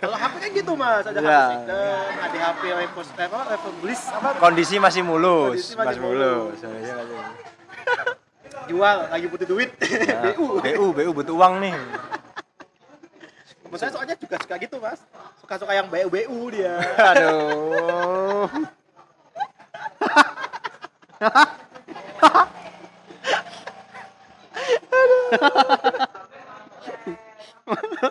kalau 0.00 0.16
HP 0.16 0.34
kan 0.38 0.50
gitu 0.54 0.72
mas 0.72 1.04
ada 1.04 1.20
HP 1.20 1.28
Ya. 1.28 1.40
second 1.44 2.14
ada 2.16 2.38
HP 2.40 2.62
repos 2.72 3.06
apa 3.12 3.38
republish 3.50 4.02
apa 4.08 4.28
Kondisi 4.38 4.74
masih 4.78 5.02
mulus, 5.04 5.52
Kondisi 5.52 5.74
masih 5.74 5.84
masih 5.84 6.00
mulus. 6.00 6.56
Masih 6.56 6.94
mulus. 6.94 7.26
jual 8.62 8.96
lagi 9.10 9.26
butuh 9.26 9.46
duit 9.46 9.70
Nah, 9.76 10.22
BU 10.30 10.46
BU, 10.62 10.86
BU 10.94 11.10
butuh 11.12 11.34
uang 11.36 11.54
nih. 11.60 11.74
Maksudnya 13.68 13.92
soalnya 13.92 14.14
juga 14.16 14.36
suka 14.38 14.54
gitu 14.56 14.76
mas 14.78 15.00
Suka-suka 15.52 15.76
yang 15.76 15.92
BU-BU 15.92 16.48
dia 16.48 16.80
Aduh. 17.12 18.48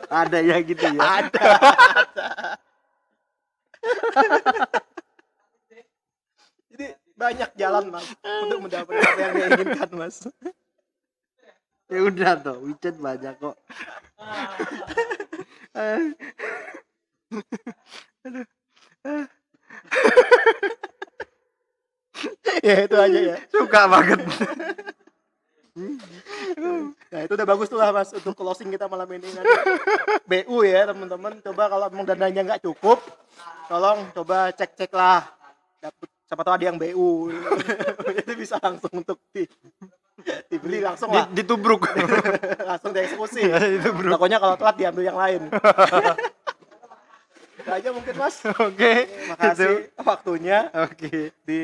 Ada 0.06 0.38
ya 0.46 0.62
gitu 0.62 0.86
ya. 0.86 1.02
Ada 1.02 1.50
Jadi 6.70 6.94
banyak 7.18 7.50
jalan 7.58 7.90
mas 7.90 8.06
Untuk 8.22 8.70
mendapatkan 8.70 9.02
apa 9.02 9.18
yang 9.18 9.34
dia 9.34 9.50
inginkan 9.50 9.90
mas 9.98 10.30
Ya 11.90 12.06
udah 12.06 12.38
toh, 12.38 12.62
WeChat 12.70 13.02
banyak 13.02 13.34
kok. 13.42 13.58
Ya 22.62 22.86
itu 22.86 22.94
aja 22.94 23.20
ya. 23.34 23.36
Suka 23.50 23.90
banget. 23.90 24.22
Nah 27.10 27.20
itu 27.26 27.34
udah 27.34 27.48
bagus 27.48 27.72
tuh 27.72 27.80
lah 27.80 27.96
mas 27.96 28.12
Untuk 28.14 28.38
closing 28.38 28.70
kita 28.70 28.86
malam 28.86 29.10
ini. 29.10 29.26
Nanti 29.26 29.50
BU 30.30 30.62
ya 30.68 30.86
teman-teman. 30.92 31.42
Coba 31.42 31.72
kalau 31.72 31.90
emang 31.90 32.06
dananya 32.06 32.42
nggak 32.46 32.62
cukup 32.62 33.02
Tolong 33.66 34.06
coba 34.14 34.54
cek-cek 34.54 34.94
lah. 34.94 35.26
Dapet, 35.82 36.06
Siapa 36.30 36.46
tahu 36.46 36.54
ada 36.54 36.66
yang 36.70 36.78
BU 36.78 37.34
Jadi 38.06 38.34
bisa 38.46 38.62
langsung 38.62 38.94
untuk 38.94 39.18
di 39.34 39.50
dibeli 40.54 40.86
langsung 40.86 41.10
lah. 41.10 41.26
ditubruk. 41.34 41.82
Langsung 42.70 42.94
dieksekusi. 42.94 43.42
Pokoknya 43.82 44.38
kalau 44.38 44.54
telat 44.54 44.78
diambil 44.78 45.10
yang 45.10 45.18
lain 45.18 45.50
itu 47.62 47.70
aja 47.72 47.90
mungkin 47.94 48.14
mas. 48.18 48.42
Oke 48.68 49.06
makasih 49.30 49.94
waktunya 50.02 50.68
oke. 50.74 51.30
di 51.46 51.62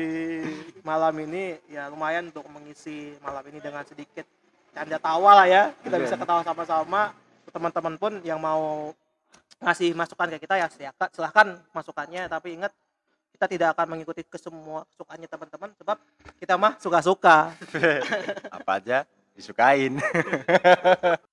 malam 0.80 1.14
ini. 1.18 1.58
Ya 1.66 1.90
lumayan 1.90 2.30
untuk 2.30 2.46
mengisi 2.48 3.18
malam 3.20 3.42
ini 3.50 3.58
dengan 3.58 3.82
sedikit 3.82 4.24
canda 4.70 4.96
tawa 4.96 5.42
lah 5.42 5.46
ya. 5.50 5.62
Kita 5.82 5.98
Iya. 5.98 6.04
bisa 6.06 6.14
ketawa 6.14 6.40
sama-sama. 6.46 7.02
Teman-teman 7.50 7.94
pun 7.98 8.12
yang 8.22 8.38
mau 8.38 8.94
ngasih 9.58 9.90
masukan 9.92 10.30
ke 10.38 10.46
kita 10.46 10.54
ya 10.56 10.70
silakan 10.70 11.08
silahkan 11.10 11.48
masukannya. 11.74 12.30
Tapi 12.30 12.48
ingat 12.54 12.72
kita 13.34 13.46
tidak 13.50 13.68
akan 13.74 13.98
mengikuti 13.98 14.22
ke 14.22 14.38
semua 14.38 14.86
kesukaannya 14.94 15.26
teman-teman. 15.26 15.70
Sebab 15.82 15.96
kita 16.38 16.54
mah 16.54 16.78
suka-suka. 16.78 17.50
Apa 18.62 18.78
aja 18.78 19.02
disukain 19.38 19.94